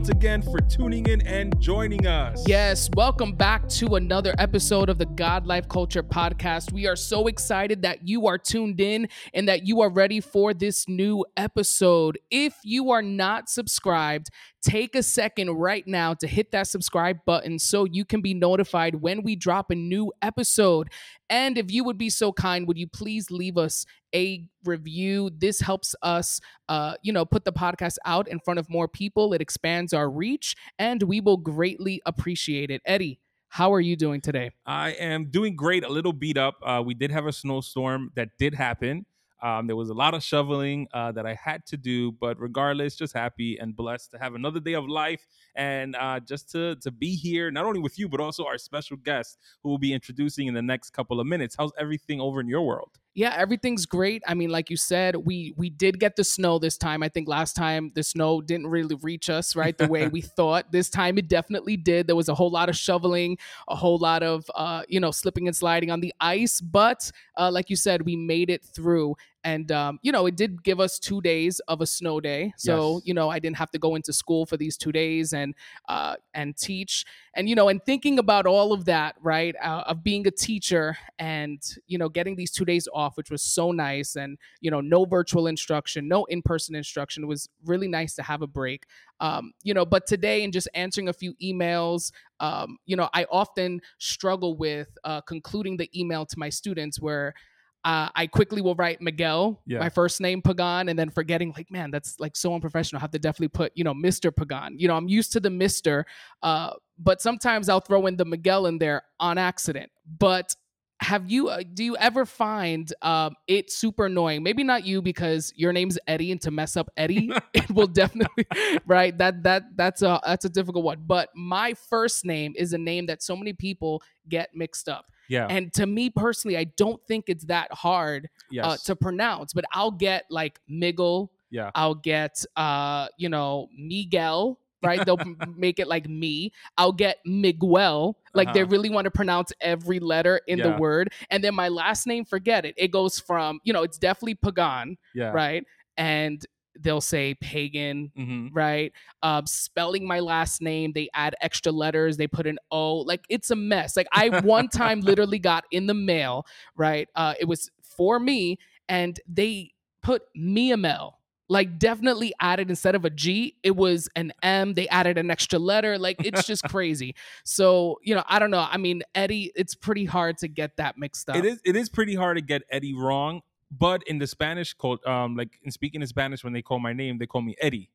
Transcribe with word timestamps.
Once 0.00 0.08
again 0.08 0.40
for 0.40 0.60
tuning 0.60 1.04
in 1.08 1.20
and 1.26 1.60
joining 1.60 2.06
us. 2.06 2.42
Yes, 2.48 2.88
welcome 2.94 3.34
back 3.34 3.68
to 3.68 3.96
another 3.96 4.34
episode 4.38 4.88
of 4.88 4.96
the 4.96 5.04
God 5.04 5.46
Life 5.46 5.68
Culture 5.68 6.02
podcast. 6.02 6.72
We 6.72 6.86
are 6.86 6.96
so 6.96 7.26
excited 7.26 7.82
that 7.82 8.08
you 8.08 8.26
are 8.26 8.38
tuned 8.38 8.80
in 8.80 9.08
and 9.34 9.46
that 9.46 9.66
you 9.66 9.82
are 9.82 9.90
ready 9.90 10.22
for 10.22 10.54
this 10.54 10.88
new 10.88 11.26
episode. 11.36 12.18
If 12.30 12.54
you 12.64 12.90
are 12.92 13.02
not 13.02 13.50
subscribed, 13.50 14.30
take 14.62 14.94
a 14.94 15.02
second 15.02 15.50
right 15.50 15.86
now 15.86 16.14
to 16.14 16.26
hit 16.26 16.52
that 16.52 16.66
subscribe 16.66 17.18
button 17.24 17.58
so 17.58 17.84
you 17.84 18.04
can 18.04 18.20
be 18.20 18.34
notified 18.34 18.96
when 18.96 19.22
we 19.22 19.36
drop 19.36 19.70
a 19.70 19.74
new 19.74 20.12
episode. 20.22 20.88
And 21.28 21.56
if 21.56 21.70
you 21.70 21.84
would 21.84 21.98
be 21.98 22.10
so 22.10 22.32
kind, 22.32 22.66
would 22.66 22.78
you 22.78 22.86
please 22.88 23.30
leave 23.30 23.56
us 23.56 23.86
a 24.14 24.44
review? 24.64 25.30
This 25.36 25.60
helps 25.60 25.94
us, 26.02 26.40
uh, 26.68 26.94
you 27.02 27.12
know, 27.12 27.24
put 27.24 27.44
the 27.44 27.52
podcast 27.52 27.96
out 28.04 28.28
in 28.28 28.40
front 28.40 28.58
of 28.58 28.68
more 28.68 28.88
people. 28.88 29.32
It 29.32 29.40
expands 29.40 29.92
our 29.92 30.10
reach, 30.10 30.56
and 30.78 31.02
we 31.02 31.20
will 31.20 31.36
greatly 31.36 32.02
appreciate 32.04 32.70
it. 32.70 32.82
Eddie, 32.84 33.20
how 33.48 33.72
are 33.72 33.80
you 33.80 33.96
doing 33.96 34.20
today? 34.20 34.52
I 34.64 34.90
am 34.90 35.26
doing 35.26 35.56
great, 35.56 35.84
a 35.84 35.88
little 35.88 36.12
beat 36.12 36.36
up. 36.36 36.56
Uh, 36.64 36.82
we 36.84 36.94
did 36.94 37.10
have 37.10 37.26
a 37.26 37.32
snowstorm 37.32 38.12
that 38.14 38.30
did 38.38 38.54
happen. 38.54 39.06
Um, 39.42 39.66
there 39.66 39.76
was 39.76 39.90
a 39.90 39.94
lot 39.94 40.14
of 40.14 40.22
shoveling 40.22 40.88
uh, 40.92 41.12
that 41.12 41.26
I 41.26 41.34
had 41.34 41.66
to 41.66 41.76
do, 41.76 42.12
but 42.12 42.38
regardless, 42.40 42.96
just 42.96 43.14
happy 43.14 43.58
and 43.58 43.74
blessed 43.74 44.10
to 44.12 44.18
have 44.18 44.34
another 44.34 44.60
day 44.60 44.74
of 44.74 44.88
life 44.88 45.26
and 45.54 45.96
uh, 45.96 46.20
just 46.20 46.50
to 46.52 46.76
to 46.76 46.90
be 46.90 47.14
here, 47.14 47.50
not 47.50 47.64
only 47.64 47.80
with 47.80 47.98
you, 47.98 48.08
but 48.08 48.20
also 48.20 48.44
our 48.44 48.58
special 48.58 48.96
guest 48.96 49.38
who 49.62 49.68
will 49.68 49.78
be 49.78 49.92
introducing 49.92 50.46
in 50.46 50.54
the 50.54 50.62
next 50.62 50.90
couple 50.90 51.20
of 51.20 51.26
minutes. 51.26 51.56
How's 51.58 51.72
everything 51.78 52.20
over 52.20 52.40
in 52.40 52.48
your 52.48 52.62
world? 52.62 52.98
Yeah, 53.12 53.34
everything's 53.36 53.86
great. 53.86 54.22
I 54.26 54.34
mean, 54.34 54.50
like 54.50 54.70
you 54.70 54.76
said, 54.76 55.16
we 55.16 55.52
we 55.56 55.68
did 55.68 55.98
get 55.98 56.14
the 56.14 56.22
snow 56.22 56.60
this 56.60 56.78
time. 56.78 57.02
I 57.02 57.08
think 57.08 57.28
last 57.28 57.56
time 57.56 57.90
the 57.94 58.04
snow 58.04 58.40
didn't 58.40 58.68
really 58.68 58.94
reach 59.02 59.28
us 59.28 59.56
right 59.56 59.76
the 59.76 59.88
way 59.88 60.06
we 60.16 60.20
thought. 60.20 60.70
This 60.70 60.88
time 60.88 61.18
it 61.18 61.28
definitely 61.28 61.76
did. 61.76 62.06
There 62.06 62.14
was 62.14 62.28
a 62.28 62.34
whole 62.34 62.50
lot 62.50 62.68
of 62.68 62.76
shoveling, 62.76 63.36
a 63.68 63.74
whole 63.74 63.98
lot 63.98 64.22
of 64.22 64.48
uh, 64.54 64.84
you 64.88 65.00
know 65.00 65.10
slipping 65.10 65.48
and 65.48 65.56
sliding 65.56 65.90
on 65.90 65.98
the 66.00 66.14
ice, 66.20 66.60
but 66.60 67.10
uh, 67.36 67.50
like 67.50 67.68
you 67.68 67.76
said, 67.76 68.02
we 68.02 68.14
made 68.14 68.48
it 68.48 68.64
through. 68.64 69.16
And 69.42 69.72
um, 69.72 69.98
you 70.02 70.12
know, 70.12 70.26
it 70.26 70.36
did 70.36 70.62
give 70.62 70.80
us 70.80 70.98
two 70.98 71.20
days 71.22 71.60
of 71.60 71.80
a 71.80 71.86
snow 71.86 72.20
day, 72.20 72.52
so 72.56 73.00
Yes. 73.00 73.02
you 73.04 73.14
know 73.14 73.30
I 73.30 73.38
didn't 73.38 73.56
have 73.56 73.70
to 73.70 73.78
go 73.78 73.94
into 73.94 74.12
school 74.12 74.44
for 74.44 74.56
these 74.58 74.76
two 74.76 74.92
days 74.92 75.32
and 75.32 75.54
uh, 75.88 76.16
and 76.34 76.56
teach. 76.56 77.06
And 77.34 77.48
you 77.48 77.54
know, 77.54 77.68
and 77.68 77.82
thinking 77.84 78.18
about 78.18 78.46
all 78.46 78.72
of 78.72 78.84
that, 78.86 79.16
right, 79.22 79.54
uh, 79.62 79.84
of 79.86 80.02
being 80.02 80.26
a 80.26 80.30
teacher 80.30 80.96
and 81.18 81.58
you 81.86 81.96
know 81.96 82.08
getting 82.08 82.36
these 82.36 82.50
two 82.50 82.64
days 82.66 82.86
off, 82.92 83.16
which 83.16 83.30
was 83.30 83.42
so 83.42 83.72
nice, 83.72 84.16
and 84.16 84.36
you 84.60 84.70
know, 84.70 84.80
no 84.80 85.04
virtual 85.04 85.46
instruction, 85.46 86.06
no 86.08 86.24
in-person 86.26 86.74
instruction, 86.74 87.22
it 87.24 87.26
was 87.26 87.48
really 87.64 87.88
nice 87.88 88.14
to 88.16 88.22
have 88.22 88.42
a 88.42 88.46
break. 88.46 88.84
Um, 89.20 89.52
you 89.62 89.74
know, 89.74 89.84
but 89.84 90.06
today 90.06 90.44
and 90.44 90.52
just 90.52 90.68
answering 90.74 91.08
a 91.08 91.12
few 91.12 91.34
emails, 91.42 92.10
um, 92.40 92.78
you 92.86 92.96
know, 92.96 93.08
I 93.12 93.26
often 93.30 93.80
struggle 93.98 94.56
with 94.56 94.96
uh, 95.04 95.20
concluding 95.22 95.76
the 95.76 95.90
email 95.98 96.24
to 96.26 96.38
my 96.38 96.48
students 96.48 97.00
where 97.00 97.34
uh, 97.84 98.08
I 98.14 98.26
quickly 98.26 98.60
will 98.60 98.74
write 98.74 99.00
Miguel, 99.00 99.60
Yeah. 99.66 99.78
my 99.78 99.88
first 99.88 100.20
name 100.20 100.42
Pagan, 100.42 100.88
and 100.88 100.98
then 100.98 101.10
forgetting 101.10 101.52
like, 101.56 101.70
man, 101.70 101.90
that's 101.90 102.18
like 102.20 102.36
so 102.36 102.54
unprofessional. 102.54 102.98
I 102.98 103.02
have 103.02 103.10
to 103.12 103.18
definitely 103.18 103.48
put, 103.48 103.72
you 103.74 103.84
know, 103.84 103.94
Mr. 103.94 104.34
Pagan. 104.34 104.78
You 104.78 104.88
know, 104.88 104.96
I'm 104.96 105.08
used 105.08 105.32
to 105.32 105.40
the 105.40 105.48
Mr. 105.48 106.04
Uh, 106.42 106.72
but 106.98 107.22
sometimes 107.22 107.68
I'll 107.68 107.80
throw 107.80 108.06
in 108.06 108.16
the 108.16 108.24
Miguel 108.26 108.66
in 108.66 108.78
there 108.78 109.02
on 109.18 109.38
accident. 109.38 109.90
But 110.06 110.54
have 111.00 111.30
you 111.30 111.48
uh, 111.48 111.62
do 111.72 111.82
you 111.82 111.96
ever 111.96 112.26
find 112.26 112.92
um, 113.00 113.34
it 113.48 113.70
super 113.72 114.04
annoying? 114.04 114.42
Maybe 114.42 114.62
not 114.62 114.84
you 114.84 115.00
because 115.00 115.50
your 115.56 115.72
name's 115.72 115.98
Eddie, 116.06 116.30
and 116.30 116.40
to 116.42 116.50
mess 116.50 116.76
up 116.76 116.90
Eddie, 116.94 117.32
it 117.54 117.70
will 117.70 117.86
definitely 117.86 118.44
right. 118.86 119.16
That 119.16 119.42
that 119.44 119.62
that's 119.76 120.02
a 120.02 120.20
that's 120.26 120.44
a 120.44 120.50
difficult 120.50 120.84
one. 120.84 120.98
But 121.06 121.30
my 121.34 121.72
first 121.72 122.26
name 122.26 122.52
is 122.54 122.74
a 122.74 122.78
name 122.78 123.06
that 123.06 123.22
so 123.22 123.34
many 123.34 123.54
people 123.54 124.02
get 124.28 124.50
mixed 124.54 124.90
up. 124.90 125.06
Yeah. 125.30 125.46
And 125.48 125.72
to 125.74 125.86
me 125.86 126.10
personally, 126.10 126.58
I 126.58 126.64
don't 126.76 127.00
think 127.06 127.26
it's 127.28 127.44
that 127.44 127.72
hard 127.72 128.28
yes. 128.50 128.66
uh, 128.66 128.76
to 128.84 128.96
pronounce, 128.96 129.52
but 129.52 129.64
I'll 129.72 129.92
get 129.92 130.24
like 130.28 130.58
Miggle, 130.68 131.28
yeah. 131.50 131.70
I'll 131.74 131.94
get 131.94 132.44
uh, 132.56 133.06
you 133.16 133.28
know, 133.28 133.68
Miguel, 133.78 134.58
right? 134.82 135.04
They'll 135.06 135.18
make 135.56 135.78
it 135.78 135.86
like 135.88 136.08
me. 136.08 136.52
I'll 136.76 136.92
get 136.92 137.18
Miguel. 137.24 138.16
Like 138.34 138.52
they 138.52 138.62
Uh-huh. 138.62 138.70
really 138.70 138.90
want 138.90 139.04
to 139.04 139.10
pronounce 139.10 139.52
every 139.60 140.00
letter 140.00 140.40
in 140.48 140.58
the 140.58 140.72
word. 140.78 141.12
And 141.30 141.44
then 141.44 141.54
my 141.54 141.68
last 141.68 142.06
name, 142.06 142.24
forget 142.24 142.64
it. 142.64 142.74
It 142.76 142.90
goes 142.90 143.20
from, 143.20 143.60
you 143.62 143.72
know, 143.72 143.82
it's 143.84 143.98
definitely 143.98 144.34
Pagan, 144.36 144.96
Yeah. 145.14 145.30
right? 145.30 145.64
And 145.96 146.44
they'll 146.80 147.00
say 147.00 147.34
pagan, 147.34 148.10
hmm 148.16 148.48
right? 148.52 148.92
Um, 149.22 149.46
spelling 149.46 150.06
my 150.06 150.20
last 150.20 150.62
name, 150.62 150.92
they 150.92 151.08
add 151.14 151.34
extra 151.40 151.72
letters, 151.72 152.16
they 152.16 152.26
put 152.26 152.46
an 152.46 152.58
O. 152.70 152.98
Like 152.98 153.24
it's 153.28 153.50
a 153.50 153.56
mess. 153.56 153.96
Like 153.96 154.08
I 154.12 154.40
one 154.40 154.68
time 154.68 155.00
literally 155.00 155.38
got 155.38 155.64
in 155.70 155.86
the 155.86 155.94
mail, 155.94 156.46
right? 156.76 157.08
Uh, 157.14 157.34
it 157.38 157.44
was 157.46 157.70
for 157.82 158.18
me, 158.18 158.58
and 158.88 159.18
they 159.28 159.72
put 160.02 160.22
Miamel. 160.36 161.14
Like 161.48 161.80
definitely 161.80 162.32
added 162.40 162.70
instead 162.70 162.94
of 162.94 163.04
a 163.04 163.10
G, 163.10 163.56
it 163.64 163.74
was 163.74 164.08
an 164.14 164.32
M. 164.40 164.74
They 164.74 164.86
added 164.86 165.18
an 165.18 165.32
extra 165.32 165.58
letter. 165.58 165.98
Like 165.98 166.24
it's 166.24 166.46
just 166.46 166.62
crazy. 166.68 167.16
So 167.44 167.98
you 168.04 168.14
know, 168.14 168.22
I 168.28 168.38
don't 168.38 168.52
know. 168.52 168.64
I 168.70 168.76
mean, 168.76 169.02
Eddie, 169.16 169.50
it's 169.56 169.74
pretty 169.74 170.04
hard 170.04 170.38
to 170.38 170.48
get 170.48 170.76
that 170.76 170.96
mixed 170.96 171.28
up. 171.28 171.34
It 171.34 171.44
is 171.44 171.60
it 171.64 171.74
is 171.74 171.88
pretty 171.88 172.14
hard 172.14 172.36
to 172.36 172.40
get 172.40 172.62
Eddie 172.70 172.94
wrong, 172.94 173.40
but 173.70 174.02
in 174.04 174.18
the 174.18 174.26
Spanish 174.26 174.74
code, 174.74 175.04
um, 175.06 175.36
like 175.36 175.58
in 175.62 175.70
speaking 175.70 176.00
in 176.00 176.06
Spanish, 176.06 176.42
when 176.42 176.52
they 176.52 176.62
call 176.62 176.78
my 176.78 176.92
name, 176.92 177.18
they 177.18 177.26
call 177.26 177.42
me 177.42 177.54
Eddie. 177.60 177.90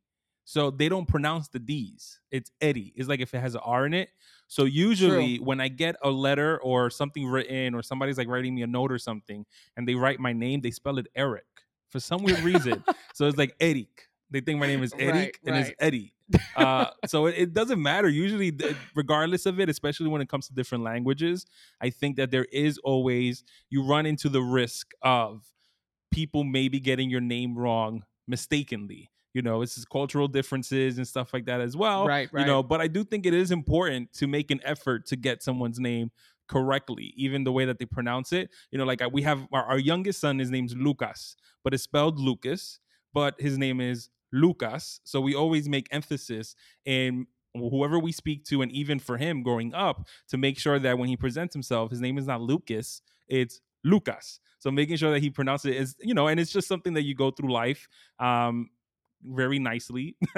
So 0.45 0.69
they 0.69 0.89
don't 0.89 1.07
pronounce 1.07 1.47
the 1.47 1.57
D's. 1.57 2.19
It's 2.31 2.51
Eddie. 2.61 2.93
It's 2.95 3.09
like 3.09 3.19
if 3.19 3.33
it 3.33 3.39
has 3.39 3.55
an 3.55 3.61
R 3.63 3.87
in 3.87 3.95
it. 3.95 4.09
So 4.47 4.65
usually 4.65 5.37
when 5.37 5.59
I 5.59 5.69
get 5.69 5.95
a 6.03 6.11
letter 6.11 6.61
or 6.61 6.91
something 6.91 7.27
written 7.27 7.73
or 7.73 7.81
somebody's 7.81 8.17
like 8.19 8.27
writing 8.27 8.53
me 8.53 8.61
a 8.61 8.67
note 8.67 8.91
or 8.91 8.99
something 8.99 9.43
and 9.75 9.87
they 9.87 9.95
write 9.95 10.19
my 10.19 10.33
name, 10.33 10.61
they 10.61 10.69
spell 10.69 10.99
it 10.99 11.07
Eric 11.15 11.45
for 11.89 11.99
some 11.99 12.23
weird 12.23 12.41
reason. 12.41 12.83
so 13.13 13.27
it's 13.27 13.37
like 13.37 13.55
Eric. 13.59 14.07
They 14.29 14.41
think 14.41 14.59
my 14.59 14.67
name 14.67 14.83
is 14.83 14.93
Eric 14.99 15.13
Right, 15.13 15.37
and 15.45 15.55
right. 15.55 15.65
it's 15.65 15.75
Eddie. 15.79 16.13
Uh, 16.55 16.87
so 17.05 17.27
it, 17.27 17.35
it 17.37 17.53
doesn't 17.53 17.81
matter. 17.81 18.07
Usually, 18.07 18.55
regardless 18.95 19.45
of 19.45 19.59
it, 19.59 19.69
especially 19.69 20.07
when 20.07 20.21
it 20.21 20.29
comes 20.29 20.47
to 20.47 20.53
different 20.53 20.83
languages, 20.83 21.45
I 21.79 21.89
think 21.89 22.17
that 22.17 22.31
there 22.31 22.45
is 22.51 22.77
always 22.79 23.43
you 23.69 23.83
run 23.83 24.05
into 24.05 24.29
the 24.29 24.41
risk 24.41 24.91
of 25.01 25.43
people 26.15 26.45
maybe 26.45 26.79
getting 26.79 27.09
your 27.09 27.19
name 27.19 27.57
wrong 27.57 28.03
mistakenly. 28.25 29.11
You 29.33 29.41
know, 29.41 29.61
it's 29.61 29.75
just 29.75 29.89
cultural 29.89 30.29
differences 30.29 30.97
and 30.97 31.05
stuff 31.05 31.33
like 31.33 31.45
that 31.47 31.59
as 31.59 31.75
well. 31.75 32.07
Right, 32.07 32.29
right. 32.31 32.39
You 32.39 32.47
know, 32.47 32.63
but 32.63 32.79
I 32.79 32.87
do 32.87 33.03
think 33.03 33.25
it 33.25 33.33
is 33.33 33.51
important 33.51 34.13
to 34.13 34.27
make 34.27 34.49
an 34.49 34.61
effort 34.63 35.05
to 35.07 35.17
get 35.17 35.43
someone's 35.43 35.77
name 35.77 36.11
correctly, 36.47 37.13
even 37.17 37.43
the 37.43 37.51
way 37.51 37.65
that 37.65 37.77
they 37.77 37.85
pronounce 37.85 38.31
it. 38.31 38.49
You 38.71 38.77
know, 38.77 38.85
like 38.85 39.01
uh, 39.01 39.09
we 39.11 39.23
have 39.23 39.45
our, 39.51 39.65
our 39.65 39.77
youngest 39.77 40.21
son, 40.21 40.39
his 40.39 40.49
name's 40.49 40.73
Lucas, 40.73 41.35
but 41.65 41.73
it's 41.73 41.83
spelled 41.83 42.17
Lucas, 42.17 42.79
but 43.13 43.35
his 43.37 43.57
name 43.57 43.81
is 43.81 44.09
Lucas. 44.31 45.01
So 45.03 45.19
we 45.19 45.35
always 45.35 45.67
make 45.67 45.89
emphasis 45.91 46.55
in 46.85 47.27
whoever 47.53 47.99
we 47.99 48.13
speak 48.13 48.45
to, 48.45 48.61
and 48.61 48.71
even 48.71 48.99
for 48.99 49.17
him 49.17 49.43
growing 49.43 49.73
up, 49.73 50.07
to 50.29 50.37
make 50.37 50.57
sure 50.57 50.79
that 50.79 50.97
when 50.97 51.09
he 51.09 51.17
presents 51.17 51.53
himself, 51.53 51.91
his 51.91 51.99
name 51.99 52.17
is 52.17 52.28
not 52.28 52.40
Lucas, 52.40 53.01
it's 53.28 53.59
Lucas. 53.85 54.41
So 54.59 54.72
making 54.72 54.97
sure 54.97 55.11
that 55.11 55.22
he 55.22 55.29
pronounces 55.29 55.72
it 55.72 55.78
is, 55.78 55.96
you 56.02 56.14
know, 56.14 56.28
and 56.28 56.40
it's 56.40 56.52
just 56.52 56.67
something 56.67 56.93
that 56.96 57.03
you 57.03 57.16
go 57.16 57.32
through 57.32 57.53
life. 57.53 57.87
Um, 58.20 58.70
very 59.28 59.58
nicely 59.58 60.16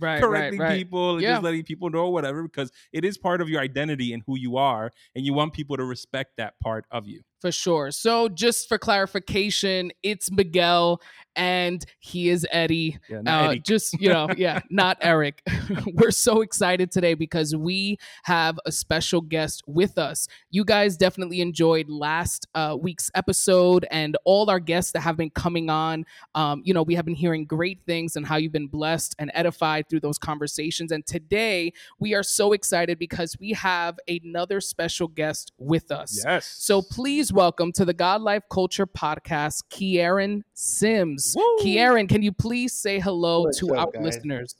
right, 0.00 0.20
correcting 0.20 0.60
right, 0.60 0.68
right. 0.68 0.78
people 0.78 1.16
and 1.16 1.22
Yeah. 1.22 1.32
just 1.32 1.42
letting 1.42 1.64
people 1.64 1.90
know 1.90 2.08
whatever 2.10 2.42
because 2.44 2.70
it 2.92 3.04
is 3.04 3.18
part 3.18 3.40
of 3.40 3.48
your 3.48 3.60
identity 3.60 4.12
and 4.12 4.22
who 4.26 4.38
you 4.38 4.56
are 4.56 4.92
and 5.16 5.26
you 5.26 5.34
want 5.34 5.54
people 5.54 5.76
to 5.76 5.84
respect 5.84 6.32
that 6.36 6.54
part 6.60 6.84
of 6.92 7.08
you 7.08 7.22
For 7.40 7.52
sure. 7.52 7.90
So, 7.92 8.28
just 8.28 8.68
for 8.68 8.78
clarification, 8.78 9.92
it's 10.02 10.30
Miguel 10.30 11.00
and 11.36 11.84
he 12.00 12.30
is 12.30 12.44
Eddie. 12.50 12.98
Yeah, 13.08 13.18
Uh, 13.24 13.50
Eddie. 13.50 13.60
just, 13.60 14.00
you 14.00 14.08
know, 14.08 14.28
yeah, 14.36 14.58
not 14.70 14.98
Eric. 15.00 15.40
We're 15.94 16.10
so 16.10 16.40
excited 16.40 16.90
today 16.90 17.14
because 17.14 17.54
we 17.54 17.98
have 18.24 18.58
a 18.66 18.72
special 18.72 19.20
guest 19.20 19.62
with 19.68 19.98
us. 19.98 20.26
You 20.50 20.64
guys 20.64 20.96
definitely 20.96 21.40
enjoyed 21.40 21.88
last 21.88 22.48
uh, 22.56 22.76
week's 22.80 23.08
episode 23.14 23.86
and 23.92 24.16
all 24.24 24.50
our 24.50 24.58
guests 24.58 24.90
that 24.92 25.00
have 25.02 25.16
been 25.16 25.30
coming 25.30 25.70
on. 25.70 26.06
Um, 26.34 26.62
you 26.64 26.74
know, 26.74 26.82
we 26.82 26.96
have 26.96 27.04
been 27.04 27.14
hearing 27.14 27.44
great 27.44 27.78
things 27.86 28.16
and 28.16 28.26
how 28.26 28.34
you've 28.34 28.50
been 28.50 28.66
blessed 28.66 29.14
and 29.20 29.30
edified 29.32 29.88
through 29.88 30.00
those 30.00 30.18
conversations. 30.18 30.90
And 30.90 31.06
today 31.06 31.72
we 32.00 32.14
are 32.14 32.24
so 32.24 32.52
excited 32.52 32.98
because 32.98 33.36
we 33.38 33.50
have 33.52 33.96
another 34.08 34.60
special 34.60 35.06
guest 35.06 35.52
with 35.56 35.92
us. 35.92 36.20
Yes. 36.26 36.52
So 36.58 36.82
please 36.82 37.27
welcome 37.32 37.72
to 37.72 37.84
the 37.84 37.92
God 37.92 38.20
Life 38.22 38.42
Culture 38.50 38.86
Podcast, 38.86 39.64
Kieran 39.70 40.44
Sims. 40.54 41.34
Woo! 41.36 41.58
Kieran, 41.60 42.06
can 42.06 42.22
you 42.22 42.32
please 42.32 42.72
say 42.72 42.98
hello 43.00 43.42
What's 43.42 43.58
to 43.60 43.74
up, 43.74 43.86
our 43.88 43.92
guys? 43.92 44.02
listeners? 44.02 44.54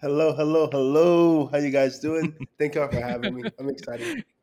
Hello, 0.00 0.34
hello, 0.34 0.68
hello. 0.70 1.46
How 1.46 1.58
you 1.58 1.70
guys 1.70 1.98
doing? 1.98 2.34
Thank 2.58 2.74
y'all 2.74 2.88
for 2.88 3.00
having 3.00 3.34
me. 3.34 3.42
I'm 3.58 3.68
excited. 3.68 4.24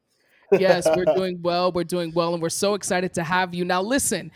Yes, 0.60 0.88
we're 0.96 1.06
doing 1.16 1.42
well. 1.42 1.72
We're 1.72 1.84
doing 1.84 2.12
well, 2.14 2.34
and 2.34 2.42
we're 2.44 2.50
so 2.50 2.76
excited 2.76 3.12
to 3.16 3.24
have 3.24 3.56
you. 3.56 3.66
Now, 3.66 3.82
listen, 3.82 4.32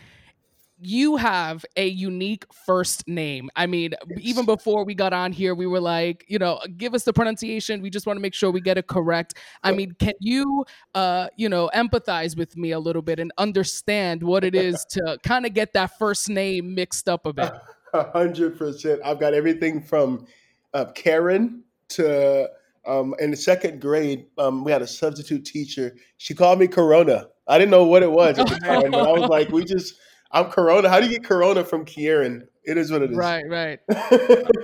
you 0.80 1.16
have 1.16 1.64
a 1.76 1.86
unique 1.86 2.46
first 2.52 3.06
name. 3.08 3.50
I 3.56 3.66
mean, 3.66 3.94
even 4.20 4.44
before 4.44 4.84
we 4.84 4.94
got 4.94 5.12
on 5.12 5.32
here, 5.32 5.54
we 5.54 5.66
were 5.66 5.80
like, 5.80 6.24
you 6.28 6.38
know, 6.38 6.60
give 6.76 6.94
us 6.94 7.04
the 7.04 7.12
pronunciation. 7.12 7.82
We 7.82 7.90
just 7.90 8.06
want 8.06 8.16
to 8.16 8.20
make 8.20 8.34
sure 8.34 8.50
we 8.50 8.60
get 8.60 8.78
it 8.78 8.86
correct. 8.86 9.34
I 9.62 9.72
mean, 9.72 9.92
can 9.98 10.14
you, 10.20 10.64
uh, 10.94 11.28
you 11.36 11.48
know, 11.48 11.70
empathize 11.74 12.36
with 12.36 12.56
me 12.56 12.70
a 12.72 12.78
little 12.78 13.02
bit 13.02 13.18
and 13.18 13.32
understand 13.38 14.22
what 14.22 14.44
it 14.44 14.54
is 14.54 14.84
to 14.90 15.18
kind 15.24 15.46
of 15.46 15.54
get 15.54 15.72
that 15.72 15.98
first 15.98 16.28
name 16.28 16.74
mixed 16.74 17.08
up 17.08 17.26
a 17.26 17.32
bit? 17.32 17.52
A 17.94 18.10
hundred 18.10 18.58
percent. 18.58 19.00
I've 19.02 19.18
got 19.18 19.32
everything 19.32 19.80
from 19.80 20.26
uh, 20.74 20.84
Karen 20.94 21.62
to 21.88 22.50
um, 22.86 23.14
in 23.18 23.30
the 23.30 23.36
second 23.36 23.80
grade. 23.80 24.26
Um, 24.36 24.62
we 24.62 24.70
had 24.70 24.82
a 24.82 24.86
substitute 24.86 25.46
teacher. 25.46 25.96
She 26.18 26.34
called 26.34 26.58
me 26.58 26.68
Corona. 26.68 27.28
I 27.46 27.56
didn't 27.56 27.70
know 27.70 27.84
what 27.84 28.02
it 28.02 28.12
was 28.12 28.38
at 28.38 28.46
the 28.46 28.56
time, 28.56 28.90
but 28.90 29.08
I 29.08 29.12
was 29.12 29.30
like, 29.30 29.48
"We 29.50 29.64
just." 29.64 29.94
I'm 30.30 30.46
Corona. 30.46 30.88
How 30.88 31.00
do 31.00 31.06
you 31.06 31.12
get 31.12 31.24
Corona 31.24 31.64
from 31.64 31.84
Kieran? 31.84 32.48
It 32.64 32.76
is 32.76 32.92
what 32.92 33.02
it 33.02 33.10
is. 33.10 33.16
Right, 33.16 33.44
right. 33.48 33.80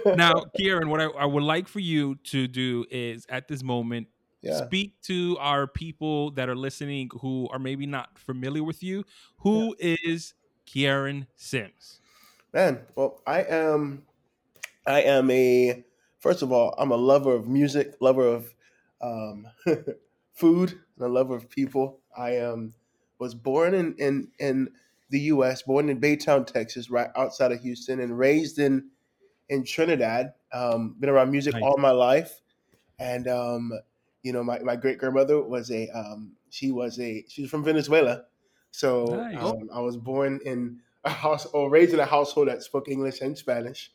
now, 0.16 0.44
Kieran, 0.56 0.90
what 0.90 1.00
I, 1.00 1.06
I 1.06 1.25
would 1.25 1.43
like 1.43 1.69
for 1.69 1.81
you 1.81 2.16
to 2.25 2.46
do 2.46 2.84
is 2.90 3.25
at 3.31 3.49
this 3.49 3.62
moment 3.62 4.08
yeah. 4.43 4.64
speak 4.66 5.00
to 5.02 5.38
our 5.40 5.66
people 5.66 6.32
that 6.32 6.50
are 6.50 6.55
listening 6.55 7.08
who 7.20 7.49
are 7.50 7.58
maybe 7.58 7.87
not 7.87 8.19
familiar 8.19 8.62
with 8.62 8.82
you. 8.82 9.05
Who 9.38 9.75
is 9.78 10.34
Kieran 10.66 11.28
Sims? 11.34 12.00
Man, 12.52 12.81
well, 12.94 13.22
I 13.26 13.43
am 13.43 14.02
I 14.87 15.02
am 15.02 15.31
a 15.31 15.82
first 16.19 16.43
of 16.43 16.52
all, 16.52 16.75
I'm 16.76 16.90
a 16.90 16.96
lover 16.96 17.32
of 17.32 17.49
music, 17.49 17.94
lover 18.00 18.26
of 18.26 18.55
um, 19.00 19.46
food, 20.34 20.78
and 20.96 21.06
a 21.06 21.08
lover 21.08 21.34
of 21.34 21.49
people. 21.49 22.00
I 22.16 22.38
um, 22.38 22.75
was 23.19 23.34
born 23.34 23.72
in, 23.72 23.94
in 23.96 24.28
in 24.38 24.69
the 25.11 25.21
U.S., 25.21 25.62
born 25.62 25.89
in 25.89 26.01
Baytown, 26.01 26.47
Texas, 26.47 26.91
right 26.91 27.09
outside 27.17 27.53
of 27.53 27.61
Houston, 27.61 28.01
and 28.01 28.19
raised 28.19 28.59
in 28.59 28.89
in 29.49 29.65
Trinidad. 29.65 30.33
Um, 30.53 30.97
been 30.99 31.11
around 31.11 31.31
music 31.31 31.55
Nice. 31.55 31.62
all 31.62 31.77
my 31.79 31.91
life, 31.91 32.41
and 32.99 33.29
um, 33.29 33.73
you 34.23 34.33
know, 34.33 34.43
my, 34.43 34.59
my 34.61 34.77
great 34.77 34.99
grandmother 34.99 35.43
was 35.43 35.71
a 35.71 35.89
um, 35.91 36.33
she 36.51 36.71
was 36.71 36.99
a 36.99 37.25
she 37.29 37.43
was 37.43 37.51
from 37.51 37.65
Venezuela, 37.65 38.25
so 38.71 39.05
Nice. 39.05 39.37
um, 39.37 39.69
I 39.73 39.81
was 39.81 39.97
born 39.97 40.41
in 40.45 40.81
a 41.05 41.11
house 41.11 41.47
or 41.47 41.71
raised 41.71 41.93
in 41.93 42.00
a 42.00 42.07
household 42.07 42.49
that 42.49 42.62
spoke 42.62 42.89
English 42.89 43.21
and 43.21 43.37
Spanish, 43.37 43.93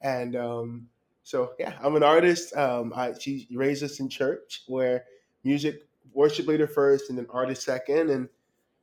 and 0.00 0.36
um, 0.36 0.88
so 1.24 1.52
yeah, 1.58 1.74
I'm 1.82 1.96
an 1.96 2.02
artist. 2.02 2.56
Um, 2.56 2.92
I 2.94 3.12
she 3.18 3.48
raised 3.52 3.82
us 3.82 4.00
in 4.00 4.08
church 4.08 4.62
where 4.68 5.04
music 5.44 5.86
worship 6.14 6.46
leader 6.46 6.66
first 6.66 7.10
and 7.10 7.18
then 7.18 7.26
artist 7.30 7.62
second, 7.62 8.10
and 8.10 8.28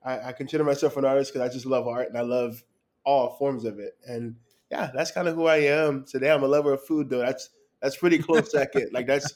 I, 0.03 0.29
I 0.29 0.31
consider 0.33 0.63
myself 0.63 0.97
an 0.97 1.05
artist 1.05 1.33
because 1.33 1.47
I 1.49 1.53
just 1.53 1.65
love 1.65 1.87
art 1.87 2.07
and 2.09 2.17
I 2.17 2.21
love 2.21 2.63
all 3.05 3.35
forms 3.37 3.65
of 3.65 3.79
it, 3.79 3.97
and 4.07 4.37
yeah, 4.71 4.91
that's 4.93 5.11
kind 5.11 5.27
of 5.27 5.35
who 5.35 5.45
I 5.47 5.57
am 5.57 6.05
today. 6.05 6.31
I'm 6.31 6.43
a 6.43 6.47
lover 6.47 6.73
of 6.73 6.83
food 6.85 7.09
though. 7.09 7.19
That's 7.19 7.49
that's 7.81 7.97
pretty 7.97 8.19
close 8.19 8.51
second. 8.51 8.91
Like 8.93 9.07
that's 9.07 9.35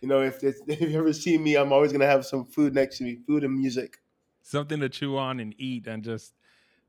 you 0.00 0.08
know 0.08 0.22
if 0.22 0.42
if 0.42 0.56
you 0.80 0.98
ever 0.98 1.12
see 1.12 1.38
me, 1.38 1.56
I'm 1.56 1.72
always 1.72 1.92
gonna 1.92 2.06
have 2.06 2.26
some 2.26 2.44
food 2.44 2.74
next 2.74 2.98
to 2.98 3.04
me, 3.04 3.16
food 3.26 3.44
and 3.44 3.54
music. 3.58 3.98
Something 4.44 4.80
to 4.80 4.88
chew 4.88 5.16
on 5.16 5.38
and 5.38 5.54
eat 5.58 5.86
and 5.86 6.02
just 6.02 6.34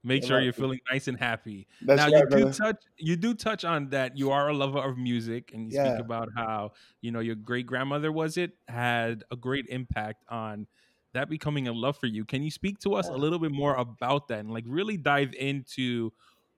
make 0.03 0.23
sure 0.23 0.39
you're 0.39 0.53
feeling 0.53 0.79
nice 0.91 1.07
and 1.07 1.19
happy. 1.19 1.67
That's 1.81 2.05
now 2.05 2.07
right, 2.07 2.23
you 2.23 2.23
do 2.23 2.45
brother. 2.45 2.57
touch 2.63 2.77
you 2.97 3.15
do 3.17 3.33
touch 3.35 3.65
on 3.65 3.89
that 3.91 4.17
you 4.17 4.31
are 4.31 4.49
a 4.49 4.53
lover 4.53 4.79
of 4.79 4.97
music 4.97 5.51
and 5.53 5.67
you 5.67 5.71
Yeah. 5.71 5.73
speak 5.73 5.99
about 5.99 6.29
how 6.37 6.71
you 7.01 7.11
know 7.11 7.19
your 7.21 7.35
great 7.35 7.67
grandmother 7.67 8.11
was 8.11 8.37
it 8.37 8.53
had 8.69 9.23
a 9.31 9.35
great 9.37 9.67
impact 9.67 10.25
on 10.29 10.67
that 11.13 11.29
becoming 11.29 11.67
a 11.67 11.73
love 11.73 11.97
for 11.97 12.07
you 12.07 12.25
can 12.25 12.43
you 12.43 12.51
speak 12.51 12.79
to 12.79 12.93
us 12.95 13.07
a 13.07 13.13
little 13.13 13.39
bit 13.39 13.51
more 13.51 13.75
about 13.75 14.27
that 14.27 14.39
and 14.39 14.51
like 14.51 14.65
really 14.67 14.97
dive 14.97 15.33
into 15.35 16.11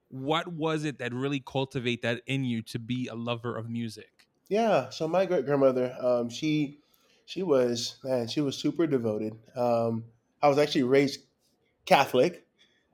what 0.10 0.48
was 0.48 0.86
it 0.86 1.00
that 1.00 1.14
really 1.14 1.42
cultivate 1.46 2.02
that 2.02 2.22
in 2.28 2.44
you 2.46 2.62
to 2.62 2.80
be 2.80 3.08
a 3.08 3.16
lover 3.16 3.56
of 3.56 3.70
music 3.70 4.28
Yeah. 4.48 4.90
So 4.92 5.08
my 5.08 5.26
great 5.26 5.46
grandmother, 5.46 5.96
um, 6.00 6.30
she 6.30 6.80
she 7.26 7.42
was 7.44 7.98
man, 8.04 8.28
she 8.28 8.42
was 8.42 8.56
super 8.58 8.86
devoted. 8.88 9.34
Um, 9.56 10.06
I 10.42 10.48
was 10.48 10.58
actually 10.60 10.84
raised 10.84 11.22
Catholic, 11.86 12.44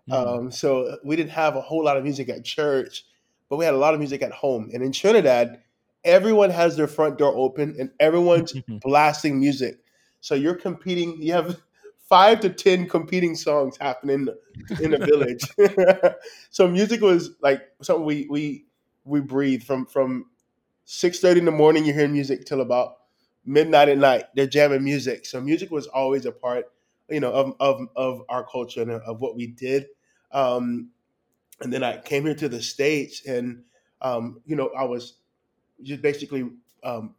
Mm. 0.10 0.14
um, 0.14 0.52
so 0.52 0.98
we 1.04 1.16
didn't 1.16 1.32
have 1.32 1.56
a 1.56 1.62
whole 1.62 1.84
lot 1.84 1.98
of 1.98 2.04
music 2.04 2.30
at 2.30 2.44
church, 2.44 3.06
but 3.50 3.58
we 3.58 3.66
had 3.66 3.74
a 3.74 3.78
lot 3.78 3.94
of 3.94 4.00
music 4.00 4.22
at 4.22 4.32
home. 4.32 4.70
And 4.74 4.82
in 4.84 4.92
Trinidad, 4.92 5.62
everyone 6.04 6.50
has 6.50 6.76
their 6.78 6.88
front 6.88 7.18
door 7.18 7.34
open 7.36 7.76
and 7.80 7.92
everyone's 8.00 8.54
blasting 8.82 9.40
music. 9.40 9.80
So 10.22 10.36
you're 10.36 10.56
competing. 10.56 11.22
You 11.22 11.34
have 11.34 11.60
five 12.10 12.40
to 12.42 12.50
ten 12.50 12.88
competing 12.88 13.36
songs 13.36 13.78
happening 13.78 14.28
in 14.80 14.92
the 14.92 14.98
village. 15.00 16.16
so 16.50 16.68
music 16.68 17.02
was 17.02 17.32
like 17.42 17.62
something 17.82 18.06
we 18.06 18.28
we 18.30 18.66
we 19.04 19.20
breathe 19.20 19.64
from 19.64 19.86
from 19.86 20.28
six 20.86 21.20
thirty 21.20 21.40
in 21.40 21.46
the 21.46 21.52
morning. 21.52 21.86
You 21.86 21.94
hear 21.94 22.08
music 22.08 22.46
till 22.46 22.62
about 22.62 22.98
midnight 23.46 23.90
at 23.90 23.98
night. 23.98 24.26
They're 24.36 24.48
jamming 24.48 24.84
music. 24.84 25.26
So 25.26 25.42
music 25.42 25.72
was 25.72 25.88
always 25.88 26.26
a 26.26 26.32
part, 26.32 26.66
you 27.10 27.20
know, 27.20 27.32
of 27.34 27.56
of, 27.60 27.88
of 27.96 28.22
our 28.30 28.46
culture 28.46 28.82
and 28.82 28.92
of 28.92 29.20
what 29.20 29.36
we 29.36 29.48
did. 29.48 29.88
Um, 30.32 30.92
and 31.62 31.72
then 31.72 31.84
I 31.84 31.98
came 32.00 32.26
here 32.26 32.36
to 32.36 32.50
the 32.50 32.62
states, 32.62 33.26
and 33.26 33.64
um, 34.02 34.42
you 34.46 34.56
know, 34.56 34.70
I 34.78 34.84
was 34.84 35.16
just 35.84 36.02
basically 36.02 36.50
um, 36.84 37.16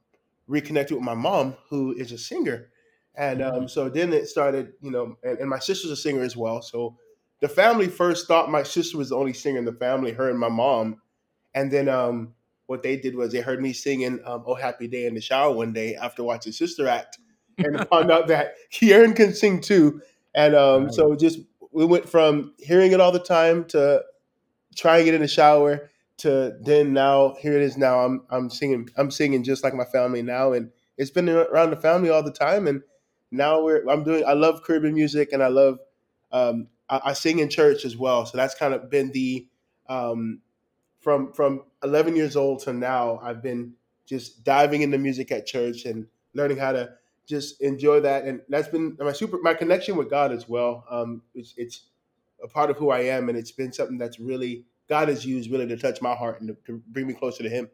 reconnected 0.46 0.96
with 0.96 1.04
my 1.04 1.14
mom, 1.14 1.56
who 1.68 1.92
is 1.92 2.12
a 2.12 2.18
singer. 2.18 2.70
And 3.14 3.42
um, 3.42 3.68
so 3.68 3.88
then 3.88 4.12
it 4.12 4.28
started, 4.28 4.72
you 4.80 4.90
know, 4.90 5.16
and, 5.22 5.38
and 5.38 5.50
my 5.50 5.58
sister's 5.58 5.90
a 5.90 5.96
singer 5.96 6.22
as 6.22 6.36
well. 6.36 6.62
So 6.62 6.96
the 7.40 7.48
family 7.48 7.88
first 7.88 8.26
thought 8.26 8.50
my 8.50 8.62
sister 8.62 8.96
was 8.96 9.10
the 9.10 9.16
only 9.16 9.32
singer 9.34 9.58
in 9.58 9.64
the 9.64 9.72
family, 9.72 10.12
her 10.12 10.30
and 10.30 10.38
my 10.38 10.48
mom. 10.48 11.00
And 11.54 11.70
then 11.70 11.88
um, 11.88 12.34
what 12.66 12.82
they 12.82 12.96
did 12.96 13.14
was 13.14 13.32
they 13.32 13.40
heard 13.40 13.60
me 13.60 13.74
singing 13.74 14.20
um, 14.24 14.44
"Oh 14.46 14.54
Happy 14.54 14.88
Day" 14.88 15.04
in 15.06 15.14
the 15.14 15.20
shower 15.20 15.52
one 15.52 15.72
day 15.74 15.94
after 15.96 16.24
watching 16.24 16.52
Sister 16.52 16.88
Act, 16.88 17.18
and 17.58 17.86
found 17.90 18.10
out 18.10 18.28
that 18.28 18.54
Kieran 18.70 19.12
can 19.12 19.34
sing 19.34 19.60
too. 19.60 20.00
And 20.34 20.54
um, 20.54 20.84
Wow. 20.84 20.90
so 20.90 21.14
just 21.14 21.40
we 21.72 21.84
went 21.84 22.08
from 22.08 22.54
hearing 22.58 22.92
it 22.92 23.00
all 23.00 23.12
the 23.12 23.18
time 23.18 23.64
to 23.66 24.02
trying 24.74 25.06
it 25.06 25.14
in 25.14 25.20
the 25.20 25.28
shower 25.28 25.90
to 26.18 26.56
then 26.62 26.92
now 26.92 27.34
here 27.40 27.54
it 27.54 27.62
is 27.62 27.76
now 27.76 28.00
I'm 28.00 28.22
I'm 28.30 28.50
singing 28.50 28.88
I'm 28.96 29.10
singing 29.10 29.42
just 29.42 29.64
like 29.64 29.74
my 29.74 29.84
family 29.84 30.22
now 30.22 30.52
and 30.52 30.70
it's 30.96 31.10
been 31.10 31.28
around 31.28 31.70
the 31.70 31.76
family 31.76 32.10
all 32.10 32.22
the 32.22 32.32
time 32.32 32.66
and 32.66 32.82
now 33.32 33.62
we're 33.62 33.88
I'm 33.88 34.04
doing 34.04 34.24
I 34.24 34.34
love 34.34 34.62
Caribbean 34.62 34.94
music 34.94 35.32
and 35.32 35.42
I 35.42 35.48
love 35.48 35.78
um, 36.30 36.68
I, 36.88 37.00
I 37.06 37.12
sing 37.14 37.38
in 37.38 37.48
church 37.48 37.84
as 37.84 37.96
well. 37.96 38.26
So 38.26 38.36
that's 38.36 38.54
kind 38.54 38.74
of 38.74 38.90
been 38.90 39.10
the 39.12 39.48
um, 39.88 40.40
from 41.00 41.32
from 41.32 41.64
11 41.82 42.14
years 42.14 42.36
old 42.36 42.60
to 42.60 42.72
now 42.72 43.18
I've 43.22 43.42
been 43.42 43.74
just 44.06 44.44
diving 44.44 44.82
into 44.82 44.98
music 44.98 45.32
at 45.32 45.46
church 45.46 45.84
and 45.84 46.06
learning 46.34 46.58
how 46.58 46.72
to 46.72 46.90
just 47.26 47.60
enjoy 47.62 48.00
that. 48.00 48.24
And 48.24 48.42
that's 48.48 48.68
been 48.68 48.96
my 49.00 49.12
super 49.12 49.38
my 49.42 49.54
connection 49.54 49.96
with 49.96 50.10
God 50.10 50.32
as 50.32 50.48
well. 50.48 50.84
Um, 50.90 51.22
it's, 51.34 51.54
it's 51.56 51.86
a 52.42 52.48
part 52.48 52.70
of 52.70 52.76
who 52.76 52.90
I 52.90 53.00
am 53.00 53.28
and 53.28 53.38
it's 53.38 53.52
been 53.52 53.72
something 53.72 53.98
that's 53.98 54.20
really 54.20 54.66
God 54.88 55.08
has 55.08 55.24
used 55.24 55.50
really 55.50 55.66
to 55.68 55.76
touch 55.76 56.02
my 56.02 56.14
heart 56.14 56.40
and 56.40 56.48
to, 56.48 56.56
to 56.66 56.82
bring 56.88 57.06
me 57.06 57.14
closer 57.14 57.42
to 57.42 57.48
Him. 57.48 57.70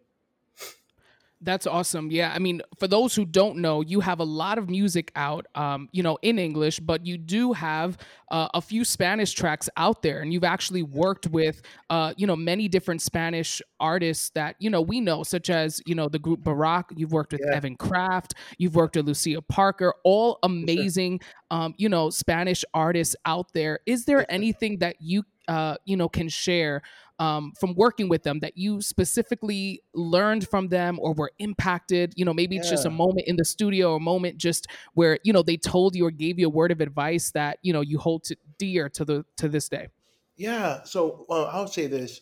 That's 1.41 1.69
awesome. 1.69 2.11
Yeah. 2.11 2.33
I 2.35 2.41
mean, 2.41 2.63
for 2.81 2.89
those 2.89 3.15
who 3.15 3.25
don't 3.25 3.59
know, 3.59 3.81
you 3.81 4.01
have 4.01 4.19
a 4.19 4.25
lot 4.25 4.59
of 4.59 4.69
music 4.69 5.13
out, 5.15 5.47
um, 5.55 5.89
you 5.93 6.03
know, 6.03 6.19
in 6.23 6.37
English, 6.37 6.81
but 6.81 7.07
you 7.07 7.17
do 7.17 7.53
have 7.53 7.97
uh, 8.33 8.49
a 8.55 8.61
few 8.61 8.85
Spanish 8.85 9.33
tracks 9.33 9.69
out 9.77 10.03
there. 10.03 10.21
And 10.21 10.33
you've 10.33 10.43
actually 10.43 10.83
worked 10.83 11.29
with, 11.29 11.63
uh, 11.91 12.13
you 12.17 12.27
know, 12.27 12.35
many 12.35 12.67
different 12.67 13.03
Spanish 13.03 13.63
artists 13.79 14.31
that, 14.31 14.57
you 14.59 14.69
know, 14.69 14.81
we 14.83 15.01
know, 15.01 15.23
such 15.23 15.49
as, 15.49 15.81
you 15.87 15.95
know, 15.95 16.09
the 16.09 16.19
group 16.19 16.43
Barak. 16.43 16.87
You've 16.97 17.13
worked 17.13 17.31
with 17.31 17.43
Yeah. 17.47 17.55
Evan 17.55 17.77
Craft. 17.77 18.35
You've 18.59 18.75
worked 18.75 18.97
with 18.97 19.07
Lucia 19.07 19.41
Parker, 19.41 19.95
all 20.03 20.41
amazing, 20.43 21.21
um, 21.53 21.73
you 21.79 21.89
know, 21.89 22.11
Spanish 22.11 22.65
artists 22.75 23.15
out 23.25 23.53
there. 23.53 23.79
Is 23.87 24.07
there 24.07 24.29
anything 24.31 24.79
that 24.79 24.97
you, 24.99 25.23
uh, 25.47 25.77
you 25.85 25.97
know, 25.97 26.09
can 26.09 26.29
share 26.29 26.83
um, 27.19 27.53
from 27.59 27.75
working 27.75 28.09
with 28.09 28.23
them 28.23 28.41
that 28.41 28.57
you 28.57 28.81
specifically 28.81 29.83
learned 29.95 30.49
from 30.49 30.69
them 30.69 30.99
or 31.01 31.13
were 31.13 31.33
impacted? 31.39 32.15
You 32.17 32.25
know, 32.25 32.35
maybe 32.35 32.57
it's 32.57 32.71
just 32.71 32.87
a 32.87 32.91
moment 32.91 33.27
in 33.27 33.37
the 33.37 33.45
studio, 33.45 33.93
or 33.93 33.97
a 33.97 34.01
moment 34.01 34.39
just 34.39 34.67
where 34.95 35.19
you 35.25 35.33
know 35.33 35.43
they 35.43 35.57
told 35.57 35.95
you 35.95 36.07
or 36.07 36.11
gave 36.11 36.39
you 36.39 36.47
a 36.47 36.51
word 36.51 36.71
of 36.71 36.81
advice 36.81 37.31
that 37.33 37.59
you 37.63 37.73
know 37.73 37.81
you 37.81 37.99
hold 37.99 38.25
to 38.25 38.37
dear 38.59 38.89
to 38.91 39.05
the 39.05 39.25
to 39.37 39.49
this 39.49 39.69
day. 39.69 39.89
Yeah. 40.37 40.83
So 40.85 41.27
uh, 41.29 41.45
I'll 41.45 41.67
say 41.67 41.87
this 41.87 42.21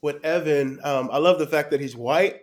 with 0.00 0.24
Evan. 0.24 0.80
Um, 0.82 1.10
I 1.12 1.18
love 1.18 1.38
the 1.38 1.46
fact 1.46 1.70
that 1.70 1.80
he's 1.80 1.94
white, 1.94 2.40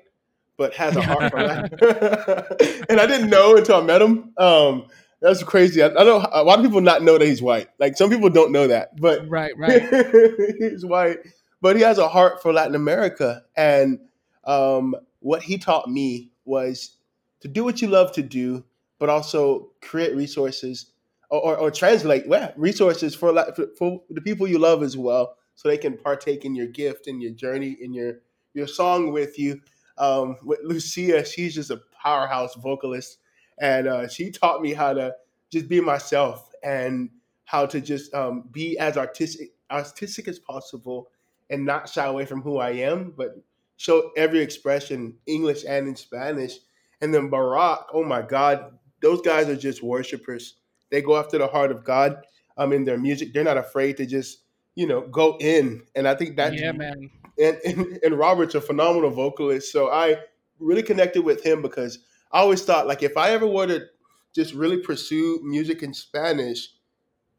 but 0.58 0.74
has 0.76 0.96
a 0.96 1.02
heart 1.02 1.32
for 1.32 1.42
Latin. 1.42 1.78
and 2.90 3.00
I 3.00 3.08
didn't 3.08 3.30
know 3.30 3.58
until 3.58 3.78
I 3.78 3.82
met 3.82 4.02
him. 4.02 4.34
Um, 4.38 4.88
that's 5.22 5.44
crazy. 5.44 5.82
I, 5.82 5.88
I 5.88 6.04
know 6.04 6.26
a 6.32 6.44
lot 6.44 6.60
of 6.60 6.66
people 6.66 6.82
not 6.82 7.02
know 7.02 7.18
that 7.18 7.26
he's 7.26 7.42
white. 7.42 7.70
Like 7.80 7.98
some 7.98 8.10
people 8.10 8.30
don't 8.30 8.52
know 8.52 8.68
that, 8.68 9.00
but 9.00 9.28
Right, 9.28 9.58
right. 9.58 9.82
he's 10.60 10.86
white, 10.86 11.18
but 11.66 11.76
he 11.76 11.82
has 11.82 11.98
a 11.98 12.08
heart 12.08 12.44
for 12.44 12.54
Latin 12.54 12.76
America. 12.76 13.42
And 13.58 13.98
um, 14.44 14.96
what 15.22 15.42
he 15.42 15.58
taught 15.58 15.90
me 15.90 16.30
was 16.46 16.98
to 17.40 17.48
do 17.48 17.64
what 17.64 17.82
you 17.82 17.88
love 17.88 18.12
to 18.12 18.22
do, 18.22 18.64
but 19.00 19.10
also 19.10 19.72
create 19.82 20.16
resources 20.16 20.92
or, 21.32 21.42
or, 21.42 21.58
or 21.58 21.72
translate 21.72 22.26
yeah, 22.28 22.52
resources 22.56 23.16
for, 23.16 23.34
for 23.56 23.66
for 23.80 24.04
the 24.12 24.22
people 24.22 24.48
you 24.48 24.60
love 24.60 24.84
as 24.84 24.96
well, 24.96 25.38
so 25.56 25.68
they 25.68 25.80
can 25.80 25.98
partake 25.98 26.46
in 26.46 26.54
your 26.54 26.68
gift 26.68 27.08
and 27.08 27.20
your 27.20 27.32
journey 27.32 27.76
and 27.82 27.96
your 27.96 28.20
your 28.54 28.68
song 28.68 29.12
with 29.12 29.40
you. 29.40 29.60
Um, 29.98 30.38
with 30.44 30.60
Lucia, 30.64 31.26
she's 31.26 31.56
just 31.56 31.72
a 31.72 31.82
powerhouse 32.00 32.54
vocalist, 32.54 33.18
and 33.58 33.88
uh, 33.88 34.08
she 34.08 34.30
taught 34.30 34.62
me 34.62 34.76
how 34.76 34.94
to 34.94 35.16
just 35.52 35.68
be 35.68 35.82
myself 35.82 36.48
and 36.62 37.10
how 37.46 37.66
to 37.66 37.82
just 37.82 38.14
um, 38.14 38.44
be 38.52 38.78
as 38.78 38.98
artistic 38.98 39.56
artistic 39.72 40.28
as 40.28 40.38
possible 40.38 41.10
and 41.50 41.66
not 41.66 41.90
shy 41.90 42.06
away 42.06 42.26
from 42.26 42.42
who 42.42 42.58
I 42.58 42.72
am, 42.72 43.14
but 43.16 43.36
show 43.78 44.12
every 44.18 44.40
expression, 44.40 45.16
English 45.26 45.64
and 45.68 45.88
in 45.88 45.96
Spanish. 45.96 46.58
And 47.02 47.14
then 47.14 47.30
Barak, 47.30 47.88
oh 47.94 48.04
my 48.04 48.22
God, 48.22 48.78
those 49.02 49.22
guys 49.22 49.50
are 49.50 49.56
just 49.56 49.84
worshipers. 49.84 50.56
They 50.90 51.02
go 51.02 51.18
after 51.18 51.38
the 51.38 51.48
heart 51.48 51.72
of 51.72 51.84
God 51.84 52.18
um, 52.58 52.74
in 52.74 52.86
their 52.86 52.98
music. 52.98 53.34
They're 53.34 53.44
not 53.44 53.58
afraid 53.58 53.98
to 53.98 54.06
just, 54.06 54.40
you 54.76 54.88
know, 54.88 55.02
go 55.02 55.38
in. 55.40 55.84
And 55.96 56.08
I 56.08 56.16
think 56.16 56.38
that 56.38 56.54
yeah, 56.54 56.72
man. 56.72 57.10
and, 57.40 57.58
and 57.66 58.00
and 58.04 58.18
Robert's 58.18 58.56
a 58.56 58.62
phenomenal 58.62 59.10
vocalist. 59.10 59.72
So 59.72 59.92
I 59.92 60.18
really 60.60 60.84
connected 60.84 61.24
with 61.24 61.44
him 61.44 61.62
because 61.62 62.00
I 62.32 62.40
always 62.40 62.64
thought 62.64 62.88
like 62.88 63.04
if 63.04 63.18
I 63.18 63.32
ever 63.32 63.48
were 63.48 63.68
to 63.68 63.86
just 64.34 64.54
really 64.54 64.78
pursue 64.78 65.40
music 65.44 65.84
in 65.84 65.94
Spanish, 65.94 66.70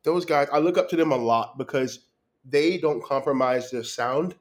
those 0.03 0.25
guys 0.25 0.49
I 0.53 0.59
look 0.59 0.79
up 0.79 0.89
to 0.91 0.97
them 0.97 1.13
a 1.13 1.17
lot 1.17 1.59
because 1.59 2.06
they 2.49 2.79
don't 2.79 3.03
compromise 3.03 3.71
their 3.71 3.85
sound. 3.85 4.35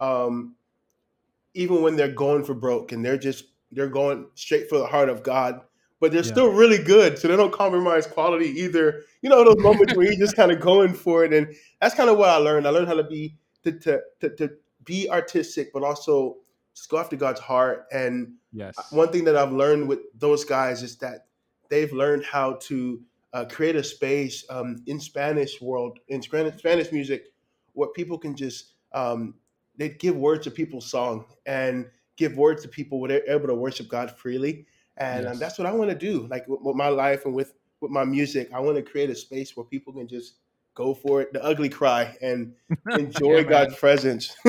Um, 0.00 0.56
even 1.54 1.82
when 1.82 1.96
they're 1.96 2.08
going 2.12 2.44
for 2.44 2.54
broke 2.54 2.92
and 2.92 3.04
they're 3.04 3.18
just 3.18 3.44
they're 3.72 3.88
going 3.88 4.26
straight 4.34 4.68
for 4.68 4.78
the 4.78 4.86
heart 4.86 5.08
of 5.08 5.22
God, 5.22 5.60
but 6.00 6.12
they're 6.12 6.22
Yeah. 6.24 6.32
still 6.32 6.52
really 6.52 6.82
good. 6.82 7.18
So 7.18 7.28
they 7.28 7.36
don't 7.36 7.52
compromise 7.52 8.06
quality 8.06 8.48
either. 8.60 9.02
You 9.22 9.30
know 9.30 9.44
those 9.44 9.56
moments 9.58 9.94
where 9.94 10.06
you're 10.06 10.18
just 10.18 10.36
kind 10.36 10.52
of 10.52 10.60
going 10.60 10.94
for 10.94 11.24
it, 11.24 11.32
and 11.32 11.54
that's 11.80 11.94
kind 11.94 12.10
of 12.10 12.18
what 12.18 12.28
I 12.28 12.36
learned. 12.36 12.66
I 12.66 12.70
learned 12.70 12.88
how 12.88 12.94
to 12.94 13.04
be 13.04 13.36
to 13.64 13.72
to 13.80 14.02
to, 14.20 14.30
to 14.36 14.50
be 14.84 15.08
artistic, 15.08 15.72
but 15.72 15.82
also 15.82 16.36
just 16.74 16.88
go 16.88 16.98
after 16.98 17.16
God's 17.16 17.40
heart. 17.40 17.86
And 17.92 18.34
Yes. 18.52 18.76
one 18.90 19.10
thing 19.10 19.24
that 19.24 19.36
I've 19.36 19.52
learned 19.52 19.88
with 19.88 20.00
those 20.18 20.44
guys 20.44 20.82
is 20.82 20.96
that 20.98 21.26
they've 21.68 21.92
learned 21.92 22.24
how 22.24 22.54
to 22.62 23.02
uh, 23.32 23.44
create 23.46 23.74
a 23.76 23.82
space 23.82 24.44
um, 24.50 24.82
in 24.86 25.00
Spanish 25.00 25.60
world 25.60 25.98
in 26.08 26.22
Spanish 26.22 26.58
Spanish 26.58 26.92
music 26.92 27.32
where 27.74 27.90
people 27.90 28.18
can 28.18 28.36
just 28.36 28.74
um, 28.92 29.34
they 29.76 29.90
give 29.90 30.16
words 30.16 30.44
to 30.44 30.50
people's 30.50 30.90
song 30.90 31.26
and 31.46 31.86
give 32.16 32.36
words 32.36 32.62
to 32.62 32.68
people 32.68 33.00
where 33.00 33.08
they're 33.08 33.30
able 33.30 33.48
to 33.48 33.54
worship 33.54 33.88
God 33.88 34.10
freely. 34.16 34.66
And 34.96 35.26
um, 35.26 35.38
that's 35.38 35.58
what 35.58 35.66
I 35.66 35.72
want 35.72 35.90
to 35.90 35.96
do, 35.96 36.26
like 36.28 36.46
with, 36.48 36.60
with 36.62 36.76
my 36.76 36.88
life 36.88 37.24
and 37.26 37.34
with 37.34 37.54
with 37.80 37.90
my 37.90 38.04
music. 38.04 38.50
I 38.54 38.60
want 38.60 38.76
to 38.76 38.82
create 38.82 39.10
a 39.10 39.14
space 39.14 39.56
where 39.56 39.64
people 39.66 39.92
can 39.92 40.08
just 40.08 40.36
go 40.74 40.94
for 40.94 41.22
it, 41.22 41.32
the 41.32 41.42
ugly 41.44 41.68
cry, 41.68 42.16
and 42.22 42.54
enjoy 42.94 43.44
Yeah. 43.44 43.44
God's 43.44 43.76
presence. 43.76 44.34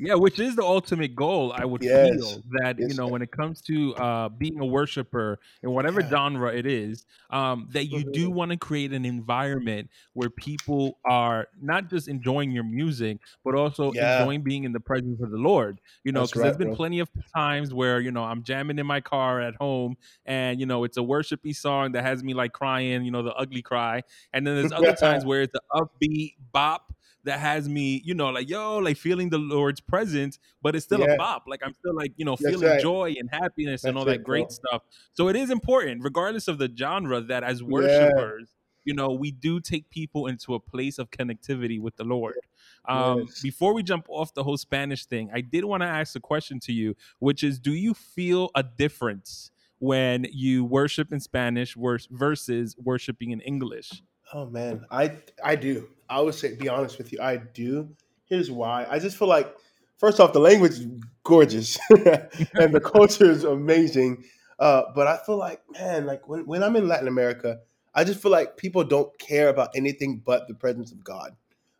Yeah, 0.00 0.14
which 0.14 0.38
is 0.38 0.54
the 0.54 0.62
ultimate 0.62 1.16
goal. 1.16 1.52
I 1.52 1.64
would 1.64 1.82
Yes. 1.82 2.00
feel 2.00 2.44
that 2.60 2.76
Yes, 2.76 2.86
you 2.86 2.94
know 2.94 3.08
when 3.08 3.20
it 3.20 3.32
comes 3.32 3.60
to 3.62 3.96
uh, 3.96 4.28
being 4.28 4.60
a 4.60 4.64
worshiper 4.64 5.40
in 5.64 5.72
whatever 5.72 6.00
Yeah. 6.00 6.08
genre 6.08 6.54
it 6.54 6.66
is, 6.66 7.04
um, 7.30 7.66
that 7.72 7.86
you 7.86 8.04
do 8.04 8.30
Mhm. 8.30 8.30
want 8.30 8.52
to 8.52 8.56
create 8.56 8.92
an 8.92 9.04
environment 9.04 9.90
where 10.12 10.30
people 10.30 11.00
are 11.04 11.48
not 11.60 11.90
just 11.90 12.06
enjoying 12.06 12.52
your 12.52 12.62
music, 12.62 13.18
but 13.42 13.56
also 13.56 13.90
Yeah. 13.90 13.98
enjoying 13.98 14.44
being 14.44 14.62
in 14.62 14.70
the 14.72 14.78
presence 14.78 15.20
of 15.20 15.32
the 15.32 15.36
Lord. 15.36 15.80
You 16.04 16.12
know, 16.12 16.28
because 16.28 16.42
there's 16.42 16.56
been 16.56 16.70
bro. 16.70 16.76
plenty 16.76 17.00
of 17.00 17.10
times 17.34 17.74
where 17.74 17.98
you 17.98 18.12
know 18.12 18.22
I'm 18.22 18.44
jamming 18.44 18.78
in 18.78 18.86
my 18.86 19.00
car 19.00 19.40
at 19.40 19.56
home, 19.56 19.96
and 20.24 20.60
you 20.60 20.66
know 20.66 20.84
it's 20.84 20.96
a 20.96 21.00
worshipy 21.00 21.52
song 21.56 21.90
that 21.92 22.04
has 22.04 22.22
me 22.22 22.34
like 22.34 22.52
crying, 22.52 23.04
you 23.04 23.10
know, 23.10 23.24
the 23.24 23.34
ugly 23.34 23.62
cry, 23.62 24.02
and 24.32 24.46
then 24.46 24.54
there's 24.54 24.70
other 24.70 24.92
times 24.92 25.24
where 25.24 25.42
it's 25.42 25.52
the 25.52 25.60
upbeat 25.72 26.34
bop 26.52 26.87
that 27.28 27.40
has 27.40 27.68
me, 27.68 28.02
you 28.04 28.14
know, 28.14 28.30
like 28.30 28.48
yo, 28.48 28.78
like 28.78 28.96
feeling 28.96 29.30
the 29.30 29.38
Lord's 29.38 29.80
presence, 29.80 30.38
but 30.62 30.74
it's 30.76 30.84
still 30.84 31.02
Yeah. 31.02 31.04
a 31.04 31.08
bop. 31.08 31.44
Like 31.46 31.60
I'm 31.64 31.74
still 31.74 31.94
like, 31.94 32.12
you 32.16 32.24
know, 32.24 32.36
That's 32.40 32.56
feeling 32.56 32.64
right. 32.64 32.76
joy 32.76 33.14
and 33.18 33.28
happiness 33.32 33.86
and 33.86 33.96
That's 33.96 33.98
all 33.98 34.06
that 34.06 34.22
it, 34.22 34.24
great 34.24 34.50
bro. 34.50 34.52
stuff. 34.52 34.82
So 35.12 35.28
it 35.28 35.36
is 35.36 35.50
important, 35.50 36.02
regardless 36.02 36.48
of 36.48 36.58
the 36.58 36.70
genre, 36.76 37.20
that 37.22 37.44
as 37.44 37.62
Yeah. 37.66 38.22
worshipers, 38.22 38.54
you 38.84 38.94
know, 38.94 39.12
we 39.12 39.30
do 39.30 39.60
take 39.60 39.90
people 39.90 40.26
into 40.26 40.54
a 40.54 40.60
place 40.60 40.98
of 40.98 41.10
connectivity 41.10 41.80
with 41.80 41.96
the 41.96 42.04
Lord. 42.04 42.46
Um, 42.86 43.28
Yes. 43.28 43.40
before 43.40 43.74
we 43.74 43.82
jump 43.82 44.06
off 44.08 44.34
the 44.34 44.44
whole 44.44 44.56
Spanish 44.56 45.04
thing, 45.06 45.30
I 45.32 45.40
did 45.42 45.64
want 45.64 45.82
to 45.82 45.86
ask 45.88 46.16
a 46.16 46.20
question 46.20 46.58
to 46.60 46.72
you, 46.72 46.96
which 47.18 47.44
is 47.44 47.58
do 47.58 47.72
you 47.72 47.94
feel 47.94 48.50
a 48.54 48.62
difference 48.62 49.50
when 49.78 50.26
you 50.32 50.64
worship 50.64 51.12
in 51.12 51.20
Spanish 51.20 51.76
versus 52.10 52.76
worshiping 52.78 53.30
in 53.30 53.40
English? 53.42 54.02
Oh 54.34 54.46
man, 54.46 54.84
I 54.90 55.18
I 55.44 55.56
do. 55.56 55.88
I 56.08 56.20
would 56.20 56.34
say, 56.34 56.54
be 56.56 56.68
honest 56.68 56.98
with 56.98 57.12
you, 57.12 57.20
I 57.20 57.36
do. 57.38 57.90
Here's 58.26 58.50
why. 58.50 58.86
I 58.88 58.98
just 58.98 59.16
feel 59.18 59.28
like, 59.28 59.54
first 59.98 60.20
off, 60.20 60.32
the 60.32 60.40
language 60.40 60.72
is 60.72 60.86
gorgeous, 61.24 61.78
and 61.90 62.74
the 62.74 62.80
culture 62.80 63.30
is 63.30 63.44
amazing. 63.44 64.24
Uh, 64.58 64.84
but 64.94 65.06
I 65.06 65.18
feel 65.24 65.36
like, 65.38 65.62
man, 65.70 66.06
like 66.06 66.28
when, 66.28 66.46
when 66.46 66.62
I'm 66.62 66.76
in 66.76 66.88
Latin 66.88 67.08
America, 67.08 67.60
I 67.94 68.04
just 68.04 68.20
feel 68.20 68.32
like 68.32 68.56
people 68.56 68.84
don't 68.84 69.16
care 69.18 69.48
about 69.48 69.70
anything 69.76 70.22
but 70.24 70.48
the 70.48 70.54
presence 70.54 70.92
of 70.92 71.04
God. 71.04 71.36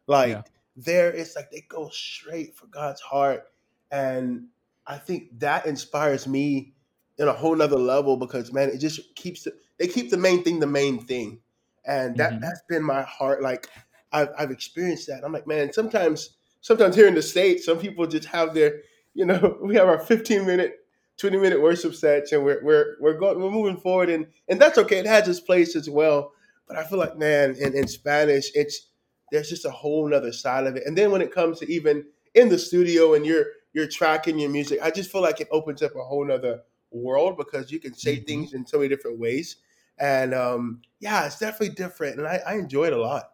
Like 0.07 0.31
Yeah. 0.31 0.43
there, 0.77 1.11
it's 1.13 1.37
like 1.37 1.51
they 1.51 1.65
go 1.69 1.89
straight 1.91 2.57
for 2.57 2.67
God's 2.67 3.01
heart, 3.03 3.45
and 3.91 4.49
I 4.87 4.99
think 4.99 5.39
that 5.41 5.67
inspires 5.67 6.27
me 6.27 6.75
in 7.19 7.29
a 7.29 7.33
whole 7.33 7.57
nother 7.57 7.79
level 7.79 8.17
because 8.17 8.53
man, 8.53 8.71
it 8.71 8.79
just 8.79 9.15
keeps 9.17 9.45
the, 9.45 9.55
they 9.79 9.89
keep 9.89 10.11
the 10.11 10.17
main 10.19 10.45
thing 10.45 10.61
the 10.61 10.67
main 10.67 11.01
thing, 11.05 11.41
and 11.89 12.17
that 12.19 12.35
Mhm. 12.35 12.41
that's 12.43 12.63
been 12.69 12.83
my 12.85 13.03
heart. 13.03 13.43
Like 13.43 13.69
I've 14.13 14.29
I've 14.39 14.51
experienced 14.51 15.07
that. 15.09 15.25
I'm 15.25 15.33
like, 15.33 15.47
man, 15.47 15.73
sometimes 15.73 16.37
sometimes 16.61 16.95
here 16.97 17.09
in 17.09 17.15
the 17.15 17.23
states, 17.23 17.65
some 17.65 17.79
people 17.79 18.07
just 18.07 18.29
have 18.29 18.55
their, 18.55 18.81
you 19.15 19.25
know, 19.27 19.59
we 19.63 19.75
have 19.77 19.89
our 19.89 19.99
15 19.99 20.47
minute, 20.47 20.77
20 21.19 21.39
minute 21.39 21.61
worship 21.61 21.95
sets, 21.95 22.33
and 22.33 22.45
we're 22.45 22.63
we're 22.65 22.97
we're 23.01 23.19
going 23.19 23.41
we're 23.41 23.51
moving 23.51 23.77
forward, 23.79 24.11
and 24.11 24.27
and 24.49 24.61
that's 24.61 24.79
okay. 24.79 24.99
It 24.99 25.07
has 25.07 25.29
its 25.29 25.41
place 25.41 25.75
as 25.77 25.91
well. 25.91 26.33
But 26.69 26.77
I 26.77 26.85
feel 26.85 26.99
like, 26.99 27.17
man, 27.17 27.57
in, 27.59 27.75
in 27.75 27.89
Spanish, 27.89 28.51
it's 28.55 28.89
there's 29.33 29.49
just 29.49 29.65
a 29.65 29.71
whole 29.71 30.09
nother 30.09 30.33
side 30.33 30.67
of 30.67 30.77
it. 30.77 30.83
And 30.87 30.97
then 30.97 31.11
when 31.11 31.23
it 31.23 31.33
comes 31.35 31.59
to 31.61 31.71
even 31.73 32.05
in 32.35 32.49
the 32.49 32.59
studio 32.59 33.15
and 33.15 33.27
you're 33.27 33.47
you're 33.75 33.89
tracking 33.89 34.39
your 34.39 34.51
music, 34.51 34.81
I 34.83 34.91
just 34.91 35.11
feel 35.13 35.23
like 35.23 35.41
it 35.41 35.49
opens 35.51 35.83
up 35.83 35.95
a 35.97 36.03
whole 36.03 36.25
nother 36.27 36.61
world 36.91 37.37
because 37.37 37.71
you 37.71 37.79
can 37.81 37.95
say 37.95 38.17
Mhm. 38.17 38.27
things 38.27 38.53
in 38.55 38.67
so 38.67 38.79
many 38.79 38.89
different 38.89 39.19
ways. 39.19 39.57
And 40.01 40.35
um, 40.35 40.83
yeah, 41.01 41.27
it's 41.27 41.39
definitely 41.39 41.75
different, 41.75 42.19
and 42.19 42.27
I, 42.27 42.41
I 42.47 42.55
enjoy 42.55 42.87
it 42.87 42.93
a 42.93 43.01
lot. 43.01 43.33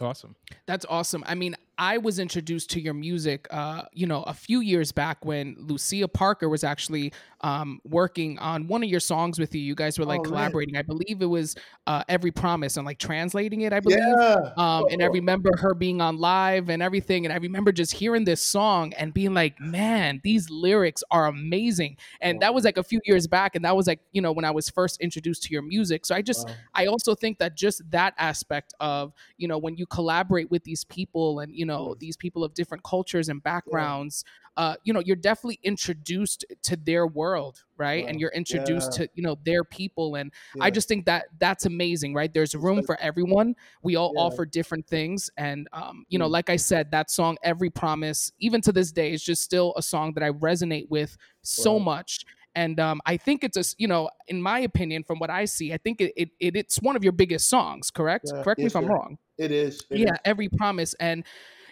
Awesome. 0.00 0.34
That's 0.66 0.86
awesome. 0.88 1.22
I 1.26 1.34
mean, 1.34 1.56
I 1.80 1.96
was 1.96 2.18
introduced 2.18 2.70
to 2.72 2.80
your 2.80 2.92
music, 2.92 3.48
uh, 3.50 3.84
you 3.94 4.06
know, 4.06 4.22
a 4.24 4.34
few 4.34 4.60
years 4.60 4.92
back 4.92 5.24
when 5.24 5.56
Lucia 5.58 6.06
Parker 6.08 6.46
was 6.46 6.62
actually 6.62 7.10
um, 7.40 7.80
working 7.84 8.38
on 8.38 8.68
one 8.68 8.84
of 8.84 8.90
your 8.90 9.00
songs 9.00 9.38
with 9.38 9.54
you. 9.54 9.62
You 9.62 9.74
guys 9.74 9.98
were 9.98 10.04
like 10.04 10.20
Oh, 10.20 10.24
man. 10.24 10.30
collaborating. 10.30 10.76
I 10.76 10.82
believe 10.82 11.22
it 11.22 11.26
was 11.26 11.56
uh, 11.86 12.04
Every 12.06 12.32
Promise 12.32 12.76
and 12.76 12.84
like 12.84 12.98
translating 12.98 13.62
it. 13.62 13.72
I 13.72 13.80
believe. 13.80 13.98
Yeah. 13.98 14.50
Um, 14.58 14.84
and 14.90 15.02
I 15.02 15.06
Oh, 15.06 15.10
remember 15.10 15.56
her 15.56 15.72
being 15.74 16.02
on 16.02 16.18
live 16.18 16.68
and 16.68 16.82
everything. 16.82 17.24
And 17.24 17.32
I 17.32 17.38
remember 17.38 17.72
just 17.72 17.94
hearing 17.94 18.24
this 18.26 18.42
song 18.42 18.92
and 18.98 19.14
being 19.14 19.32
like, 19.32 19.58
man, 19.58 20.20
these 20.22 20.50
lyrics 20.50 21.02
are 21.10 21.28
amazing. 21.28 21.96
And 22.20 22.40
that 22.40 22.52
was 22.52 22.64
like 22.64 22.76
a 22.76 22.82
few 22.84 23.00
years 23.06 23.26
back. 23.26 23.56
And 23.56 23.64
that 23.64 23.74
was 23.74 23.86
like, 23.86 24.00
you 24.12 24.20
know, 24.20 24.32
when 24.32 24.44
I 24.44 24.50
was 24.50 24.68
first 24.68 25.00
introduced 25.00 25.44
to 25.44 25.52
your 25.52 25.62
music. 25.62 26.04
So 26.04 26.14
I 26.14 26.20
just, 26.20 26.46
wow. 26.46 26.54
I 26.74 26.86
also 26.86 27.14
think 27.14 27.38
that 27.38 27.56
just 27.56 27.90
that 27.90 28.12
aspect 28.18 28.74
of, 28.80 29.14
you 29.38 29.48
know, 29.48 29.56
when 29.56 29.76
you 29.76 29.86
collaborate 29.86 30.50
with 30.50 30.64
these 30.64 30.84
people 30.84 31.40
and, 31.40 31.54
you 31.56 31.64
know, 31.64 31.69
Yes. 31.76 31.96
these 31.98 32.16
people 32.16 32.44
of 32.44 32.54
different 32.54 32.82
cultures 32.84 33.28
and 33.28 33.42
backgrounds, 33.42 34.24
uh, 34.56 34.76
you 34.84 34.92
know, 34.92 35.00
you're 35.00 35.16
definitely 35.16 35.58
introduced 35.62 36.44
to 36.62 36.76
their 36.76 37.06
world, 37.06 37.64
right? 37.76 38.04
And 38.08 38.20
you're 38.20 38.32
introduced 38.32 38.92
Yeah. 38.92 38.94
to, 38.94 39.08
you 39.14 39.22
know, 39.22 39.36
their 39.44 39.64
people. 39.64 40.16
And 40.16 40.32
I 40.60 40.70
just 40.70 40.88
think 40.88 41.06
that 41.06 41.26
that's 41.38 41.66
amazing, 41.66 42.14
right? 42.14 42.32
There's 42.32 42.54
room 42.54 42.82
for 42.82 42.98
everyone. 43.00 43.54
We 43.82 43.96
all 43.96 44.12
Yeah. 44.12 44.16
offer 44.16 44.44
different 44.44 44.86
things. 44.86 45.30
And, 45.36 45.68
um, 45.72 46.04
you 46.08 46.18
know, 46.18 46.26
Mm. 46.26 46.30
like 46.32 46.50
I 46.50 46.56
said, 46.56 46.90
that 46.90 47.10
song, 47.10 47.36
Every 47.42 47.70
Promise, 47.70 48.32
even 48.38 48.60
to 48.62 48.72
this 48.72 48.92
day, 48.92 49.12
is 49.12 49.22
just 49.22 49.42
still 49.42 49.72
a 49.76 49.82
song 49.82 50.12
that 50.14 50.22
I 50.22 50.30
resonate 50.30 50.88
with 50.88 51.16
so 51.42 51.78
much. 51.78 52.24
And 52.54 52.80
um, 52.80 53.00
I 53.06 53.16
think 53.16 53.44
it's 53.44 53.56
a 53.56 53.64
you 53.78 53.86
know, 53.86 54.10
in 54.26 54.42
my 54.42 54.58
opinion, 54.60 55.04
from 55.04 55.20
what 55.20 55.30
I 55.30 55.44
see, 55.44 55.72
I 55.72 55.78
think 55.78 56.00
it, 56.00 56.12
it, 56.16 56.30
it 56.40 56.56
it's 56.56 56.80
one 56.82 56.96
of 56.96 57.04
your 57.04 57.12
biggest 57.12 57.48
songs, 57.48 57.90
correct? 57.92 58.32
Yeah. 58.32 58.42
Correct 58.42 58.60
me 58.62 58.66
if 58.66 58.74
I'm 58.76 58.88
wrong 58.90 59.18
It 59.38 59.50
is. 59.52 59.84
It 59.90 60.02
yeah 60.02 60.12
is. 60.12 60.18
every 60.24 60.48
promise 60.48 60.94
and 61.00 61.24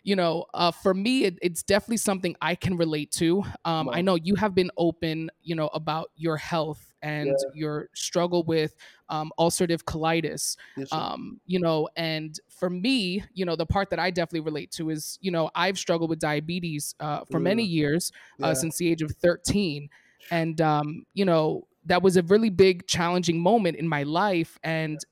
you 0.08 0.16
know 0.16 0.46
uh, 0.54 0.70
for 0.70 0.94
me 0.94 1.24
it, 1.24 1.38
it's 1.42 1.62
definitely 1.62 1.98
something 1.98 2.34
i 2.40 2.54
can 2.54 2.76
relate 2.76 3.10
to. 3.12 3.42
Um, 3.64 3.90
i 3.92 4.00
know 4.00 4.14
you 4.14 4.34
have 4.36 4.54
been 4.54 4.70
open 4.78 5.30
you 5.42 5.54
know 5.54 5.68
about 5.74 6.10
your 6.16 6.36
health 6.38 6.92
and 7.02 7.38
Yeah. 7.38 7.50
your 7.52 7.88
struggle 7.94 8.42
with 8.42 8.74
um, 9.08 9.30
ulcerative 9.38 9.84
colitis. 9.84 10.56
Yes, 10.76 10.92
um, 10.92 11.40
you 11.46 11.60
know 11.60 11.88
and 11.96 12.40
for 12.48 12.70
me 12.70 13.22
you 13.34 13.44
know 13.44 13.56
the 13.56 13.66
part 13.66 13.90
that 13.90 13.98
i 13.98 14.10
definitely 14.10 14.40
relate 14.40 14.70
to 14.72 14.88
is 14.90 15.18
you 15.20 15.30
know 15.30 15.50
i've 15.54 15.78
struggled 15.78 16.08
with 16.10 16.18
diabetes 16.18 16.94
uh, 17.00 17.24
for 17.30 17.38
many 17.40 17.62
Mm. 17.62 17.70
years 17.78 18.10
uh, 18.42 18.54
since 18.54 18.76
the 18.78 18.88
age 18.90 19.02
of 19.02 19.10
13 19.12 19.88
and 20.30 20.60
um, 20.60 21.04
you 21.14 21.24
know 21.24 21.66
that 21.84 22.02
was 22.02 22.16
a 22.16 22.22
really 22.22 22.50
big 22.50 22.86
challenging 22.86 23.40
moment 23.40 23.76
in 23.76 23.88
my 23.88 24.02
life 24.02 24.58
and 24.62 25.04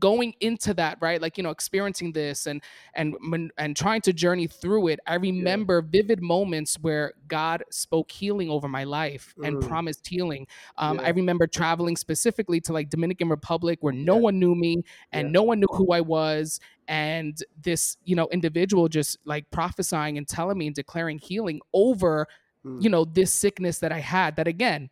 going 0.00 0.34
into 0.40 0.74
that 0.74 0.98
right 1.00 1.22
like 1.22 1.38
you 1.38 1.44
know 1.44 1.50
experiencing 1.50 2.10
this 2.12 2.46
and 2.46 2.60
and 2.94 3.14
and 3.56 3.76
trying 3.76 4.00
to 4.00 4.12
journey 4.12 4.48
through 4.48 4.88
it 4.88 4.98
i 5.06 5.14
remember 5.14 5.80
vivid 5.80 6.20
moments 6.20 6.76
where 6.80 7.12
god 7.28 7.62
spoke 7.70 8.10
healing 8.10 8.50
over 8.50 8.66
my 8.68 8.82
life 8.82 9.32
and 9.44 9.56
Mm. 9.56 9.68
promised 9.68 10.06
healing 10.08 10.46
um, 10.76 10.98
i 11.04 11.10
remember 11.10 11.46
traveling 11.46 11.96
specifically 11.96 12.60
to 12.62 12.72
like 12.72 12.90
dominican 12.90 13.28
republic 13.28 13.78
where 13.80 13.92
no 13.92 14.16
Yeah. 14.16 14.22
one 14.22 14.40
knew 14.40 14.56
me 14.56 14.82
and 15.12 15.28
Yeah. 15.28 15.32
no 15.32 15.42
one 15.44 15.60
knew 15.60 15.68
who 15.70 15.92
i 15.92 16.00
was 16.00 16.58
and 16.88 17.40
this 17.62 17.96
you 18.04 18.16
know 18.16 18.26
individual 18.32 18.88
just 18.88 19.18
like 19.24 19.48
prophesying 19.50 20.18
and 20.18 20.26
telling 20.26 20.58
me 20.58 20.66
and 20.66 20.74
declaring 20.74 21.18
healing 21.18 21.60
over 21.72 22.26
Mm. 22.64 22.82
you 22.82 22.88
know 22.90 23.04
this 23.04 23.32
sickness 23.32 23.78
that 23.78 23.92
i 23.92 24.00
had 24.00 24.34
that 24.34 24.48
again 24.48 24.90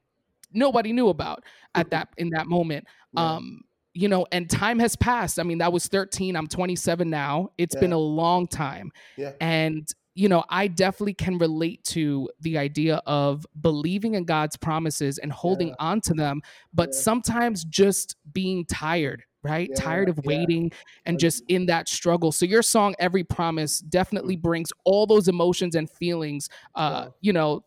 nobody 0.52 0.92
knew 0.92 1.08
about 1.08 1.42
at 1.74 1.90
that 1.90 2.08
in 2.16 2.30
that 2.30 2.46
moment 2.46 2.86
Yeah. 3.12 3.34
um 3.36 3.62
you 3.94 4.08
know 4.08 4.26
and 4.32 4.50
time 4.50 4.78
has 4.78 4.96
passed 4.96 5.38
i 5.38 5.42
mean 5.42 5.58
that 5.58 5.72
was 5.72 5.86
13 5.86 6.36
i'm 6.36 6.46
27 6.46 7.08
now 7.08 7.48
It's 7.58 7.76
been 7.76 7.92
a 7.92 7.98
long 7.98 8.46
time 8.48 8.90
Yeah. 9.16 9.32
and 9.40 9.88
you 10.14 10.28
know 10.28 10.44
i 10.48 10.66
definitely 10.68 11.14
can 11.14 11.38
relate 11.38 11.82
to 11.84 12.28
the 12.40 12.58
idea 12.58 13.00
of 13.06 13.46
believing 13.60 14.14
in 14.14 14.24
god's 14.24 14.56
promises 14.56 15.18
and 15.18 15.32
holding 15.32 15.68
Yeah. 15.68 15.74
on 15.78 16.00
to 16.02 16.14
them 16.14 16.42
but 16.72 16.90
Yeah. 16.92 17.00
sometimes 17.00 17.64
just 17.64 18.16
being 18.32 18.64
tired 18.66 19.22
right 19.42 19.70
tired 19.76 20.08
Yeah, 20.08 20.12
of 20.12 20.20
yeah. 20.24 20.28
waiting 20.38 20.72
and 21.06 21.18
just 21.18 21.42
in 21.48 21.66
that 21.66 21.88
struggle 21.88 22.32
so 22.32 22.46
your 22.46 22.62
song 22.62 22.94
every 22.98 23.22
promise 23.24 23.78
definitely 23.80 24.36
brings 24.36 24.70
all 24.84 25.06
those 25.06 25.28
emotions 25.28 25.74
and 25.76 25.88
feelings 25.90 26.48
uh 26.74 27.04
Wow. 27.06 27.14
you 27.20 27.32
know 27.32 27.64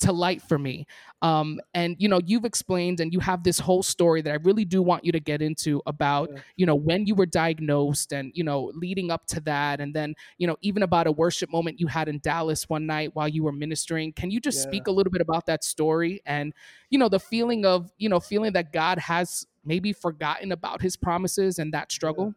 to 0.00 0.12
light 0.12 0.42
for 0.42 0.58
me 0.58 0.86
um 1.22 1.60
and 1.74 1.96
you 1.98 2.08
know 2.08 2.20
you've 2.24 2.44
explained 2.44 3.00
and 3.00 3.12
you 3.12 3.20
have 3.20 3.42
this 3.44 3.58
whole 3.58 3.82
story 3.82 4.22
that 4.22 4.30
i 4.32 4.36
really 4.42 4.64
do 4.64 4.82
want 4.82 5.04
you 5.04 5.12
to 5.12 5.20
get 5.20 5.40
into 5.42 5.80
about 5.86 6.30
Yeah. 6.30 6.40
you 6.56 6.66
know 6.66 6.74
when 6.74 7.06
you 7.06 7.14
were 7.14 7.26
diagnosed 7.26 8.12
and 8.12 8.32
you 8.34 8.42
know 8.42 8.72
leading 8.74 9.10
up 9.10 9.26
to 9.26 9.40
that 9.40 9.80
and 9.80 9.94
then 9.94 10.14
you 10.38 10.46
know 10.46 10.56
even 10.62 10.82
about 10.82 11.06
a 11.06 11.12
worship 11.12 11.50
moment 11.50 11.78
you 11.78 11.86
had 11.86 12.08
in 12.08 12.18
dallas 12.20 12.68
one 12.68 12.86
night 12.86 13.10
while 13.14 13.28
you 13.28 13.42
were 13.44 13.52
ministering 13.52 14.12
can 14.12 14.30
you 14.30 14.40
just 14.40 14.60
Yeah. 14.60 14.62
speak 14.62 14.86
a 14.86 14.90
little 14.90 15.10
bit 15.12 15.20
about 15.20 15.46
that 15.46 15.62
story 15.62 16.20
and 16.26 16.52
you 16.90 16.98
know 16.98 17.08
the 17.08 17.20
feeling 17.20 17.64
of 17.64 17.92
you 17.98 18.08
know 18.08 18.20
feeling 18.20 18.52
that 18.52 18.72
god 18.72 18.98
has 18.98 19.46
maybe 19.64 19.92
forgotten 19.92 20.52
about 20.52 20.80
his 20.80 20.96
promises 20.96 21.58
and 21.58 21.72
that 21.74 21.92
struggle 21.92 22.34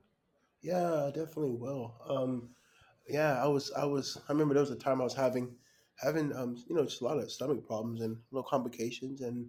Yeah, 0.62 1.12
definitely 1.14 1.56
will. 1.56 1.94
Um, 2.08 2.50
yeah, 3.08 3.44
I 3.44 3.48
was, 3.48 3.72
I 3.74 3.86
was, 3.86 4.18
I 4.28 4.32
remember 4.32 4.54
there 4.54 4.62
was 4.64 4.72
a 4.72 4.76
time 4.76 5.02
I 5.02 5.04
was 5.04 5.14
having, 5.14 5.56
having, 6.04 6.36
um, 6.36 6.58
you 6.68 6.76
know, 6.76 6.84
just 6.84 7.02
a 7.02 7.06
lot 7.06 7.18
of 7.18 7.32
stomach 7.32 7.66
problems 7.66 8.02
and 8.02 8.18
little 8.32 8.48
complications, 8.48 9.22
and 9.22 9.48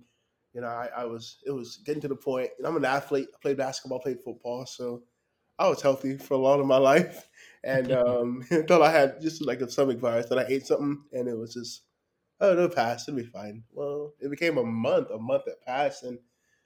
you 0.53 0.61
know, 0.61 0.69
I, 0.69 0.89
I 0.97 1.05
was, 1.05 1.39
it 1.45 1.51
was 1.51 1.79
getting 1.79 2.01
to 2.03 2.09
the 2.09 2.15
point. 2.15 2.51
And 2.59 2.67
I'm 2.67 2.77
an 2.77 2.85
athlete. 2.85 3.29
I 3.35 3.39
played 3.43 3.57
basketball, 3.57 3.99
played 3.99 4.23
football, 4.23 4.67
so 4.67 5.03
I 5.59 5.69
was 5.69 5.83
healthy 5.83 6.17
for 6.17 6.35
a 6.35 6.39
lot 6.39 6.61
of 6.61 6.67
my 6.67 6.77
life, 6.77 7.29
and 7.65 7.93
um, 7.93 8.43
thought 8.69 8.83
I 8.83 8.93
had 8.93 9.21
just 9.21 9.45
like 9.45 9.61
a 9.61 9.71
stomach 9.71 9.99
virus. 9.99 10.27
That 10.27 10.39
I 10.39 10.47
ate 10.49 10.67
something, 10.67 11.03
and 11.13 11.29
it 11.29 11.37
was 11.37 11.55
just, 11.55 11.83
oh, 12.41 12.53
it'll 12.53 12.69
pass, 12.69 13.09
it'll 13.09 13.19
be 13.19 13.27
fine. 13.27 13.65
Well, 13.73 14.15
it 14.21 14.31
became 14.31 14.59
a 14.59 14.65
month, 14.65 15.11
a 15.11 15.19
month 15.19 15.45
that 15.47 15.65
passed, 15.65 16.05
and 16.05 16.19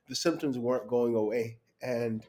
the 0.08 0.14
symptoms 0.14 0.58
weren't 0.58 0.88
going 0.88 1.14
away, 1.14 1.58
and 1.82 2.24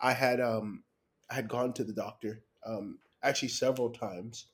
I 0.00 0.12
had, 0.12 0.40
um, 0.40 0.84
I 1.30 1.34
had 1.34 1.48
gone 1.48 1.72
to 1.74 1.84
the 1.84 1.92
doctor, 1.92 2.42
um, 2.66 2.98
actually 3.22 3.48
several 3.48 3.90
times, 3.90 4.46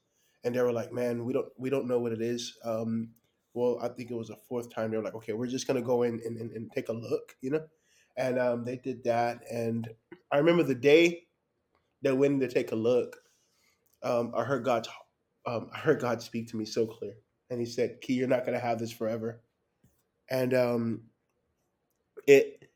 and 0.45 0.55
they 0.55 0.63
were 0.63 0.73
like, 0.73 0.93
"Man, 0.93 1.25
we 1.25 1.33
don't, 1.33 1.49
we 1.59 1.71
don't 1.71 1.89
know 1.89 1.99
what 2.01 2.13
it 2.13 2.23
is." 2.23 2.57
Um, 2.65 3.11
well, 3.55 3.79
I 3.83 3.89
think 3.89 4.11
it 4.11 4.17
was 4.17 4.31
a 4.31 4.37
fourth 4.37 4.73
time. 4.73 4.91
They 4.91 4.97
were 4.97 5.03
like, 5.03 5.15
"Okay, 5.17 5.33
we're 5.33 5.47
just 5.47 5.67
gonna 5.67 5.83
go 5.83 6.03
in 6.03 6.21
and, 6.25 6.37
and, 6.39 6.51
and 6.53 6.71
take 6.73 6.89
a 6.89 6.93
look," 6.93 7.37
you 7.41 7.51
know, 7.51 7.67
and 8.17 8.39
um, 8.39 8.65
they 8.65 8.77
did 8.77 9.05
that, 9.05 9.43
and 9.51 9.89
I 10.33 10.39
remember 10.39 10.63
the 10.63 10.75
day 10.75 11.25
that 12.03 12.17
went 12.17 12.41
to 12.41 12.49
take 12.49 12.73
a 12.73 12.77
look. 12.77 13.17
Um, 14.03 14.33
I 14.37 14.45
heard 14.45 14.65
God, 14.65 14.89
um, 15.47 15.71
I 15.75 15.79
heard 15.79 16.01
God 16.01 16.23
speak 16.23 16.49
to 16.51 16.57
me 16.57 16.65
so 16.65 16.87
clear, 16.87 17.15
and 17.51 17.61
He 17.61 17.67
said, 17.67 18.01
"Key, 18.01 18.15
you're 18.15 18.29
not 18.29 18.47
gonna 18.47 18.61
have 18.61 18.79
this 18.79 18.93
forever," 18.93 19.43
and 20.31 20.55
um, 20.55 21.03
it, 22.27 22.71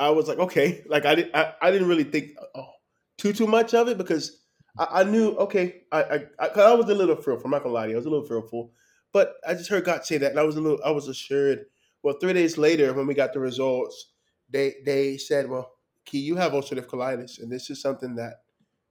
I 0.00 0.10
was 0.10 0.28
like, 0.28 0.38
okay, 0.38 0.84
like 0.88 1.06
I 1.06 1.14
didn't, 1.14 1.34
I, 1.34 1.54
I 1.62 1.70
didn't 1.70 1.88
really 1.88 2.04
think 2.04 2.32
oh, 2.54 2.70
too 3.18 3.32
too 3.32 3.46
much 3.46 3.74
of 3.74 3.88
it 3.88 3.98
because 3.98 4.42
I, 4.78 5.00
I 5.00 5.04
knew, 5.04 5.30
okay, 5.36 5.82
I, 5.92 6.02
I, 6.02 6.26
I, 6.38 6.48
I 6.48 6.74
was 6.74 6.88
a 6.88 6.94
little 6.94 7.16
fearful. 7.16 7.46
I'm 7.46 7.50
not 7.50 7.62
gonna 7.62 7.74
lie 7.74 7.84
to 7.86 7.90
you, 7.90 7.96
I 7.96 7.98
was 7.98 8.06
a 8.06 8.10
little 8.10 8.26
fearful, 8.26 8.72
but 9.12 9.34
I 9.46 9.54
just 9.54 9.70
heard 9.70 9.84
God 9.84 10.04
say 10.04 10.18
that, 10.18 10.30
and 10.30 10.40
I 10.40 10.44
was 10.44 10.56
a 10.56 10.60
little, 10.60 10.80
I 10.84 10.90
was 10.90 11.08
assured. 11.08 11.66
Well, 12.02 12.16
three 12.20 12.32
days 12.32 12.58
later, 12.58 12.92
when 12.94 13.06
we 13.06 13.14
got 13.14 13.32
the 13.32 13.40
results, 13.40 14.12
they 14.50 14.76
they 14.86 15.16
said, 15.18 15.48
well, 15.50 15.72
Key, 16.04 16.20
you 16.20 16.36
have 16.36 16.52
ulcerative 16.52 16.86
colitis, 16.86 17.40
and 17.42 17.50
this 17.50 17.70
is 17.70 17.80
something 17.80 18.14
that 18.16 18.42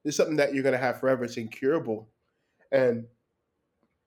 this 0.03 0.13
is 0.13 0.17
something 0.17 0.37
that 0.37 0.53
you're 0.53 0.63
gonna 0.63 0.77
have 0.77 0.99
forever. 0.99 1.23
It's 1.23 1.37
incurable, 1.37 2.09
and 2.71 3.05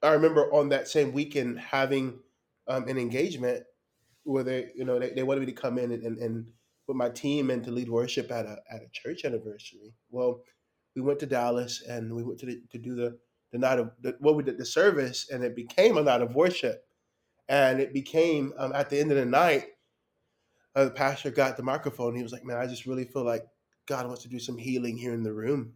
I 0.03 0.13
remember 0.13 0.53
on 0.53 0.69
that 0.69 0.87
same 0.87 1.11
weekend 1.13 1.59
having 1.59 2.19
um, 2.67 2.87
an 2.87 2.97
engagement 2.97 3.63
where 4.23 4.43
they, 4.43 4.69
you 4.75 4.85
know, 4.85 4.99
they, 4.99 5.11
they 5.11 5.23
wanted 5.23 5.41
me 5.41 5.47
to 5.47 5.51
come 5.51 5.77
in 5.77 5.91
and, 5.91 6.03
and, 6.03 6.17
and 6.19 6.47
with 6.87 6.97
my 6.97 7.09
team 7.09 7.49
and 7.49 7.63
to 7.63 7.71
lead 7.71 7.89
worship 7.89 8.31
at 8.31 8.45
a 8.45 8.57
at 8.71 8.81
a 8.81 8.89
church 8.91 9.25
anniversary. 9.25 9.93
Well, 10.09 10.43
we 10.95 11.01
went 11.01 11.19
to 11.19 11.25
Dallas 11.25 11.81
and 11.81 12.13
we 12.13 12.23
went 12.23 12.39
to 12.39 12.45
the, 12.45 12.61
to 12.71 12.77
do 12.77 12.95
the 12.95 13.19
the 13.51 13.57
night 13.57 13.79
of 13.79 13.91
the, 14.01 14.15
what 14.19 14.35
we 14.35 14.43
did 14.43 14.57
the 14.57 14.65
service, 14.65 15.29
and 15.29 15.43
it 15.43 15.55
became 15.55 15.97
a 15.97 16.03
night 16.03 16.21
of 16.21 16.35
worship, 16.35 16.85
and 17.49 17.81
it 17.81 17.93
became 17.93 18.53
um, 18.57 18.73
at 18.73 18.89
the 18.89 18.99
end 18.99 19.11
of 19.11 19.17
the 19.17 19.25
night. 19.25 19.67
Uh, 20.75 20.85
the 20.85 20.91
pastor 20.91 21.31
got 21.31 21.57
the 21.57 21.63
microphone. 21.63 22.15
He 22.15 22.23
was 22.23 22.31
like, 22.31 22.45
"Man, 22.45 22.57
I 22.57 22.67
just 22.67 22.85
really 22.85 23.05
feel 23.05 23.25
like 23.25 23.45
God 23.87 24.07
wants 24.07 24.23
to 24.23 24.29
do 24.29 24.39
some 24.39 24.57
healing 24.57 24.97
here 24.97 25.13
in 25.13 25.23
the 25.23 25.33
room," 25.33 25.73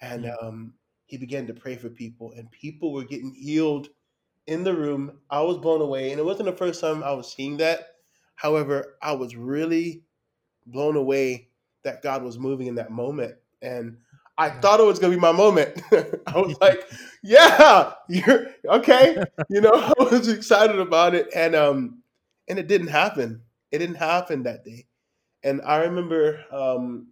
and 0.00 0.24
Mm. 0.24 0.42
um, 0.42 0.74
he 1.06 1.18
began 1.18 1.46
to 1.48 1.54
pray 1.54 1.76
for 1.76 1.90
people, 1.90 2.32
and 2.32 2.50
people 2.50 2.92
were 2.92 3.04
getting 3.04 3.34
healed 3.34 3.88
in 4.46 4.64
the 4.64 4.74
room. 4.74 5.20
I 5.30 5.42
was 5.42 5.58
blown 5.58 5.80
away, 5.82 6.10
and 6.10 6.20
it 6.20 6.24
wasn't 6.24 6.46
the 6.46 6.56
first 6.56 6.80
time 6.80 7.02
I 7.04 7.12
was 7.12 7.32
seeing 7.32 7.58
that. 7.58 7.96
However, 8.36 8.98
I 9.02 9.12
was 9.12 9.36
really 9.36 10.04
blown 10.66 10.96
away 10.96 11.50
that 11.84 12.02
God 12.02 12.22
was 12.22 12.38
moving 12.38 12.66
in 12.66 12.76
that 12.76 12.90
moment, 12.90 13.36
and 13.62 13.98
I 14.38 14.50
Yeah. 14.50 14.60
thought 14.60 14.80
it 14.80 14.84
was 14.86 14.98
gonna 14.98 15.14
be 15.14 15.20
my 15.20 15.32
moment. 15.32 15.80
I 15.92 16.38
was 16.38 16.56
like, 16.60 16.88
"Yeah, 17.22 17.94
you're 18.08 18.48
okay." 18.66 19.22
You 19.48 19.60
know, 19.60 19.72
I 19.74 19.92
was 20.02 20.28
excited 20.28 20.78
about 20.78 21.14
it, 21.14 21.28
and 21.34 21.54
um, 21.54 22.02
and 22.48 22.58
it 22.58 22.68
didn't 22.68 22.88
happen. 22.88 23.42
It 23.70 23.78
didn't 23.78 23.96
happen 23.96 24.44
that 24.44 24.64
day, 24.64 24.86
and 25.44 25.62
I 25.62 25.78
remember 25.84 26.44
um 26.52 27.08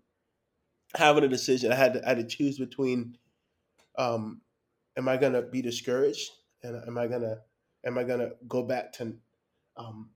having 0.96 1.24
a 1.24 1.28
decision. 1.28 1.72
I 1.72 1.76
had 1.76 1.94
to, 1.94 2.04
I 2.06 2.10
had 2.10 2.18
to 2.18 2.36
choose 2.36 2.58
between 2.58 3.16
um 3.98 4.40
am 4.96 5.08
I 5.08 5.16
gonna 5.16 5.42
be 5.42 5.62
discouraged? 5.62 6.30
And 6.62 6.76
am 6.86 6.98
I 6.98 7.06
gonna 7.06 7.38
am 7.86 7.98
I 7.98 8.04
gonna 8.04 8.30
go 8.48 8.62
back 8.62 8.92
to 8.94 9.14
um, 9.76 10.10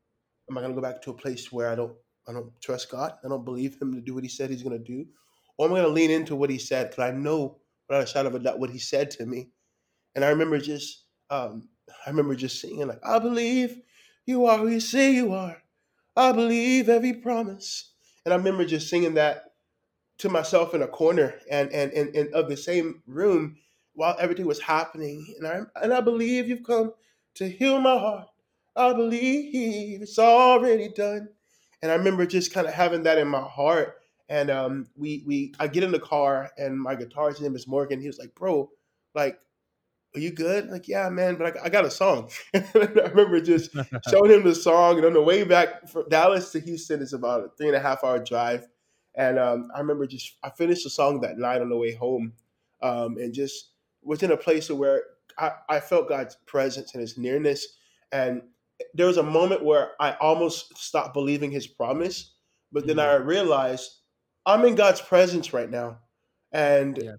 am 0.51 0.59
I 0.59 0.63
gonna 0.63 0.75
go 0.75 0.83
back 0.83 1.03
to 1.03 1.11
a 1.11 1.15
place 1.15 1.53
where 1.53 1.71
I 1.71 1.75
don't 1.75 1.97
I 2.29 2.33
don't 2.33 2.53
trust 2.63 2.91
God? 2.91 3.15
I 3.25 3.29
don't 3.29 3.45
believe 3.45 3.81
Him 3.81 3.95
to 3.95 4.01
do 4.01 4.15
what 4.15 4.25
He 4.25 4.31
said 4.31 4.51
He's 4.51 4.63
gonna 4.63 4.79
do, 4.79 5.07
or 5.59 5.67
am 5.67 5.75
gonna 5.75 5.89
lean 5.89 6.11
into 6.11 6.37
what 6.37 6.51
He 6.51 6.59
said? 6.59 6.91
Because 6.91 7.05
I 7.05 7.11
know 7.13 7.59
without 7.89 8.05
a 8.05 8.07
shadow 8.07 8.29
of 8.29 8.35
a 8.35 8.39
doubt 8.39 8.59
what 8.59 8.71
He 8.71 8.79
said 8.79 9.11
to 9.13 9.27
me. 9.27 9.49
And 10.15 10.25
I 10.25 10.29
remember 10.29 10.59
just 10.59 11.05
um, 11.31 11.69
I 12.07 12.11
remember 12.11 12.35
just 12.35 12.61
singing 12.61 12.87
like 12.87 13.01
I 13.05 13.19
believe 13.19 13.81
you 14.27 14.47
are 14.47 14.59
who 14.59 14.69
you 14.69 14.81
say 14.81 15.13
you 15.13 15.33
are. 15.33 15.57
I 16.17 16.33
believe 16.33 16.89
every 16.89 17.13
promise. 17.13 17.93
And 18.25 18.33
I 18.33 18.37
remember 18.37 18.65
just 18.65 18.89
singing 18.89 19.15
that 19.15 19.45
to 20.19 20.29
myself 20.29 20.75
in 20.75 20.83
a 20.83 20.89
corner 20.89 21.35
and 21.51 21.71
and, 21.73 21.93
and, 21.93 22.15
and 22.17 22.35
of 22.35 22.49
the 22.49 22.57
same 22.57 23.03
room 23.07 23.57
while 23.95 24.17
everything 24.19 24.47
was 24.47 24.61
happening. 24.61 25.35
And 25.39 25.47
I 25.47 25.61
and 25.83 25.93
I 25.93 26.01
believe 26.01 26.49
you've 26.49 26.65
come 26.65 26.93
to 27.35 27.49
heal 27.49 27.81
my 27.81 27.99
heart. 27.99 28.29
I 28.75 28.93
believe 28.93 30.03
it's 30.03 30.19
already 30.19 30.89
done. 30.89 31.29
And 31.83 31.93
I 31.93 31.95
remember 31.95 32.27
just 32.27 32.53
kind 32.53 32.67
of 32.67 32.75
having 32.75 33.05
that 33.05 33.19
in 33.19 33.29
my 33.29 33.41
heart. 33.41 33.97
And 34.29 34.51
um, 34.51 34.87
we 34.97 35.23
we 35.27 35.55
I 35.61 35.69
get 35.69 35.85
in 35.85 35.93
the 35.93 36.01
car 36.01 36.51
and 36.59 36.81
my 36.81 36.97
guitarist 36.97 37.41
name 37.41 37.55
is 37.55 37.69
Morgan. 37.69 38.01
He 38.01 38.09
was 38.09 38.19
like, 38.19 38.35
"Bro, 38.35 38.71
like 39.15 39.39
are 40.17 40.21
you 40.21 40.31
good? 40.31 40.71
Like, 40.71 40.89
yeah, 40.89 41.09
man, 41.11 41.37
but 41.37 41.59
I, 41.59 41.67
I 41.67 41.69
got 41.69 41.85
a 41.85 41.91
song. 41.91 42.31
I 42.55 42.65
remember 42.75 43.39
just 43.41 43.71
showing 44.09 44.31
him 44.31 44.45
the 44.45 44.55
song. 44.55 44.97
And 44.97 45.05
on 45.05 45.13
the 45.13 45.23
way 45.23 45.45
back 45.45 45.89
from 45.89 46.09
Dallas 46.09 46.53
to 46.53 46.61
Houston 46.61 47.03
is 47.03 47.13
about 47.13 47.45
a 47.45 47.49
three 47.57 47.69
and 47.69 47.77
a 47.77 47.81
half 47.81 48.03
hour 48.03 48.19
drive. 48.19 48.67
And 49.15 49.39
um, 49.39 49.69
I 49.75 49.81
remember 49.81 50.07
just, 50.07 50.37
I 50.43 50.51
finished 50.51 50.85
the 50.85 50.91
song 50.91 51.21
that 51.21 51.39
night 51.39 51.61
on 51.61 51.69
the 51.69 51.77
way 51.77 51.95
home 51.95 52.33
um, 52.83 53.19
and 53.19 53.33
just 53.33 53.73
was 54.03 54.23
in 54.23 54.31
a 54.31 54.37
place 54.37 54.71
where 54.71 55.03
I, 55.39 55.53
I 55.69 55.81
felt 55.81 56.09
God's 56.09 56.37
presence 56.47 56.95
and 56.95 57.01
his 57.01 57.19
nearness. 57.19 57.67
And 58.11 58.43
there 58.95 59.07
was 59.07 59.17
a 59.19 59.23
moment 59.23 59.65
where 59.65 59.93
I 60.01 60.13
almost 60.15 60.79
stopped 60.79 61.13
believing 61.13 61.51
his 61.51 61.67
promise. 61.67 62.33
But 62.73 62.87
then 62.87 62.97
mm-hmm. 62.97 63.23
I 63.23 63.25
realized 63.25 64.01
I'm 64.47 64.65
in 64.65 64.77
God's 64.77 65.01
presence 65.01 65.53
right 65.53 65.71
now. 65.71 65.99
And 66.53 66.97
yes. 66.97 67.17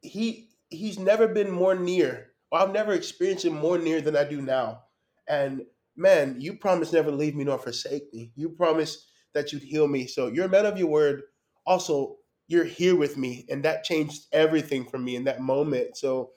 he 0.00 0.48
he's 0.70 0.98
never 0.98 1.28
been 1.28 1.50
more 1.50 1.74
near. 1.74 2.28
Or 2.50 2.60
I've 2.60 2.72
never 2.72 2.92
experienced 2.92 3.44
him 3.44 3.54
more 3.54 3.76
near 3.76 4.00
than 4.00 4.16
I 4.16 4.24
do 4.24 4.40
now. 4.40 4.82
And 5.28 5.62
man, 5.96 6.36
you 6.38 6.54
promised 6.54 6.92
never 6.92 7.10
to 7.10 7.16
leave 7.16 7.34
me 7.34 7.44
nor 7.44 7.58
forsake 7.58 8.14
me. 8.14 8.32
You 8.36 8.50
promised 8.50 9.04
that 9.34 9.52
you'd 9.52 9.62
heal 9.62 9.88
me. 9.88 10.06
So 10.06 10.28
you're 10.28 10.46
a 10.46 10.48
man 10.48 10.64
of 10.64 10.78
your 10.78 10.88
word. 10.88 11.22
Also, 11.66 12.16
you're 12.46 12.64
here 12.64 12.94
with 12.94 13.16
me. 13.16 13.44
And 13.50 13.64
that 13.64 13.82
changed 13.82 14.26
everything 14.32 14.84
for 14.84 14.98
me 14.98 15.16
in 15.16 15.24
that 15.24 15.40
moment. 15.40 15.96
So 15.96 16.30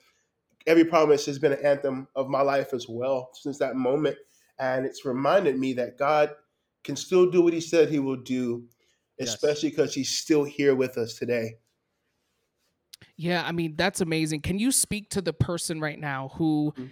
every 0.66 0.84
promise 0.84 1.26
has 1.26 1.38
been 1.38 1.52
an 1.52 1.64
anthem 1.64 2.08
of 2.16 2.28
my 2.28 2.42
life 2.42 2.74
as 2.74 2.86
well 2.88 3.30
since 3.34 3.58
that 3.58 3.76
moment. 3.76 4.16
And 4.58 4.84
it's 4.84 5.04
reminded 5.04 5.58
me 5.58 5.74
that 5.74 5.96
God 5.96 6.34
can 6.84 6.96
still 6.96 7.30
do 7.30 7.42
what 7.42 7.52
he 7.52 7.60
said 7.60 7.88
he 7.88 7.98
will 7.98 8.16
do, 8.16 8.64
especially 9.28 9.70
because 9.70 9.90
yes. 9.90 9.94
he's 9.94 10.10
still 10.10 10.44
here 10.44 10.74
with 10.74 10.98
us 10.98 11.14
today. 11.14 11.56
Yeah, 13.16 13.42
I 13.46 13.52
mean, 13.52 13.74
that's 13.76 14.00
amazing. 14.00 14.40
Can 14.40 14.58
you 14.58 14.72
speak 14.72 15.10
to 15.10 15.20
the 15.20 15.32
person 15.32 15.80
right 15.80 15.98
now 15.98 16.30
who 16.34 16.72
mm-hmm. 16.76 16.90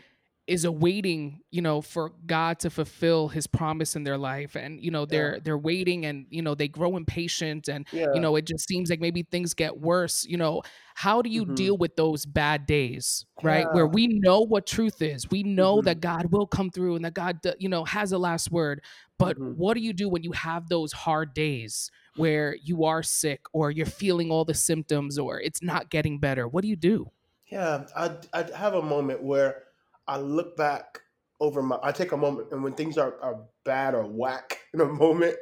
Is 0.49 0.65
awaiting, 0.65 1.41
you 1.51 1.61
know, 1.61 1.83
for 1.83 2.13
God 2.27 2.59
to 2.61 2.71
fulfill 2.71 3.29
his 3.29 3.47
promise 3.47 3.95
in 3.95 4.03
their 4.03 4.17
life 4.17 4.57
and 4.57 4.83
you 4.83 4.91
know, 4.91 5.05
they're 5.05 5.35
yeah. 5.35 5.41
they're 5.45 5.59
waiting 5.59 6.07
and 6.07 6.27
you 6.31 6.41
know, 6.41 6.55
they 6.55 6.69
grow 6.69 6.97
impatient 6.97 7.69
and 7.69 7.87
yeah. 7.93 8.07
you 8.15 8.21
know, 8.21 8.35
it 8.35 8.47
just 8.47 8.67
seems 8.67 8.89
like 8.89 8.99
maybe 8.99 9.23
things 9.23 9.53
get 9.53 9.79
worse, 9.79 10.25
you 10.25 10.39
know, 10.39 10.63
how 10.95 11.21
do 11.21 11.29
you 11.29 11.45
mm-hmm. 11.45 11.55
deal 11.55 11.77
with 11.77 11.97
those 11.97 12.25
bad 12.25 12.65
days, 12.67 13.27
right? 13.43 13.67
Yeah. 13.69 13.75
Where 13.75 13.87
we 13.87 14.07
know 14.07 14.41
what 14.41 14.67
truth 14.67 15.03
is. 15.03 15.31
We 15.31 15.43
know 15.43 15.77
mm-hmm. 15.77 15.85
that 15.85 16.01
God 16.01 16.33
will 16.33 16.47
come 16.47 16.71
through 16.71 16.97
and 16.97 17.05
that 17.05 17.15
God, 17.15 17.41
you 17.59 17.69
know, 17.69 17.85
has 17.85 18.13
a 18.13 18.19
last 18.19 18.51
word. 18.51 18.83
But 19.19 19.39
mm-hmm. 19.39 19.53
what 19.53 19.75
do 19.75 19.81
you 19.81 19.93
do 19.93 20.09
when 20.09 20.23
you 20.23 20.33
have 20.33 20.69
those 20.69 20.93
hard 20.93 21.35
days? 21.35 21.91
where 22.17 22.57
you 22.65 22.85
are 22.85 23.03
sick 23.03 23.43
or 23.53 23.71
you're 23.71 23.87
feeling 23.87 24.31
all 24.31 24.45
the 24.45 24.53
symptoms 24.53 25.19
or 25.19 25.41
it's 25.41 25.63
not 25.63 25.89
getting 25.89 26.19
better? 26.19 26.49
What 26.49 26.63
do 26.63 26.69
you 26.69 26.75
do? 26.75 27.13
Yeah, 27.47 27.87
I 27.97 28.17
I 28.33 28.45
have 28.57 28.75
a 28.75 28.83
moment 28.83 29.23
where 29.23 29.63
I 30.09 30.19
look 30.19 30.57
back 30.57 31.01
over 31.41 31.63
my 31.63 31.79
I 31.83 31.93
take 31.93 32.13
a 32.13 32.17
moment 32.17 32.49
and 32.51 32.63
when 32.65 32.73
things 32.73 32.99
are, 32.99 33.21
are 33.23 33.45
bad 33.65 33.95
or 33.95 34.05
whack 34.07 34.59
in 34.75 34.81
a 34.81 34.87
moment, 34.87 35.37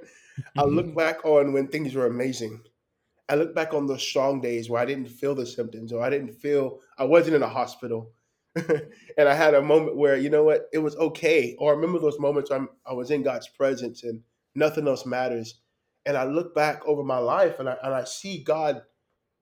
I 0.57 0.63
mm-hmm. 0.63 0.77
look 0.77 0.97
back 0.97 1.25
on 1.25 1.53
when 1.53 1.69
things 1.69 1.95
were 1.95 2.07
amazing. 2.07 2.61
I 3.29 3.35
look 3.35 3.55
back 3.55 3.75
on 3.75 3.87
those 3.87 4.03
strong 4.03 4.41
days 4.41 4.71
where 4.71 4.81
I 4.81 4.85
didn't 4.85 5.09
feel 5.09 5.35
the 5.35 5.47
symptoms 5.47 5.93
or 5.93 6.03
I 6.03 6.11
didn't 6.11 6.33
feel 6.35 6.81
I 6.99 7.05
wasn't 7.05 7.37
in 7.37 7.43
a 7.43 7.49
hospital. 7.49 8.13
and 8.55 9.29
I 9.29 9.35
had 9.35 9.55
a 9.55 9.63
moment 9.63 9.97
where, 9.97 10.17
you 10.17 10.31
know 10.31 10.45
what, 10.45 10.69
it 10.73 10.79
was 10.79 10.95
okay. 10.97 11.57
Or 11.59 11.73
I 11.73 11.75
remember 11.75 11.99
those 11.99 12.21
moments 12.21 12.51
I'm, 12.51 12.69
I 12.87 12.93
was 12.93 13.11
in 13.11 13.23
God's 13.23 13.49
presence 13.49 14.05
and 14.05 14.21
nothing 14.55 14.87
else 14.87 15.05
matters 15.05 15.61
and 16.07 16.17
I 16.17 16.25
look 16.25 16.55
back 16.55 16.87
over 16.87 17.03
my 17.03 17.19
life 17.19 17.59
and 17.59 17.69
I, 17.69 17.77
and 17.83 17.93
I 17.93 18.05
see 18.05 18.43
God 18.43 18.83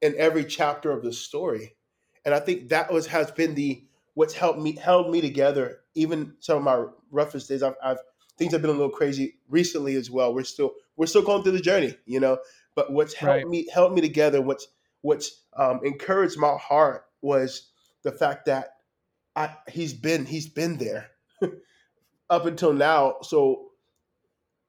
in 0.00 0.14
every 0.16 0.44
chapter 0.44 0.90
of 0.90 1.02
the 1.02 1.12
story. 1.12 1.76
And 2.24 2.34
I 2.34 2.40
think 2.40 2.70
that 2.70 2.90
was 2.90 3.06
has 3.08 3.30
been 3.30 3.54
the 3.54 3.84
what's 4.14 4.34
helped 4.34 4.60
me 4.60 4.76
held 4.76 5.10
me 5.10 5.20
together. 5.20 5.80
Even 5.94 6.34
some 6.40 6.58
of 6.58 6.62
my 6.64 6.84
roughest 7.10 7.48
days, 7.48 7.62
I've, 7.62 7.74
I've 7.82 7.98
things 8.38 8.52
have 8.52 8.62
been 8.62 8.70
a 8.70 8.74
little 8.74 8.90
crazy 8.90 9.36
recently 9.48 9.94
as 9.94 10.10
well. 10.10 10.34
We're 10.34 10.44
still 10.44 10.72
we're 10.96 11.06
still 11.06 11.22
going 11.22 11.42
through 11.42 11.52
the 11.52 11.60
journey, 11.60 11.96
you 12.06 12.20
know. 12.20 12.38
But 12.74 12.92
what's 12.92 13.14
helped 13.14 13.44
right. 13.44 13.48
me 13.48 13.68
helped 13.72 13.94
me 13.94 14.00
together, 14.00 14.40
what's 14.40 14.66
what's 15.02 15.42
um, 15.56 15.80
encouraged 15.84 16.38
my 16.38 16.56
heart 16.60 17.04
was 17.20 17.70
the 18.02 18.12
fact 18.12 18.46
that 18.46 18.70
I 19.36 19.54
he's 19.68 19.92
been 19.92 20.26
he's 20.26 20.48
been 20.48 20.78
there 20.78 21.10
up 22.30 22.46
until 22.46 22.72
now. 22.72 23.16
So 23.22 23.70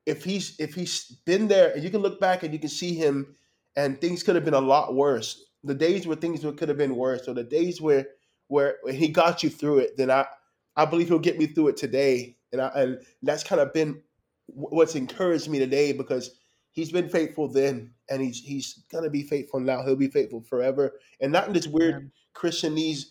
if 0.06 0.24
he's 0.24 0.60
if 0.60 0.76
he's 0.76 1.06
been 1.26 1.48
there 1.48 1.74
and 1.74 1.84
you 1.84 1.90
can 1.90 2.02
look 2.02 2.20
back 2.20 2.44
and 2.44 2.54
you 2.54 2.60
can 2.60 2.70
see 2.70 2.94
him 2.94 3.36
and 3.76 4.00
things 4.00 4.24
could 4.24 4.36
have 4.36 4.46
been 4.46 4.54
a 4.54 4.62
lot 4.62 4.94
worse 4.94 5.46
the 5.66 5.74
days 5.74 6.06
where 6.06 6.16
things 6.16 6.46
could 6.58 6.70
have 6.70 6.78
been 6.78 6.96
worse 6.96 7.28
or 7.28 7.34
the 7.34 7.44
days 7.44 7.82
where 7.82 8.06
where 8.48 8.78
he 8.92 9.08
got 9.08 9.44
you 9.44 9.50
through 9.50 9.80
it 9.80 9.98
then 9.98 10.12
i 10.12 10.26
i 10.76 10.86
believe 10.86 11.08
he'll 11.08 11.20
get 11.20 11.38
me 11.38 11.48
through 11.48 11.68
it 11.68 11.78
today 11.78 12.36
and 12.52 12.62
i 12.62 12.68
and 12.76 13.00
that's 13.24 13.44
kind 13.44 13.62
of 13.62 13.74
been 13.74 14.02
what's 14.48 14.96
encouraged 14.96 15.50
me 15.50 15.60
today 15.60 15.92
because 15.92 16.32
he's 16.72 16.92
been 16.92 17.10
faithful 17.10 17.48
then 17.48 17.92
and 18.10 18.22
he's 18.22 18.40
he's 18.40 18.84
gonna 18.92 19.10
be 19.10 19.24
faithful 19.24 19.60
now 19.60 19.84
he'll 19.84 19.96
be 19.96 20.08
faithful 20.08 20.42
forever 20.42 20.94
and 21.22 21.32
not 21.32 21.48
in 21.48 21.54
this 21.54 21.68
weird 21.68 22.04
yeah. 22.04 22.40
christianese 22.40 23.06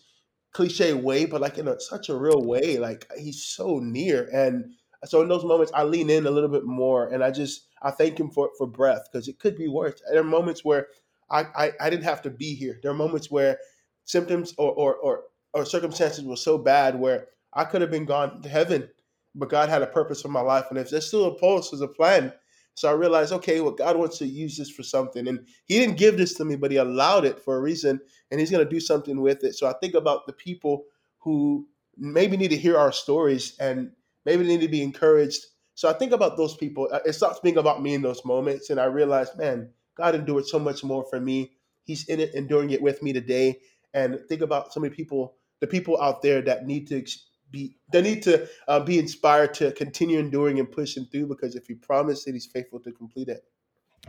cliche 0.53 0.93
way 0.93 1.25
but 1.25 1.41
like 1.41 1.57
in 1.57 1.67
a, 1.67 1.79
such 1.79 2.07
a 2.07 2.15
real 2.15 2.41
way 2.41 2.77
like 2.77 3.05
he's 3.17 3.43
so 3.43 3.79
near 3.79 4.29
and 4.33 4.73
so 5.05 5.21
in 5.21 5.27
those 5.27 5.43
moments, 5.43 5.71
I 5.73 5.83
lean 5.83 6.09
in 6.09 6.25
a 6.25 6.31
little 6.31 6.49
bit 6.49 6.65
more, 6.65 7.07
and 7.07 7.23
I 7.23 7.31
just 7.31 7.67
I 7.81 7.91
thank 7.91 8.19
him 8.19 8.29
for 8.29 8.49
for 8.57 8.67
breath 8.67 9.07
because 9.11 9.27
it 9.27 9.39
could 9.39 9.57
be 9.57 9.67
worse. 9.67 10.01
There 10.09 10.21
are 10.21 10.23
moments 10.23 10.65
where 10.65 10.87
I, 11.29 11.45
I, 11.55 11.71
I 11.79 11.89
didn't 11.89 12.03
have 12.03 12.21
to 12.23 12.29
be 12.29 12.53
here. 12.55 12.79
There 12.81 12.91
are 12.91 12.95
moments 12.95 13.31
where 13.31 13.57
symptoms 14.05 14.53
or 14.57 14.71
or 14.71 14.95
or, 14.95 15.23
or 15.53 15.65
circumstances 15.65 16.23
were 16.23 16.35
so 16.35 16.57
bad 16.57 16.99
where 16.99 17.27
I 17.53 17.65
could 17.65 17.81
have 17.81 17.91
been 17.91 18.05
gone 18.05 18.41
to 18.41 18.49
heaven, 18.49 18.89
but 19.35 19.49
God 19.49 19.69
had 19.69 19.81
a 19.81 19.87
purpose 19.87 20.21
for 20.21 20.29
my 20.29 20.41
life, 20.41 20.65
and 20.69 20.79
if 20.79 20.89
there's 20.89 21.07
still 21.07 21.25
a 21.25 21.35
pulse, 21.35 21.71
there's 21.71 21.81
a 21.81 21.87
plan. 21.87 22.33
So 22.77 22.89
I 22.89 22.93
realized, 22.93 23.31
okay, 23.31 23.61
well, 23.61 23.71
God 23.71 23.95
wants 23.95 24.17
to 24.17 24.25
use 24.25 24.57
this 24.57 24.69
for 24.69 24.83
something, 24.83 25.27
and 25.27 25.47
He 25.65 25.79
didn't 25.79 25.97
give 25.97 26.17
this 26.17 26.33
to 26.35 26.45
me, 26.45 26.55
but 26.55 26.71
He 26.71 26.77
allowed 26.77 27.25
it 27.25 27.39
for 27.39 27.55
a 27.55 27.61
reason, 27.61 27.99
and 28.31 28.39
He's 28.39 28.51
going 28.51 28.63
to 28.63 28.69
do 28.69 28.81
something 28.81 29.21
with 29.21 29.43
it. 29.43 29.55
So 29.55 29.67
I 29.67 29.73
think 29.81 29.93
about 29.93 30.27
the 30.27 30.33
people 30.33 30.83
who 31.19 31.67
maybe 31.97 32.35
need 32.35 32.49
to 32.49 32.57
hear 32.57 32.77
our 32.77 32.91
stories 32.91 33.55
and 33.59 33.91
maybe 34.25 34.43
need 34.43 34.61
to 34.61 34.67
be 34.67 34.83
encouraged. 34.83 35.45
So 35.75 35.89
I 35.89 35.93
think 35.93 36.11
about 36.11 36.37
those 36.37 36.55
people. 36.55 36.89
Uh, 36.91 36.99
it 37.05 37.13
stops 37.13 37.39
being 37.39 37.57
about 37.57 37.81
me 37.81 37.93
in 37.93 38.01
those 38.01 38.25
moments, 38.25 38.69
and 38.69 38.79
I 38.79 38.85
realize, 38.85 39.29
man, 39.37 39.69
God 39.95 40.15
endured 40.15 40.45
so 40.45 40.59
much 40.59 40.83
more 40.83 41.05
for 41.09 41.19
me. 41.19 41.53
He's 41.83 42.05
in 42.09 42.19
it, 42.19 42.33
enduring 42.33 42.71
it 42.71 42.81
with 42.81 43.01
me 43.01 43.13
today. 43.13 43.59
And 43.95 44.19
think 44.29 44.41
about 44.41 44.71
so 44.71 44.79
many 44.79 44.93
people, 44.93 45.37
the 45.61 45.67
people 45.67 45.99
out 45.99 46.21
there 46.21 46.41
that 46.43 46.67
need 46.67 46.85
to 46.89 47.03
be, 47.49 47.77
they 47.91 48.01
need 48.01 48.21
to 48.23 48.47
uh, 48.67 48.81
be 48.81 48.99
inspired 48.99 49.53
to 49.55 49.71
continue 49.71 50.19
enduring 50.19 50.59
and 50.59 50.69
pushing 50.69 51.05
through. 51.05 51.27
Because 51.27 51.55
if 51.55 51.65
He 51.65 51.73
promised 51.73 52.27
it, 52.27 52.33
He's 52.33 52.45
faithful 52.45 52.79
to 52.81 52.91
complete 52.91 53.29
it. 53.29 53.43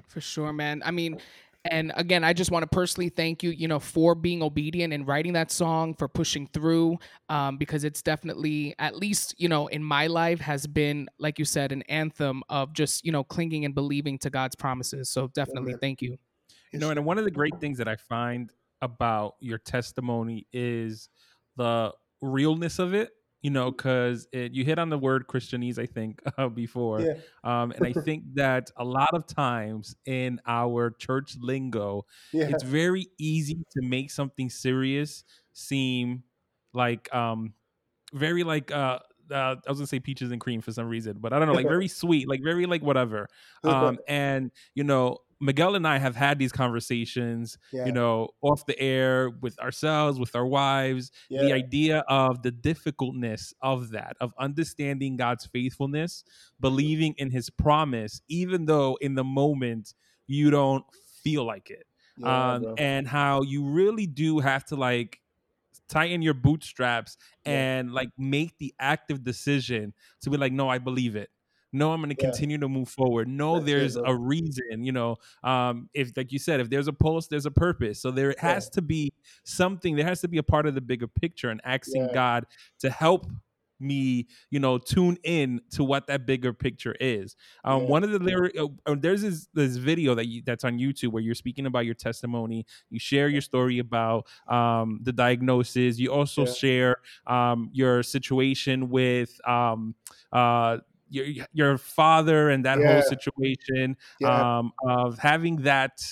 For 0.09 0.21
sure, 0.21 0.53
man. 0.53 0.83
I 0.85 0.91
mean, 0.91 1.21
and 1.71 1.93
again, 1.97 2.25
I 2.25 2.33
just 2.33 2.51
want 2.51 2.65
to 2.65 2.69
personally 2.69 3.09
thank 3.09 3.43
you, 3.43 3.51
you 3.51 3.69
know, 3.69 3.79
for 3.79 4.15
being 4.15 4.43
obedient 4.43 4.93
and 4.93 5.07
writing 5.07 5.33
that 5.35 5.51
song, 5.51 5.95
for 5.95 6.09
pushing 6.09 6.49
through, 6.49 6.99
um, 7.29 7.57
because 7.57 7.85
it's 7.85 8.03
definitely, 8.03 8.75
at 8.79 8.97
least, 8.97 9.35
you 9.39 9.49
know, 9.49 9.67
in 9.69 9.83
my 9.83 10.07
life, 10.07 10.41
has 10.41 10.67
been, 10.67 11.09
like 11.19 11.39
you 11.39 11.45
said, 11.45 11.73
an 11.73 11.83
anthem 11.83 12.43
of 12.49 12.73
just, 12.73 13.05
you 13.05 13.13
know, 13.13 13.25
clinging 13.25 13.65
and 13.65 13.75
believing 13.75 14.19
to 14.19 14.31
God's 14.31 14.57
promises. 14.57 15.09
So 15.09 15.29
definitely, 15.29 15.73
Amen. 15.73 15.81
thank 15.81 16.03
you. 16.03 16.19
You 16.73 16.81
know, 16.81 16.91
and 16.91 17.05
one 17.05 17.19
of 17.19 17.25
the 17.25 17.31
great 17.31 17.59
things 17.61 17.79
that 17.79 17.89
I 17.89 17.97
find 17.97 18.53
about 18.83 19.35
your 19.41 19.59
testimony 19.59 20.47
is 20.53 21.09
the 21.57 21.93
realness 22.21 22.79
of 22.79 22.95
it 22.95 23.11
you 23.43 23.51
know, 23.51 23.71
because 23.71 24.27
you 24.33 24.65
hit 24.65 24.77
on 24.77 24.89
the 24.89 24.99
word 24.99 25.29
Christianese, 25.29 25.79
I 25.79 25.87
think, 25.87 26.21
uh, 26.37 26.49
before. 26.49 27.01
Yeah. 27.01 27.15
Um, 27.45 27.71
and 27.71 27.87
I 27.87 27.93
think 28.03 28.25
that 28.35 28.73
a 28.77 28.85
lot 28.85 29.11
of 29.13 29.25
times 29.25 29.95
in 30.05 30.41
our 30.49 30.91
church 30.91 31.37
lingo, 31.41 32.07
yeah. 32.33 32.49
it's 32.49 32.65
very 32.65 33.07
easy 33.19 33.59
to 33.77 33.83
make 33.83 34.11
something 34.11 34.51
serious 34.51 35.23
seem 35.53 36.25
like 36.75 37.13
um 37.15 37.55
very 38.13 38.43
like 38.43 38.73
uh 38.73 38.99
uh, 39.31 39.57
I 39.67 39.71
was 39.71 39.79
gonna 39.79 39.87
say 39.87 40.01
peaches 40.01 40.31
and 40.31 40.41
cream 40.41 40.61
for 40.61 40.73
some 40.73 40.89
reason, 40.89 41.19
but 41.21 41.33
I 41.33 41.39
don't 41.39 41.49
know, 41.49 41.55
like 41.55 41.69
very 41.69 41.89
sweet, 42.03 42.29
like 42.29 42.41
very 42.43 42.67
like 42.67 42.83
whatever. 42.83 43.29
Um, 43.65 43.99
and 44.07 44.51
you 44.75 44.85
know, 44.85 45.19
Miguel 45.41 45.75
and 45.75 45.87
I 45.87 45.99
have 45.99 46.17
had 46.17 46.39
these 46.39 46.53
conversations, 46.53 47.59
Yeah. 47.73 47.85
you 47.87 47.93
know, 47.93 48.31
off 48.43 48.65
the 48.67 48.79
air 48.81 49.31
with 49.31 49.59
ourselves, 49.61 50.19
with 50.19 50.35
our 50.35 50.47
wives. 50.47 51.11
The 51.35 51.53
idea 51.53 52.05
of 52.09 52.43
the 52.43 52.51
difficultness 52.51 53.53
of 53.61 53.91
that, 53.91 54.17
of 54.21 54.33
understanding 54.39 55.17
God's 55.17 55.45
faithfulness, 55.47 56.25
believing 56.61 57.15
in 57.19 57.31
His 57.31 57.51
promise, 57.51 58.21
even 58.29 58.65
though 58.67 58.97
in 59.01 59.15
the 59.15 59.25
moment 59.25 59.95
you 60.27 60.51
don't 60.51 60.85
feel 61.23 61.45
like 61.45 61.71
it 61.71 61.87
Yeah, 62.17 62.29
um, 62.29 62.67
and 62.77 63.07
how 63.07 63.43
you 63.43 63.65
really 63.65 64.07
do 64.07 64.39
have 64.41 64.65
to 64.67 64.77
like 64.77 65.21
tighten 65.89 66.23
your 66.23 66.35
bootstraps 66.35 67.17
Yeah. 67.45 67.53
and 67.53 67.93
like 67.93 68.11
make 68.19 68.59
the 68.59 68.75
active 68.81 69.25
decision 69.25 69.95
to 70.23 70.31
be 70.31 70.37
like, 70.37 70.53
no, 70.53 70.69
I 70.69 70.79
believe 70.79 71.17
it. 71.17 71.31
No, 71.77 71.93
I'm 71.93 72.01
going 72.01 72.15
to 72.15 72.17
Yeah. 72.21 72.31
continue 72.31 72.59
to 72.59 72.69
move 72.69 72.89
forward. 72.89 73.29
No, 73.29 73.55
That's 73.55 73.67
there's 73.67 73.97
a 73.97 74.15
reason. 74.17 74.85
You 74.85 74.93
know, 74.93 75.17
um, 75.45 75.89
if 75.95 76.13
like 76.17 76.33
you 76.33 76.39
said, 76.39 76.61
if 76.61 76.71
there's 76.71 76.89
a 76.89 76.93
pulse, 76.93 77.29
there's 77.29 77.47
a 77.47 77.51
purpose. 77.51 78.01
So 78.01 78.11
there 78.11 78.35
has 78.39 78.69
to 78.71 78.83
be 78.83 79.13
something. 79.45 79.97
There 79.97 80.07
has 80.07 80.21
to 80.23 80.29
be 80.29 80.39
a 80.39 80.43
part 80.43 80.67
of 80.67 80.75
the 80.75 80.81
bigger 80.81 81.07
picture, 81.09 81.51
and 81.51 81.61
asking 81.65 82.03
Yeah. 82.07 82.13
God 82.15 82.47
to 82.81 82.91
help 82.91 83.27
me, 83.79 84.27
you 84.51 84.59
know, 84.59 84.79
tune 84.79 85.19
in 85.23 85.61
to 85.71 85.85
what 85.85 86.07
that 86.07 86.25
bigger 86.27 86.55
picture 86.55 86.97
is. 86.99 87.37
Um, 87.63 87.83
Yeah. 87.83 87.89
One 87.89 88.05
of 88.05 88.11
the 88.11 88.19
lyric, 88.19 88.59
uh, 88.59 88.69
uh, 88.87 88.97
there's 88.99 89.21
this 89.21 89.49
this 89.53 89.77
video 89.77 90.15
that 90.15 90.27
you 90.29 90.41
that's 90.47 90.65
on 90.65 90.79
YouTube 90.79 91.13
where 91.13 91.23
you're 91.23 91.35
speaking 91.35 91.67
about 91.67 91.85
your 91.85 91.95
testimony. 91.95 92.65
You 92.89 92.99
share 92.99 93.29
your 93.29 93.43
story 93.43 93.79
about 93.79 94.27
um, 94.49 95.01
the 95.03 95.13
diagnosis. 95.13 95.99
You 95.99 96.11
also 96.11 96.47
Yeah. 96.47 96.53
share 96.53 96.97
um, 97.27 97.69
your 97.75 98.03
situation 98.03 98.89
with 98.89 99.39
um, 99.47 99.95
uh, 100.33 100.79
your 101.09 101.27
your 101.53 101.79
father 101.79 102.51
and 102.51 102.65
that 102.65 102.79
Yeah. 102.81 102.93
whole 102.95 103.03
situation 103.03 103.97
Yeah. 104.21 104.59
um, 104.59 104.73
of 104.87 105.19
having 105.19 105.57
that. 105.63 106.03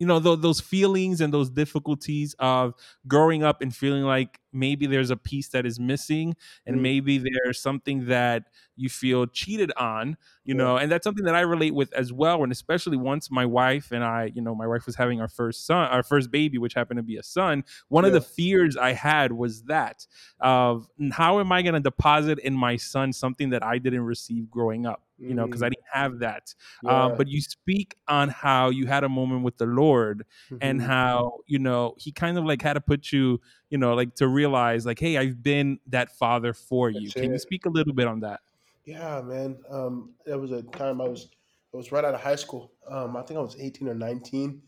You 0.00 0.06
know 0.06 0.18
tho- 0.18 0.36
those 0.36 0.60
feelings 0.60 1.20
and 1.20 1.32
those 1.32 1.50
difficulties 1.50 2.34
of 2.38 2.74
growing 3.06 3.42
up 3.44 3.62
and 3.62 3.74
feeling 3.74 4.02
like 4.02 4.40
maybe 4.52 4.86
there's 4.86 5.10
a 5.10 5.16
piece 5.16 5.48
that 5.50 5.64
is 5.66 5.78
missing 5.78 6.34
and 6.66 6.76
Mm. 6.76 6.80
maybe 6.80 7.18
there's 7.18 7.60
something 7.60 8.06
that 8.06 8.44
you 8.76 8.88
feel 8.88 9.26
cheated 9.26 9.70
on 9.76 10.16
you 10.44 10.54
Yeah. 10.54 10.58
know 10.64 10.76
and 10.78 10.90
that's 10.90 11.04
something 11.04 11.24
that 11.26 11.36
i 11.36 11.40
relate 11.42 11.72
with 11.74 11.92
as 11.92 12.12
well 12.12 12.42
and 12.42 12.50
especially 12.50 12.96
once 12.96 13.30
my 13.30 13.44
wife 13.46 13.92
and 13.92 14.02
i 14.02 14.32
you 14.34 14.40
know 14.42 14.54
my 14.54 14.66
wife 14.66 14.86
was 14.86 14.96
having 14.96 15.20
our 15.20 15.28
first 15.28 15.66
son 15.66 15.86
our 15.90 16.02
first 16.02 16.30
baby 16.32 16.58
which 16.58 16.74
happened 16.74 16.98
to 16.98 17.02
be 17.04 17.16
a 17.16 17.22
son 17.22 17.62
one 17.88 18.04
of 18.04 18.12
the 18.12 18.20
fears 18.20 18.76
i 18.76 18.92
had 18.92 19.30
was 19.32 19.62
that 19.64 20.06
of 20.40 20.88
how 21.12 21.38
am 21.40 21.52
i 21.52 21.62
going 21.62 21.74
to 21.74 21.80
deposit 21.80 22.38
in 22.40 22.54
my 22.54 22.76
son 22.76 23.12
something 23.12 23.50
that 23.50 23.62
i 23.62 23.78
didn't 23.78 24.02
receive 24.02 24.50
growing 24.50 24.86
up 24.86 25.02
you 25.20 25.34
know 25.34 25.46
because 25.46 25.62
i 25.62 25.66
Mm. 25.68 25.72
didn't 25.72 25.86
have 25.92 26.18
that 26.20 26.54
Yeah. 26.82 27.04
um, 27.04 27.16
but 27.16 27.28
you 27.28 27.40
speak 27.40 27.96
on 28.08 28.28
how 28.30 28.70
you 28.70 28.86
had 28.86 29.04
a 29.04 29.08
moment 29.08 29.42
with 29.44 29.58
the 29.58 29.66
lord 29.66 30.24
and 30.60 30.80
Mhm. 30.80 30.84
how 30.86 31.38
you 31.46 31.58
know 31.58 31.94
he 31.98 32.10
kind 32.12 32.38
of 32.38 32.44
like 32.44 32.62
had 32.62 32.72
to 32.74 32.80
put 32.80 33.12
you 33.12 33.40
you 33.68 33.78
know 33.78 33.94
like 33.94 34.14
to 34.16 34.26
realize 34.28 34.86
like 34.86 34.98
hey 34.98 35.18
i've 35.18 35.42
been 35.42 35.78
that 35.86 36.10
father 36.16 36.52
for 36.54 36.90
you 36.90 37.08
That's 37.08 37.14
can 37.20 37.32
you 37.32 37.38
speak 37.38 37.66
a 37.66 37.70
little 37.70 37.92
bit 37.94 38.06
on 38.08 38.20
that 38.20 38.40
Yeah, 38.84 39.20
man. 39.20 39.58
Um, 39.68 40.14
there 40.24 40.38
was 40.38 40.52
a 40.52 40.62
time 40.62 41.00
I 41.00 41.08
was 41.08 41.28
I 41.72 41.76
was 41.76 41.92
right 41.92 42.04
out 42.04 42.14
of 42.14 42.20
high 42.20 42.34
school. 42.36 42.72
Um, 42.88 43.16
I 43.16 43.22
think 43.22 43.38
I 43.38 43.42
was 43.42 43.54
eighteen 43.60 43.88
or 43.88 43.94
nineteen, 43.94 44.62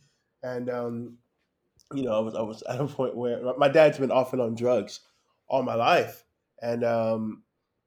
and 0.44 0.68
um, 0.70 1.18
you 1.94 2.04
know, 2.04 2.12
I 2.14 2.20
was 2.20 2.34
I 2.34 2.42
was 2.42 2.62
at 2.68 2.80
a 2.80 2.86
point 2.86 3.16
where 3.16 3.42
my- 3.42 3.56
my 3.56 3.68
dad's 3.68 3.98
been 3.98 4.12
off 4.12 4.32
and 4.32 4.42
on 4.42 4.54
drugs 4.54 5.00
all 5.48 5.62
my 5.62 5.74
life, 5.74 6.24
and 6.60 6.84
um, 6.84 7.42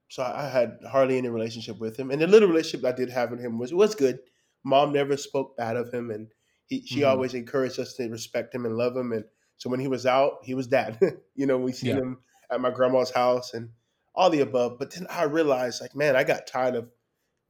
so 0.09 0.23
I 0.23 0.47
had 0.47 0.79
hardly 0.89 1.17
any 1.17 1.29
relationship 1.29 1.79
with 1.79 1.97
him. 1.97 2.11
And 2.11 2.21
the 2.21 2.27
little 2.27 2.49
relationship 2.49 2.85
I 2.85 2.91
did 2.91 3.09
have 3.09 3.31
with 3.31 3.39
him 3.39 3.57
was 3.57 3.73
was 3.73 3.95
good. 3.95 4.19
Mom 4.63 4.93
never 4.93 5.17
spoke 5.17 5.57
bad 5.57 5.75
of 5.77 5.93
him, 5.93 6.09
and 6.11 6.27
he, 6.67 6.85
she 6.85 7.01
Mhm. 7.01 7.07
always 7.07 7.33
encouraged 7.33 7.79
us 7.79 7.93
to 7.95 8.09
respect 8.09 8.53
him 8.53 8.65
and 8.65 8.75
love 8.77 8.95
him. 8.95 9.11
And 9.11 9.25
so 9.57 9.69
when 9.69 9.79
he 9.79 9.87
was 9.87 10.05
out, 10.05 10.39
he 10.43 10.53
was 10.53 10.67
dad. 10.67 10.99
you 11.35 11.45
know, 11.45 11.57
we 11.57 11.71
seen 11.71 11.89
Yeah. 11.89 12.01
him 12.01 12.17
at 12.49 12.61
my 12.61 12.71
grandma's 12.71 13.11
house 13.11 13.53
and 13.53 13.69
all 14.13 14.29
the 14.29 14.41
above. 14.41 14.79
But 14.79 14.91
then 14.91 15.05
I 15.09 15.23
realized, 15.23 15.81
like, 15.81 15.95
man, 15.95 16.15
I 16.15 16.23
got 16.23 16.47
tired 16.47 16.75
of 16.75 16.89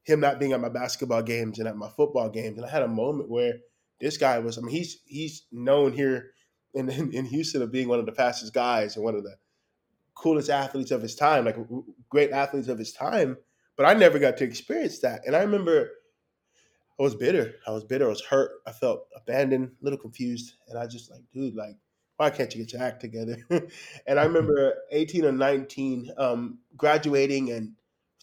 him 0.04 0.20
not 0.20 0.39
being 0.39 0.54
at 0.54 0.62
my 0.62 0.70
basketball 0.70 1.24
games 1.24 1.60
and 1.60 1.68
at 1.68 1.78
my 1.78 1.89
football 1.89 2.30
games. 2.30 2.58
And 2.58 2.65
I 2.65 2.70
had 2.70 2.84
a 2.84 2.88
moment 2.88 3.30
where 3.30 3.54
this 4.00 4.18
guy 4.18 4.39
was, 4.39 4.58
I 4.58 4.62
mean, 4.62 4.76
he's 4.76 5.02
he's 5.06 5.46
known 5.52 5.94
here 5.94 6.32
in, 6.74 6.89
in, 7.00 7.12
in 7.13 7.26
Houston 7.26 7.62
of 7.62 7.72
being 7.72 7.88
one 7.88 8.00
of 8.00 8.06
the 8.06 8.12
fastest 8.12 8.54
guys 8.54 8.96
and 8.96 9.06
one 9.06 9.15
of 9.15 9.24
the 9.24 9.36
coolest 10.15 10.49
athletes 10.49 10.91
of 10.91 11.01
his 11.01 11.15
time, 11.15 11.45
like 11.45 11.58
great 12.10 12.32
athletes 12.32 12.67
of 12.67 12.80
his 12.80 12.93
time. 12.93 13.38
But 13.78 13.86
I 13.86 13.93
never 13.93 14.19
got 14.19 14.38
to 14.38 14.45
experience 14.45 14.99
that. 14.99 15.21
And 15.25 15.36
I 15.36 15.41
remember 15.41 15.89
I 16.99 17.04
was 17.04 17.15
bitter. 17.15 17.56
I 17.67 17.71
was 17.71 17.84
bitter. 17.84 18.06
I 18.06 18.10
was 18.10 18.21
hurt. 18.21 18.51
I 18.65 18.71
felt 18.71 19.08
abandoned, 19.15 19.71
a 19.82 19.84
little 19.84 19.99
confused. 19.99 20.54
And 20.69 20.80
I 20.80 20.88
just 20.88 21.12
like, 21.12 21.21
dude, 21.34 21.56
like, 21.56 21.75
why 22.17 22.30
can't 22.30 22.54
you 22.56 22.63
get 22.63 22.71
your 22.71 22.82
act 22.82 23.01
together? 23.01 23.38
and 24.08 24.19
I 24.19 24.23
remember 24.23 24.73
18 24.91 25.25
or 25.25 25.34
19, 25.34 26.12
um, 26.17 26.60
graduating 26.78 27.51
and 27.51 27.73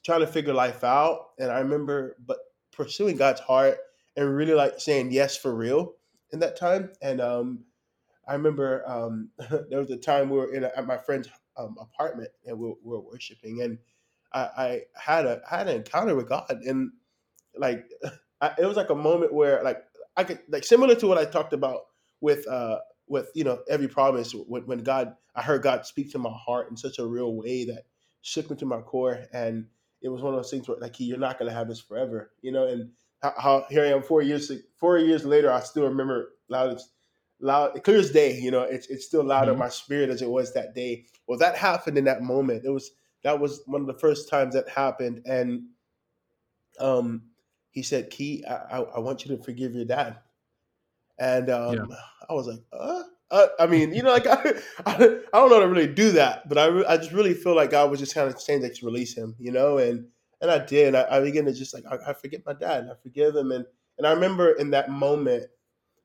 trying 0.05 0.21
to 0.21 0.27
figure 0.27 0.55
life 0.55 0.85
out. 0.85 1.31
And 1.39 1.51
I 1.51 1.59
remember, 1.59 2.17
but 2.27 2.39
pursuing 2.73 3.17
God's 3.17 3.41
heart 3.41 3.77
and 4.17 4.35
really 4.35 4.55
like 4.55 4.81
saying 4.81 5.13
yes 5.13 5.37
for 5.37 5.55
real 5.55 5.95
in 6.33 6.39
that 6.41 6.57
time. 6.57 6.91
And 7.03 7.21
um, 7.21 7.65
I 8.27 8.33
remember 8.33 8.89
um, 8.89 9.29
there 9.69 9.79
was 9.79 9.91
a 9.91 9.99
time 9.99 10.31
we 10.31 10.39
were 10.39 10.55
in 10.55 10.65
a, 10.65 10.73
at 10.75 10.87
my 10.87 10.97
friend's 10.97 11.29
um, 11.57 11.77
apartment 11.81 12.31
and 12.47 12.59
we 12.59 12.69
were, 12.69 12.75
we 12.83 12.91
were 12.91 13.01
worshiping, 13.01 13.63
and 13.63 13.79
I, 14.33 14.41
I 14.41 14.81
had 14.95 15.27
a 15.27 15.41
had 15.49 15.69
an 15.69 15.77
encounter 15.77 16.15
with 16.15 16.29
God, 16.29 16.51
and 16.51 16.93
like 17.57 17.87
I, 18.41 18.53
it 18.59 18.67
was 18.67 18.77
like 18.77 18.91
a 18.91 18.95
moment 18.95 19.33
where 19.33 19.63
like 19.63 19.79
I 20.17 20.25
could 20.25 20.41
like 20.49 20.65
similar 20.65 20.95
to 20.97 21.07
what 21.07 21.19
I 21.19 21.25
talked 21.25 21.53
about 21.53 21.83
with 22.21 22.47
uh 22.49 22.79
with 23.09 23.31
you 23.35 23.45
know 23.45 23.61
every 23.69 23.89
promise 23.89 24.33
when, 24.35 24.67
when 24.67 24.79
God 24.81 25.15
I 25.35 25.43
heard 25.43 25.63
God 25.63 25.87
speak 25.87 26.13
to 26.13 26.19
my 26.19 26.33
heart 26.33 26.71
in 26.71 26.77
such 26.77 26.99
a 26.99 27.07
real 27.07 27.35
way 27.35 27.65
that 27.67 27.85
shook 28.23 28.51
me 28.51 28.57
to 28.57 28.67
my 28.67 28.81
core, 28.81 29.25
and 29.33 29.67
it 30.01 30.09
was 30.09 30.23
one 30.23 30.35
of 30.35 30.39
those 30.39 30.51
things 30.51 30.69
where 30.69 30.79
like 30.79 30.99
you're 31.01 31.19
not 31.19 31.39
gonna 31.39 31.53
have 31.53 31.69
this 31.69 31.81
forever, 31.81 32.33
you 32.43 32.53
know, 32.53 32.67
and 32.67 32.91
how, 33.23 33.35
how 33.39 33.67
here 33.71 33.85
I 33.85 33.89
am 33.89 34.03
four 34.03 34.23
years 34.23 34.51
four 34.77 34.99
years 34.99 35.25
later 35.25 35.53
I 35.53 35.61
still 35.61 35.85
remember 35.85 36.31
loud 36.49 36.75
as 36.75 36.89
loud 37.43 37.83
clear 37.85 37.99
as 37.99 38.11
day, 38.11 38.39
you 38.39 38.51
know, 38.51 38.63
it's 38.63 38.87
it's 38.89 39.05
still 39.07 39.25
loud 39.25 39.49
in 39.49 39.57
Mhm. 39.57 39.59
my 39.59 39.69
spirit 39.69 40.11
as 40.11 40.23
it 40.23 40.31
was 40.31 40.55
that 40.55 40.75
day. 40.75 41.07
Well, 41.27 41.39
that 41.39 41.57
happened 41.57 41.99
in 41.99 42.05
that 42.05 42.23
moment. 42.23 42.65
It 42.65 42.71
was 42.71 42.93
that 43.25 43.41
was 43.41 43.63
one 43.67 43.81
of 43.83 43.87
the 43.87 43.99
first 43.99 44.29
times 44.31 44.55
that 44.55 44.69
happened, 44.69 45.23
and 45.27 45.65
um, 46.81 47.31
he 47.71 47.83
said, 47.83 48.11
"Key, 48.11 48.45
I, 48.45 48.55
I, 48.55 48.81
I 48.81 48.99
want 49.01 49.25
you 49.25 49.37
to 49.37 49.43
forgive 49.43 49.75
your 49.75 49.85
dad." 49.85 50.19
And 51.19 51.51
um, 51.51 51.93
I 52.29 52.33
was 52.33 52.47
like, 52.47 52.61
uh? 52.73 53.03
uh, 53.31 53.47
I 53.59 53.67
mean, 53.67 53.95
you 53.95 54.03
know, 54.03 54.13
like 54.13 54.27
I, 54.29 54.61
I, 54.87 54.95
I 54.95 54.99
don't 54.99 55.51
know 55.51 55.57
how 55.57 55.61
to 55.61 55.69
really 55.69 55.93
do 55.93 56.13
that, 56.13 56.49
but 56.49 56.59
I, 56.59 56.67
re- 56.67 56.85
I 56.87 56.97
just 56.97 57.13
really 57.13 57.35
feel 57.35 57.55
like 57.57 57.71
God 57.71 57.91
was 57.91 58.01
just 58.01 58.15
kind 58.15 58.29
of 58.31 58.41
saying 58.41 58.63
like 58.63 58.75
to 58.75 58.87
release 58.87 59.15
him, 59.17 59.37
you 59.39 59.53
know, 59.53 59.79
and 59.79 60.09
and 60.41 60.51
I 60.51 60.65
did. 60.65 60.95
I, 60.95 61.07
I 61.19 61.21
began 61.21 61.45
to 61.47 61.53
just 61.53 61.75
like 61.75 61.85
I, 61.91 62.11
I 62.11 62.15
forget 62.15 62.45
my 62.47 62.55
dad, 62.55 62.89
I 62.91 62.95
forgive 63.03 63.37
him, 63.37 63.53
and 63.53 63.67
and 63.99 64.07
I 64.07 64.13
remember 64.13 64.53
in 64.53 64.71
that 64.71 64.91
moment 64.91 65.45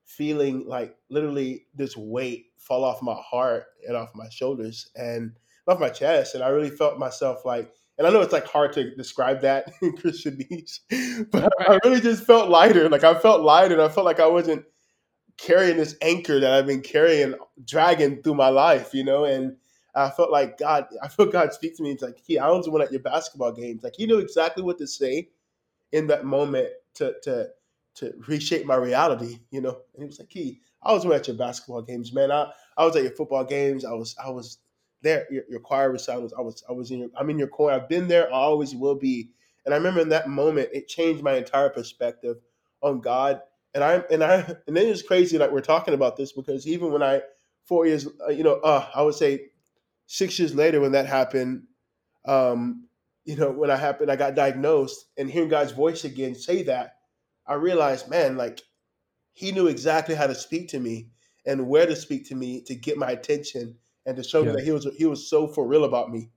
feeling 0.08 0.66
like 0.68 0.96
literally 1.10 1.68
this 1.76 1.96
weight 1.96 2.48
fall 2.58 2.84
off 2.84 3.04
my 3.04 3.16
heart 3.16 3.66
and 3.88 3.96
off 3.96 4.10
my 4.16 4.30
shoulders 4.30 4.90
and 4.96 5.34
off 5.68 5.80
my 5.80 5.90
chest, 5.90 6.34
and 6.34 6.44
I 6.44 6.48
really 6.50 6.72
felt 6.72 6.98
myself 6.98 7.46
like. 7.46 7.74
And 8.00 8.06
I 8.06 8.12
know 8.12 8.22
it's 8.22 8.32
like 8.32 8.46
hard 8.46 8.74
to 8.74 8.96
describe 8.96 9.42
that 9.42 9.72
in 9.82 9.98
Christianese, 9.98 10.82
but 11.32 11.52
I 11.60 11.80
really 11.84 12.00
just 12.00 12.26
felt 12.26 12.48
lighter. 12.48 12.88
Like 12.90 13.04
I 13.04 13.16
felt 13.16 13.42
lighter. 13.42 13.74
And 13.74 13.82
I 13.82 13.90
felt 13.90 14.06
like 14.06 14.20
I 14.20 14.28
wasn't 14.28 14.66
carrying 15.38 15.78
this 15.78 15.96
anchor 16.02 16.40
that 16.40 16.54
I've 16.54 16.68
been 16.68 16.82
carrying, 16.82 17.36
dragging 17.66 18.22
through 18.22 18.36
my 18.36 18.50
life, 18.50 18.94
you 18.94 19.04
know. 19.04 19.26
And 19.26 19.56
I 19.96 20.12
felt 20.12 20.32
like 20.32 20.60
God, 20.60 20.86
I 21.02 21.08
felt 21.08 21.32
God 21.32 21.54
speak 21.54 21.76
to 21.78 21.84
me. 21.84 21.92
It's 21.92 22.04
like, 22.04 22.20
He, 22.24 22.38
I 22.38 22.50
was 22.50 22.66
the 22.66 22.72
one 22.72 22.84
at 22.84 22.92
your 22.92 23.02
basketball 23.02 23.52
games. 23.52 23.84
Like 23.84 23.96
He 23.96 24.06
knew 24.06 24.20
exactly 24.20 24.64
what 24.64 24.78
to 24.78 24.88
say 24.88 25.30
in 25.92 26.08
that 26.08 26.26
moment 26.26 26.70
to 26.96 27.16
to 27.24 27.48
to 27.98 28.14
reshape 28.28 28.66
my 28.66 28.76
reality, 28.76 29.40
you 29.52 29.62
know. 29.62 29.78
And 29.94 30.04
He 30.04 30.06
was 30.06 30.20
like, 30.20 30.30
Key, 30.30 30.62
I 30.84 30.94
was 30.94 31.06
at 31.06 31.28
your 31.28 31.38
basketball 31.38 31.82
games, 31.82 32.14
man. 32.14 32.32
I, 32.32 32.52
I 32.78 32.86
was 32.86 32.96
at 32.96 33.04
your 33.04 33.12
football 33.12 33.44
games. 33.44 33.86
I 33.86 33.94
was 33.94 34.16
I 34.24 34.30
was 34.30 34.60
there. 35.02 35.28
Your, 35.32 35.44
your 35.50 35.60
choir 35.60 35.92
recitals. 35.92 36.34
I 36.38 36.42
was 36.42 36.64
I 36.70 36.74
was 36.74 36.92
in 36.92 37.00
your 37.00 37.10
I'm 37.18 37.30
in 37.30 37.40
your 37.40 37.48
corner. 37.48 37.76
I've 37.76 37.90
been 37.90 38.08
there. 38.08 38.28
I 38.28 38.38
always 38.38 38.76
will 38.76 38.96
be. 38.96 39.32
And 39.66 39.74
I 39.74 39.78
remember 39.78 40.00
in 40.00 40.10
that 40.10 40.30
moment, 40.30 40.70
it 40.74 40.88
changed 40.88 41.24
my 41.24 41.36
entire 41.36 41.70
perspective 41.70 42.38
on 42.82 43.02
God 43.02 43.42
and 43.74 43.84
I 43.84 44.04
and 44.12 44.24
I 44.24 44.36
and 44.68 44.76
then 44.76 44.88
it's 44.88 45.04
crazy 45.04 45.38
like 45.38 45.52
we're 45.52 45.62
talking 45.62 45.94
about 45.94 46.18
this 46.18 46.32
because 46.34 46.68
even 46.68 46.92
when 46.92 47.04
I 47.04 47.22
four 47.66 47.86
years 47.86 48.08
uh, 48.28 48.32
you 48.32 48.44
know 48.44 48.56
uh, 48.56 48.88
I 48.94 49.04
would 49.04 49.16
say 49.16 49.48
six 50.08 50.40
years 50.40 50.56
later 50.56 50.82
when 50.82 50.94
that 50.94 51.06
happened 51.06 51.64
um 52.26 52.88
you 53.26 53.36
know 53.36 53.52
when 53.52 53.70
I 53.70 53.76
happened 53.76 54.12
I 54.12 54.16
got 54.16 54.36
diagnosed 54.36 55.06
and 55.18 55.30
hearing 55.30 55.50
God's 55.50 55.74
voice 55.74 56.06
again 56.06 56.34
say 56.36 56.64
that 56.64 56.97
I 57.48 57.56
realized 57.56 58.10
man 58.10 58.38
like 58.38 58.62
he 59.34 59.52
knew 59.52 59.68
exactly 59.68 60.16
how 60.16 60.28
to 60.28 60.36
speak 60.36 60.70
to 60.70 60.80
me 60.80 61.10
and 61.46 61.68
where 61.68 61.86
to 61.86 61.96
speak 61.96 62.28
to 62.30 62.36
me 62.36 62.62
to 62.62 62.76
get 62.76 62.98
my 62.98 63.12
attention 63.12 63.78
and 64.06 64.18
to 64.18 64.24
show 64.24 64.44
me 64.44 64.52
that 64.52 64.64
he 64.64 64.72
was 64.72 64.88
he 64.98 65.06
was 65.06 65.30
so 65.30 65.48
for 65.48 65.68
real 65.68 65.84
about 65.84 66.12
me, 66.12 66.32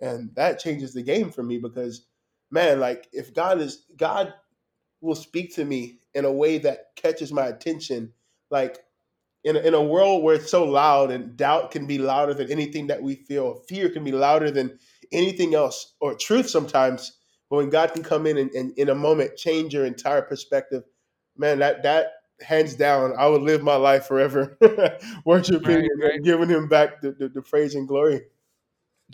and 0.00 0.34
that 0.34 0.58
changes 0.58 0.92
the 0.92 1.02
game 1.02 1.30
for 1.30 1.42
me 1.42 1.58
because 1.58 2.06
man, 2.50 2.80
like 2.80 3.08
if 3.12 3.32
God 3.34 3.60
is 3.60 3.84
God 3.96 4.34
will 5.00 5.14
speak 5.14 5.54
to 5.54 5.64
me 5.64 5.98
in 6.14 6.24
a 6.24 6.32
way 6.32 6.58
that 6.58 6.94
catches 6.96 7.32
my 7.32 7.46
attention, 7.46 8.12
like 8.50 8.78
in 9.44 9.56
a, 9.56 9.60
in 9.60 9.74
a 9.74 9.82
world 9.82 10.22
where 10.22 10.36
it's 10.36 10.50
so 10.50 10.64
loud 10.64 11.10
and 11.10 11.36
doubt 11.36 11.70
can 11.70 11.86
be 11.86 11.98
louder 11.98 12.34
than 12.34 12.50
anything 12.50 12.86
that 12.88 13.02
we 13.02 13.16
feel, 13.16 13.62
fear 13.68 13.88
can 13.88 14.04
be 14.04 14.12
louder 14.12 14.50
than 14.50 14.78
anything 15.10 15.54
else, 15.54 15.94
or 16.00 16.14
truth 16.14 16.48
sometimes. 16.48 17.18
But 17.52 17.58
when 17.58 17.68
God 17.68 17.92
can 17.92 18.02
come 18.02 18.26
in 18.26 18.38
and, 18.38 18.50
and 18.52 18.72
in 18.78 18.88
a 18.88 18.94
moment 18.94 19.36
change 19.36 19.74
your 19.74 19.84
entire 19.84 20.22
perspective, 20.22 20.84
man, 21.36 21.58
that 21.58 21.82
that 21.82 22.12
hands 22.40 22.74
down, 22.76 23.12
I 23.18 23.26
would 23.26 23.42
live 23.42 23.62
my 23.62 23.76
life 23.76 24.06
forever 24.06 24.56
worshiping 25.26 25.82
Right, 25.82 25.90
right. 26.02 26.14
and 26.14 26.24
giving 26.24 26.48
Him 26.48 26.66
back 26.66 27.02
the, 27.02 27.12
the, 27.12 27.28
the 27.28 27.42
praise 27.42 27.74
and 27.74 27.86
glory. 27.86 28.22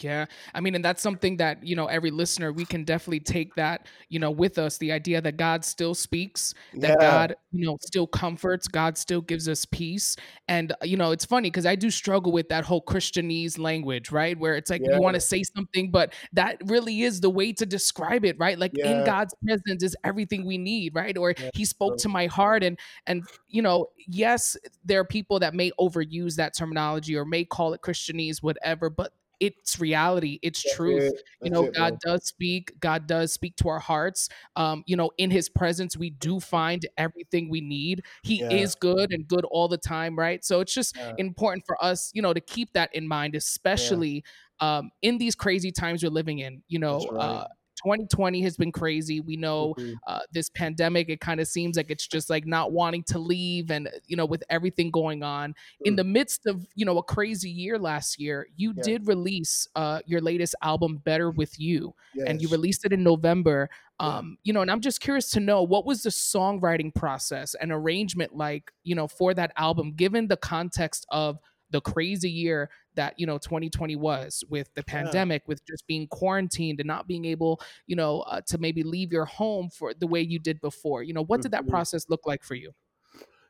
Yeah. 0.03 0.27
I 0.55 0.61
mean, 0.61 0.75
and 0.75 0.85
that's 0.85 1.03
something 1.03 1.37
that, 1.39 1.63
you 1.65 1.75
know, 1.77 1.87
every 1.87 2.11
listener, 2.11 2.53
we 2.53 2.65
can 2.67 2.85
definitely 2.85 3.21
take 3.21 3.55
that, 3.57 3.87
you 4.09 4.19
know, 4.19 4.31
with 4.31 4.59
us 4.59 4.79
the 4.79 4.93
idea 4.93 5.21
that 5.21 5.37
God 5.37 5.65
still 5.65 5.95
speaks, 5.95 6.55
that 6.81 6.99
Yeah, 6.99 6.99
God, 6.99 7.35
you 7.53 7.67
know, 7.67 7.79
still 7.83 8.07
comforts, 8.07 8.69
God 8.69 8.99
still 8.99 9.21
gives 9.21 9.49
us 9.49 9.65
peace. 9.65 10.17
And, 10.49 10.73
you 10.83 10.97
know, 10.97 11.11
it's 11.11 11.25
funny 11.25 11.51
because 11.51 11.67
I 11.67 11.75
do 11.75 11.91
struggle 11.91 12.33
with 12.33 12.49
that 12.51 12.65
whole 12.65 12.83
Christianese 12.83 13.59
language, 13.59 14.11
right? 14.11 14.39
Where 14.39 14.57
it's 14.57 14.71
like 14.71 14.83
yeah, 14.83 14.91
you 14.91 15.01
want 15.01 15.15
to 15.15 15.21
say 15.21 15.43
something, 15.43 15.91
but 15.91 16.15
that 16.33 16.59
really 16.67 17.03
is 17.03 17.21
the 17.21 17.31
way 17.31 17.53
to 17.55 17.67
describe 17.67 18.25
it, 18.25 18.39
right? 18.39 18.59
Like 18.59 18.79
in 18.83 19.03
God's 19.03 19.35
presence 19.45 19.83
is 19.83 19.97
everything 20.05 20.45
we 20.47 20.59
need, 20.59 20.95
right? 20.95 21.17
Or 21.17 21.35
yeah, 21.37 21.51
he 21.53 21.65
spoke 21.65 21.97
to 21.99 22.09
my 22.09 22.27
heart 22.27 22.63
and 22.63 22.79
and 23.07 23.29
you 23.49 23.63
know, 23.63 23.87
yes, 24.07 24.57
there 24.85 25.01
are 25.01 25.05
people 25.05 25.39
that 25.41 25.55
may 25.55 25.71
overuse 25.81 26.37
that 26.37 26.55
terminology 26.57 27.17
or 27.17 27.25
may 27.25 27.45
call 27.45 27.73
it 27.75 27.81
Christianese, 27.83 28.43
whatever, 28.43 28.91
but 28.91 29.13
it's 29.41 29.79
reality, 29.79 30.39
it's 30.43 30.65
That's 30.65 30.77
truth. 30.77 31.13
it. 31.15 31.23
You 31.43 31.51
know, 31.51 31.67
it, 31.67 31.75
God 31.75 31.99
bro. 32.05 32.13
does 32.13 32.27
speak, 32.27 32.73
God 32.81 33.07
does 33.07 33.33
speak 33.33 33.57
to 33.57 33.69
our 33.69 33.79
hearts. 33.79 34.29
Um, 34.57 34.83
you 34.87 34.97
know, 34.97 35.11
in 35.19 35.31
his 35.31 35.49
presence, 35.49 35.97
we 35.97 36.11
do 36.11 36.41
find 36.41 36.85
everything 36.97 37.49
we 37.49 37.61
need. 37.61 38.05
He 38.23 38.39
Yeah, 38.39 38.49
is 38.49 38.75
good 38.75 39.13
and 39.13 39.27
good 39.29 39.45
all 39.45 39.69
the 39.69 39.79
time, 39.79 40.19
right? 40.19 40.45
So 40.45 40.61
it's 40.61 40.75
just 40.75 40.97
yeah, 40.97 41.13
important 41.17 41.65
for 41.67 41.83
us, 41.83 42.11
you 42.15 42.23
know, 42.23 42.33
to 42.35 42.41
keep 42.41 42.73
that 42.73 42.91
in 42.95 43.07
mind, 43.07 43.35
yeah. 43.75 44.03
especially 44.05 44.25
um 44.61 44.91
in 45.03 45.19
these 45.19 45.35
crazy 45.37 45.71
times 45.71 46.03
we're 46.03 46.11
living 46.11 46.41
in. 46.41 46.63
You 46.69 46.81
know, 46.81 47.09
right. 47.11 47.43
uh 47.43 47.47
2020 47.83 48.43
has 48.43 48.57
been 48.57 48.73
crazy. 48.73 49.21
We 49.21 49.37
know 49.37 49.75
Mhm. 49.79 49.95
uh, 50.07 50.21
this 50.33 50.49
pandemic, 50.51 51.09
it 51.09 51.21
kind 51.21 51.41
of 51.41 51.49
seems 51.49 51.77
like 51.77 51.91
it's 51.91 52.07
just 52.07 52.29
like 52.31 52.47
not 52.47 52.73
wanting 52.73 53.03
to 53.05 53.19
leave. 53.19 53.71
And, 53.71 53.89
you 54.07 54.17
know, 54.17 54.27
with 54.27 54.43
everything 54.51 54.91
going 54.91 55.23
on 55.23 55.55
in 55.85 55.95
Mm. 55.95 55.97
the 55.99 56.05
midst 56.05 56.47
of, 56.47 56.67
you 56.75 56.85
know, 56.85 56.99
a 56.99 57.03
crazy 57.03 57.51
year 57.51 57.79
last 57.79 58.19
year, 58.21 58.49
you 58.57 58.75
Yeah. 58.77 58.83
did 58.83 59.07
release 59.07 59.67
uh, 59.75 60.01
your 60.07 60.21
latest 60.21 60.55
album, 60.63 60.99
Better 60.99 61.31
With 61.31 61.59
You, 61.59 61.95
and 62.27 62.43
you 62.43 62.49
released 62.49 62.85
it 62.85 62.93
in 62.93 63.03
November. 63.03 63.69
Yeah. 64.01 64.07
Um, 64.19 64.39
you 64.45 64.53
know, 64.53 64.61
and 64.63 64.71
I'm 64.71 64.81
just 64.81 65.01
curious 65.01 65.31
to 65.31 65.41
know 65.41 65.63
what 65.63 65.85
was 65.85 66.03
the 66.03 66.11
songwriting 66.11 66.95
process 66.95 67.55
and 67.55 67.73
arrangement 67.73 68.37
like, 68.37 68.73
you 68.85 68.95
know, 68.95 69.09
for 69.09 69.35
that 69.35 69.53
album, 69.57 69.93
given 69.95 70.29
the 70.29 70.37
context 70.37 71.05
of 71.11 71.39
the 71.71 71.81
crazy 71.81 72.31
year 72.31 72.71
that 72.95 73.15
you 73.19 73.27
know 73.27 73.39
2020 73.39 73.97
was 73.97 74.45
with 74.49 74.73
the 74.75 74.83
Yeah. 74.97 75.19
pandemic 75.23 75.43
with 75.47 75.65
just 75.67 75.87
being 75.87 76.07
quarantined 76.09 76.81
and 76.81 76.87
not 76.87 77.07
being 77.07 77.25
able 77.25 77.61
you 77.87 77.97
know 77.97 78.21
uh, 78.23 78.41
to 78.43 78.59
maybe 78.59 78.83
leave 78.83 79.13
your 79.13 79.25
home 79.27 79.69
for 79.71 79.95
the 79.95 80.07
way 80.07 80.21
you 80.21 80.39
did 80.39 80.61
before 80.61 81.03
you 81.03 81.13
know 81.13 81.25
what 81.25 81.41
did 81.43 81.53
that 81.53 81.67
Mhm. 81.67 81.69
process 81.69 82.09
look 82.09 82.27
like 82.27 82.43
for 82.45 82.55
you 82.55 82.73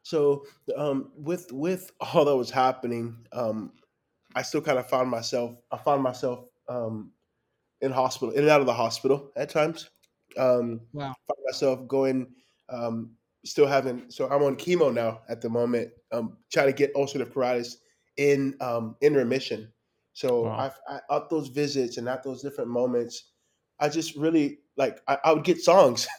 So, 0.03 0.47
um, 0.77 1.13
with 1.17 1.53
with 1.53 1.93
all 2.01 2.25
that 2.25 2.37
was 2.37 2.51
happening, 2.51 3.27
um, 3.33 3.75
I 4.35 4.43
still 4.43 4.63
kind 4.63 4.79
of 4.79 4.89
found 4.89 5.11
myself. 5.11 5.57
I 5.71 5.79
found 5.79 6.03
myself 6.03 6.49
um, 6.69 7.13
in 7.81 7.93
hospital, 7.93 8.35
in 8.35 8.43
and 8.43 8.51
out 8.51 8.61
of 8.61 8.67
the 8.67 8.75
hospital 8.75 9.33
at 9.37 9.51
times. 9.51 9.91
Um, 10.39 10.89
wow 10.93 11.15
found 11.29 11.41
myself 11.47 11.89
going, 11.89 12.35
um, 12.71 13.17
still 13.45 13.67
having. 13.67 14.11
So 14.11 14.29
I'm 14.31 14.43
on 14.45 14.57
chemo 14.57 14.95
now 14.95 15.23
at 15.29 15.43
the 15.43 15.51
moment. 15.51 15.93
Um, 16.13 16.39
trying 16.53 16.69
to 16.69 16.73
get 16.75 16.95
ulcerative 16.95 17.33
colitis 17.33 17.77
in 18.19 18.57
um, 18.61 18.97
in 19.01 19.15
remission. 19.15 19.73
So 20.13 20.45
Wow. 20.45 20.73
I, 20.89 20.97
I 20.97 21.17
at 21.17 21.31
those 21.31 21.49
visits 21.49 21.97
and 21.97 22.09
at 22.09 22.23
those 22.23 22.43
different 22.43 22.71
moments, 22.71 23.31
I 23.81 23.89
just 23.89 24.17
really 24.17 24.59
like. 24.77 25.01
I, 25.09 25.19
I 25.25 25.33
would 25.33 25.45
get 25.45 25.61
songs. 25.63 26.07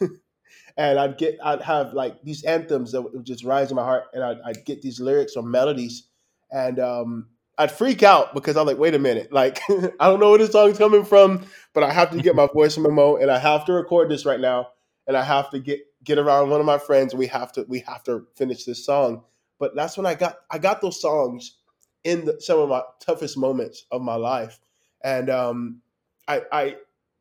and 0.78 0.98
I'd 0.98 1.18
get 1.18 1.38
I'd 1.44 1.62
have 1.62 1.94
like 1.94 2.24
these 2.24 2.44
anthems 2.44 2.94
that 2.94 3.02
would 3.02 3.26
just 3.26 3.44
rise 3.44 3.70
in 3.70 3.76
my 3.76 3.84
heart, 3.84 4.06
and 4.14 4.24
I'd, 4.24 4.38
I'd 4.46 4.66
get 4.66 4.82
these 4.82 5.00
lyrics 5.02 5.36
or 5.36 5.44
melodies, 5.44 6.08
and 6.52 6.80
um, 6.80 7.28
I'd 7.58 7.72
freak 7.72 8.02
out 8.02 8.34
because 8.34 8.56
I'm 8.58 8.66
like, 8.66 8.78
wait 8.80 8.96
a 8.96 9.00
minute, 9.00 9.32
like 9.34 9.62
I 9.70 10.08
don't 10.08 10.22
know 10.22 10.30
where 10.30 10.40
this 10.40 10.54
song's 10.54 10.78
coming 10.78 11.04
from, 11.04 11.46
but 11.74 11.84
I 11.84 11.92
have 11.92 12.12
to 12.12 12.22
get 12.22 12.36
my 12.36 12.48
voice 12.54 12.78
memo, 12.78 13.18
and 13.18 13.30
I 13.30 13.40
have 13.40 13.66
to 13.66 13.74
record 13.74 14.10
this 14.10 14.26
right 14.26 14.40
now, 14.40 14.70
and 15.06 15.18
I 15.18 15.24
have 15.24 15.50
to 15.52 15.60
get 15.60 15.82
get 16.04 16.18
around 16.18 16.50
one 16.50 16.62
of 16.62 16.66
my 16.66 16.78
friends. 16.78 17.14
We 17.14 17.28
have 17.28 17.52
to 17.54 17.66
we 17.68 17.80
have 17.80 18.04
to 18.06 18.26
finish 18.36 18.64
this 18.64 18.86
song, 18.86 19.24
but 19.60 19.76
that's 19.76 19.98
when 19.98 20.06
I 20.06 20.16
got 20.16 20.38
I 20.50 20.60
got 20.60 20.82
those 20.82 21.02
songs 21.02 21.59
in 22.04 22.26
the, 22.26 22.40
some 22.42 22.60
of 22.60 22.70
my 22.70 22.82
toughest 23.00 23.38
moments 23.38 23.86
of 23.92 24.02
my 24.02 24.16
life, 24.16 24.60
and 25.04 25.30
um, 25.30 25.82
I 26.28 26.42
I 26.52 26.76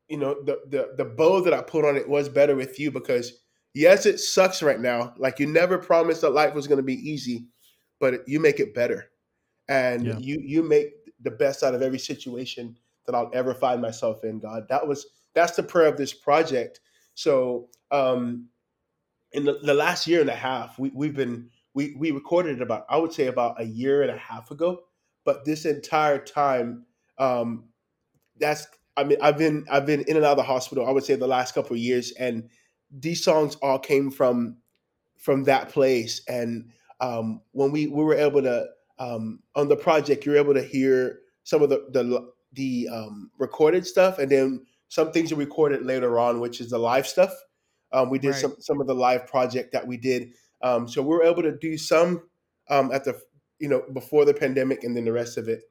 you 0.08 0.16
know 0.18 0.42
the 0.44 0.60
the 0.68 0.94
the 0.96 1.04
bow 1.04 1.40
that 1.42 1.54
I 1.54 1.62
put 1.62 1.84
on 1.84 1.96
it 1.96 2.08
was 2.08 2.28
better 2.28 2.54
with 2.56 2.78
you 2.78 2.90
because 2.90 3.40
yes, 3.74 4.06
it 4.06 4.18
sucks 4.18 4.62
right 4.62 4.80
now. 4.80 5.14
Like 5.18 5.38
you 5.38 5.46
never 5.46 5.78
promised 5.78 6.22
that 6.22 6.30
life 6.30 6.54
was 6.54 6.66
going 6.66 6.78
to 6.78 6.82
be 6.84 6.94
easy, 7.10 7.46
but 8.00 8.26
you 8.28 8.40
make 8.40 8.60
it 8.60 8.74
better, 8.74 9.10
and 9.68 10.06
Yeah. 10.06 10.18
you 10.18 10.38
you 10.42 10.62
make 10.62 10.92
the 11.20 11.30
best 11.30 11.62
out 11.62 11.74
of 11.74 11.82
every 11.82 11.98
situation 11.98 12.76
that 13.06 13.14
I'll 13.14 13.30
ever 13.34 13.54
find 13.54 13.80
myself 13.82 14.24
in. 14.24 14.38
God, 14.38 14.66
that 14.68 14.86
was 14.86 15.06
that's 15.34 15.56
the 15.56 15.62
prayer 15.62 15.86
of 15.88 15.96
this 15.96 16.12
project. 16.14 16.80
So 17.14 17.68
um, 17.90 18.48
in 19.32 19.44
the, 19.44 19.58
the 19.62 19.74
last 19.74 20.06
year 20.06 20.20
and 20.20 20.30
a 20.30 20.34
half, 20.34 20.78
we 20.78 20.90
we've 20.94 21.14
been 21.16 21.50
we 21.74 21.94
we 21.98 22.10
recorded 22.10 22.56
it 22.56 22.62
about 22.62 22.86
I 22.88 22.96
would 22.96 23.12
say 23.12 23.26
about 23.26 23.60
a 23.60 23.64
year 23.64 24.02
and 24.02 24.10
a 24.10 24.16
half 24.16 24.50
ago, 24.50 24.80
but 25.24 25.44
this 25.44 25.64
entire 25.64 26.18
time. 26.18 26.86
Um, 27.18 27.68
that's 28.38 28.66
I 28.96 29.04
mean 29.04 29.18
I've 29.20 29.38
been 29.38 29.64
I've 29.70 29.86
been 29.86 30.02
in 30.02 30.16
and 30.16 30.24
out 30.24 30.32
of 30.32 30.36
the 30.38 30.42
hospital. 30.44 30.86
I 30.86 30.90
would 30.90 31.04
say 31.04 31.14
the 31.16 31.26
last 31.26 31.54
couple 31.54 31.72
of 31.72 31.80
years, 31.80 32.12
and 32.12 32.48
these 32.90 33.22
songs 33.24 33.56
all 33.56 33.78
came 33.78 34.10
from 34.10 34.58
from 35.16 35.44
that 35.44 35.68
place. 35.68 36.22
And 36.28 36.70
um, 37.00 37.42
when 37.52 37.72
we 37.72 37.88
we 37.88 38.02
were 38.02 38.14
able 38.14 38.42
to 38.42 38.66
um, 38.98 39.40
on 39.54 39.68
the 39.68 39.76
project, 39.76 40.24
you 40.24 40.32
were 40.32 40.38
able 40.38 40.54
to 40.54 40.62
hear 40.62 41.20
some 41.44 41.62
of 41.62 41.70
the 41.70 41.86
the 41.90 42.30
the 42.52 42.88
um, 42.92 43.30
recorded 43.38 43.86
stuff, 43.86 44.18
and 44.18 44.30
then 44.30 44.64
some 44.88 45.12
things 45.12 45.32
are 45.32 45.36
recorded 45.36 45.84
later 45.84 46.18
on, 46.18 46.40
which 46.40 46.60
is 46.60 46.70
the 46.70 46.78
live 46.78 47.06
stuff. 47.06 47.32
Um, 47.92 48.10
we 48.10 48.18
did 48.18 48.30
right 48.30 48.36
some 48.36 48.56
some 48.58 48.80
of 48.80 48.86
the 48.86 48.94
live 48.94 49.26
project 49.26 49.72
that 49.72 49.86
we 49.86 49.96
did. 49.96 50.32
Um, 50.62 50.88
so 50.88 51.02
we 51.02 51.08
were 51.08 51.24
able 51.24 51.42
to 51.42 51.56
do 51.56 51.78
some 51.78 52.22
um, 52.70 52.90
at 52.92 53.04
the 53.04 53.20
you 53.58 53.68
know 53.68 53.82
before 53.92 54.24
the 54.24 54.34
pandemic, 54.34 54.84
and 54.84 54.96
then 54.96 55.04
the 55.04 55.12
rest 55.12 55.36
of 55.36 55.48
it 55.48 55.62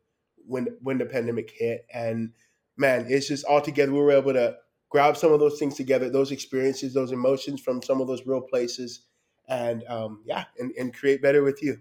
when 0.46 0.68
when 0.82 0.98
the 0.98 1.06
pandemic 1.06 1.52
hit. 1.52 1.86
And 1.94 2.32
man, 2.78 3.06
it's 3.10 3.28
just 3.28 3.46
all 3.46 3.62
together. 3.62 3.92
We 3.92 4.00
were 4.00 4.12
able 4.12 4.34
to 4.34 4.58
grab 4.90 5.18
some 5.18 5.34
of 5.34 5.40
those 5.40 5.60
things 5.60 5.76
together, 5.76 6.10
those 6.10 6.32
experiences, 6.32 6.94
those 6.94 7.12
emotions 7.12 7.62
from 7.62 7.82
some 7.82 8.02
of 8.02 8.08
those 8.08 8.26
real 8.26 8.42
places, 8.42 9.02
and 9.50 9.84
um, 9.88 10.24
yeah, 10.26 10.46
and, 10.60 10.72
and 10.78 10.94
create 10.94 11.22
better 11.22 11.44
with 11.44 11.62
you. 11.62 11.80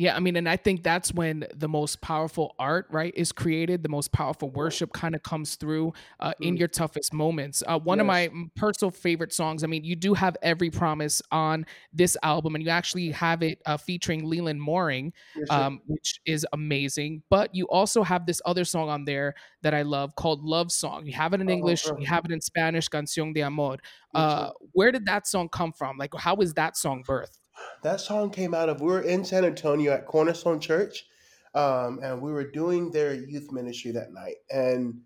Yeah, 0.00 0.14
I 0.14 0.20
mean, 0.20 0.36
and 0.36 0.48
I 0.48 0.56
think 0.56 0.84
that's 0.84 1.12
when 1.12 1.44
the 1.52 1.68
most 1.68 2.00
powerful 2.02 2.54
art, 2.56 2.86
right, 2.88 3.12
is 3.16 3.32
created. 3.32 3.82
The 3.82 3.88
most 3.88 4.12
powerful 4.12 4.48
worship 4.48 4.92
kind 4.92 5.12
of 5.16 5.24
comes 5.24 5.56
through 5.56 5.92
uh, 6.20 6.34
in 6.40 6.56
Mm, 6.56 6.58
your 6.58 6.68
toughest 6.68 7.12
moments. 7.12 7.64
Uh, 7.66 7.80
one 7.80 7.98
of 7.98 8.06
my 8.06 8.30
personal 8.54 8.92
favorite 8.92 9.32
songs. 9.32 9.64
I 9.64 9.66
mean, 9.66 9.82
you 9.82 9.96
do 9.96 10.14
have 10.14 10.36
every 10.40 10.70
promise 10.70 11.20
on 11.32 11.66
this 11.92 12.16
album, 12.22 12.54
and 12.54 12.62
you 12.62 12.70
actually 12.70 13.10
have 13.10 13.42
it 13.42 13.60
uh, 13.66 13.76
featuring 13.76 14.24
Leland 14.24 14.62
Mooring, 14.62 15.12
yes, 15.34 15.50
um, 15.50 15.80
which 15.86 16.20
is 16.24 16.46
amazing. 16.52 17.24
But 17.28 17.52
you 17.52 17.66
also 17.66 18.04
have 18.04 18.24
this 18.24 18.40
other 18.46 18.64
song 18.64 18.88
on 18.88 19.04
there 19.04 19.34
that 19.62 19.74
I 19.74 19.82
love 19.82 20.14
called 20.14 20.44
"Love 20.44 20.70
Song." 20.70 21.06
You 21.06 21.12
have 21.14 21.34
it 21.34 21.40
in 21.40 21.48
Oh, 21.48 21.50
English, 21.50 21.90
you 21.96 22.06
have 22.06 22.24
it 22.24 22.30
in 22.30 22.40
Spanish, 22.40 22.88
"Canción 22.88 23.34
de 23.34 23.42
Amor." 23.42 23.78
Uh, 24.14 24.50
where 24.72 24.92
did 24.92 25.06
that 25.06 25.26
song 25.26 25.48
come 25.48 25.72
from? 25.72 25.98
Like, 25.98 26.14
how 26.16 26.36
was 26.36 26.54
that 26.54 26.76
song 26.76 27.02
birthed? 27.04 27.38
That 27.82 28.00
song 28.00 28.30
came 28.30 28.54
out 28.54 28.68
of 28.68 28.80
we 28.80 28.88
were 28.88 29.02
in 29.02 29.24
San 29.24 29.44
Antonio 29.44 29.92
at 29.92 30.06
Cornerstone 30.06 30.60
Church, 30.60 31.06
um, 31.54 32.00
and 32.02 32.20
we 32.22 32.32
were 32.32 32.50
doing 32.50 32.90
their 32.90 33.14
youth 33.14 33.52
ministry 33.52 33.92
that 33.92 34.12
night. 34.12 34.36
And 34.50 35.02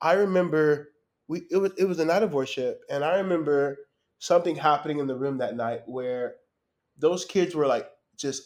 I 0.00 0.14
remember 0.14 0.90
we 1.28 1.42
it 1.50 1.58
was 1.58 1.72
it 1.78 1.84
was 1.84 1.98
a 2.00 2.04
night 2.04 2.22
of 2.22 2.34
worship, 2.34 2.80
and 2.90 3.04
I 3.04 3.16
remember 3.18 3.78
something 4.18 4.56
happening 4.56 4.98
in 5.00 5.06
the 5.06 5.16
room 5.16 5.38
that 5.38 5.56
night 5.56 5.82
where 5.86 6.36
those 6.98 7.24
kids 7.24 7.54
were 7.54 7.66
like 7.66 7.88
just 8.18 8.42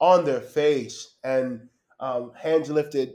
on 0.00 0.24
their 0.24 0.40
face 0.40 1.16
and 1.24 1.68
um, 2.00 2.32
hands 2.34 2.70
lifted, 2.70 3.14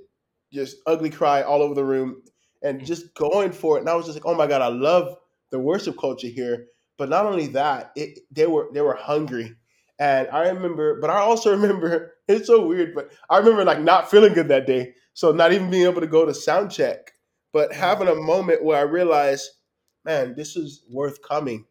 just 0.54 0.78
ugly 0.88 1.10
cry 1.10 1.42
all 1.44 1.64
over 1.64 1.76
the 1.76 1.86
room, 1.86 2.22
and 2.64 2.86
just 2.86 3.14
going 3.16 3.52
for 3.52 3.78
it. 3.78 3.82
And 3.82 3.90
I 3.90 3.96
was 3.96 4.06
just 4.06 4.18
like, 4.18 4.28
oh 4.28 4.36
my 4.36 4.48
god, 4.48 4.62
I 4.62 4.68
love 4.68 5.18
the 5.52 5.60
worship 5.60 5.98
culture 6.00 6.28
here. 6.28 6.68
But 6.98 7.10
not 7.10 7.26
only 7.26 7.48
that, 7.48 7.92
it 7.96 8.20
they 8.32 8.48
were 8.48 8.70
they 8.74 8.82
were 8.82 8.96
hungry, 8.96 9.56
And 10.00 10.28
I 10.30 10.50
remember, 10.50 11.00
but 11.00 11.10
I 11.10 11.20
also 11.20 11.52
remember 11.56 12.14
it's 12.28 12.48
so 12.48 12.66
weird, 12.66 12.94
but 12.96 13.12
I 13.30 13.38
remember 13.38 13.64
like 13.64 13.82
not 13.82 14.10
feeling 14.10 14.34
good 14.34 14.50
that 14.50 14.68
day. 14.68 14.94
So 15.14 15.32
not 15.32 15.54
even 15.54 15.70
being 15.70 15.86
able 15.86 16.02
to 16.02 16.08
go 16.08 16.26
to 16.26 16.34
sound 16.34 16.72
check, 16.72 17.14
but 17.54 17.72
having 17.72 18.10
a 18.10 18.16
moment 18.16 18.64
where 18.64 18.78
I 18.78 18.82
realized, 18.82 19.50
man, 20.04 20.36
this 20.36 20.58
is 20.58 20.84
worth 20.90 21.22
coming, 21.22 21.66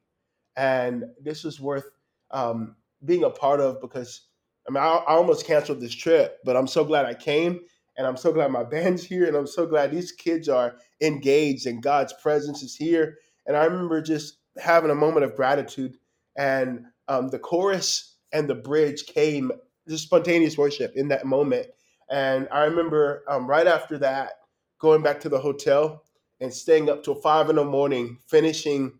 and 0.56 1.04
this 1.22 1.44
is 1.44 1.60
worth 1.60 1.84
um, 2.30 2.76
being 3.04 3.24
a 3.24 3.30
part 3.30 3.60
of 3.60 3.80
because 3.82 4.22
I 4.66 4.72
mean 4.72 4.82
I, 4.82 4.86
I 4.86 5.14
almost 5.14 5.46
canceled 5.46 5.80
this 5.80 5.94
trip, 5.94 6.38
but 6.44 6.56
I'm 6.56 6.66
so 6.66 6.84
glad 6.84 7.04
I 7.04 7.12
came, 7.12 7.60
and 7.98 8.06
I'm 8.06 8.16
so 8.16 8.32
glad 8.32 8.50
my 8.50 8.64
band's 8.70 9.04
here, 9.04 9.26
and 9.26 9.36
I'm 9.36 9.46
so 9.46 9.66
glad 9.66 9.90
these 9.90 10.12
kids 10.12 10.48
are 10.48 10.76
engaged 11.02 11.66
and 11.66 11.82
God's 11.82 12.14
presence 12.22 12.62
is 12.62 12.74
here. 12.74 13.18
And 13.46 13.56
I 13.56 13.64
remember 13.64 14.00
just 14.00 14.38
having 14.56 14.90
a 14.90 14.94
moment 14.94 15.26
of 15.26 15.36
gratitude, 15.36 15.98
and 16.38 16.86
um, 17.08 17.28
the 17.28 17.38
chorus 17.38 18.13
and 18.34 18.48
the 18.50 18.56
bridge 18.56 19.06
came 19.06 19.52
just 19.88 20.04
spontaneous 20.04 20.58
worship 20.58 20.94
in 20.96 21.08
that 21.10 21.26
moment. 21.26 21.68
And 22.10 22.48
I 22.52 22.64
remember 22.66 23.24
um, 23.28 23.48
right 23.48 23.68
after 23.68 23.98
that 24.00 24.34
going 24.80 25.02
back 25.02 25.20
to 25.22 25.30
the 25.30 25.40
hotel 25.40 26.04
and 26.40 26.54
staying 26.54 26.90
up 26.90 27.04
till 27.04 27.16
five 27.16 27.50
in 27.50 27.56
the 27.56 27.64
morning, 27.64 28.18
finishing 28.28 28.94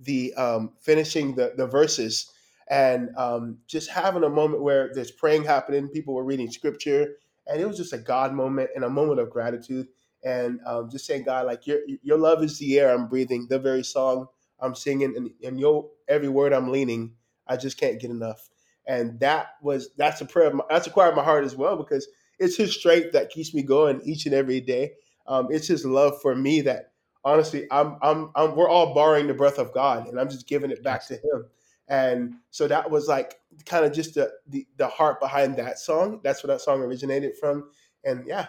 the 0.00 0.34
um, 0.34 0.72
finishing 0.82 1.36
the 1.36 1.54
the 1.56 1.68
verses, 1.68 2.30
and 2.70 3.10
um, 3.18 3.58
just 3.68 3.90
having 3.90 4.24
a 4.24 4.30
moment 4.30 4.62
where 4.62 4.92
there's 4.94 5.12
praying 5.12 5.44
happening. 5.44 5.88
People 5.88 6.14
were 6.14 6.24
reading 6.24 6.50
scripture, 6.52 7.16
and 7.48 7.62
it 7.62 7.66
was 7.68 7.78
just 7.78 7.94
a 7.94 7.98
God 7.98 8.34
moment 8.34 8.70
and 8.76 8.84
a 8.84 8.90
moment 8.90 9.20
of 9.20 9.30
gratitude, 9.30 9.88
and 10.24 10.60
um, 10.66 10.90
just 10.90 11.06
saying, 11.06 11.24
God, 11.24 11.46
like 11.46 11.66
your 11.66 11.80
your 12.02 12.18
love 12.18 12.44
is 12.44 12.58
the 12.58 12.80
air 12.80 12.94
I'm 12.94 13.08
breathing, 13.08 13.48
the 13.50 13.60
very 13.60 13.84
song 13.84 14.26
I'm 14.60 14.76
singing, 14.76 15.14
and, 15.16 15.30
and 15.44 15.60
your 15.60 15.90
every 16.08 16.30
word 16.30 16.54
I'm 16.54 16.72
leaning. 16.72 17.14
I 17.48 17.56
just 17.58 17.78
can't 17.78 18.00
get 18.00 18.10
enough. 18.10 18.48
And 18.90 19.20
that 19.20 19.50
was 19.62 19.90
that's 19.96 20.20
a 20.20 20.24
prayer. 20.24 20.52
My, 20.52 20.64
that's 20.68 20.88
a 20.88 20.90
cry 20.90 21.08
of 21.08 21.14
my 21.14 21.22
heart 21.22 21.44
as 21.44 21.54
well 21.54 21.76
because 21.76 22.08
it's 22.40 22.56
His 22.56 22.74
strength 22.74 23.12
that 23.12 23.30
keeps 23.30 23.54
me 23.54 23.62
going 23.62 24.00
each 24.02 24.26
and 24.26 24.34
every 24.34 24.60
day. 24.60 24.94
Um, 25.28 25.46
it's 25.48 25.68
His 25.68 25.86
love 25.86 26.20
for 26.20 26.34
me 26.34 26.60
that 26.62 26.90
honestly, 27.24 27.68
I'm, 27.70 27.98
I'm, 28.02 28.32
I'm, 28.34 28.56
we're 28.56 28.68
all 28.68 28.92
borrowing 28.92 29.28
the 29.28 29.34
breath 29.34 29.58
of 29.58 29.72
God, 29.72 30.08
and 30.08 30.18
I'm 30.18 30.28
just 30.28 30.48
giving 30.48 30.72
it 30.72 30.82
back 30.82 31.06
to 31.06 31.14
Him. 31.14 31.46
And 31.86 32.34
so 32.50 32.66
that 32.66 32.90
was 32.90 33.06
like 33.06 33.36
kind 33.64 33.84
of 33.84 33.92
just 33.92 34.14
the, 34.14 34.32
the 34.48 34.66
the 34.76 34.88
heart 34.88 35.20
behind 35.20 35.56
that 35.58 35.78
song. 35.78 36.18
That's 36.24 36.42
where 36.42 36.52
that 36.52 36.60
song 36.60 36.80
originated 36.80 37.36
from. 37.38 37.70
And 38.04 38.26
yeah, 38.26 38.48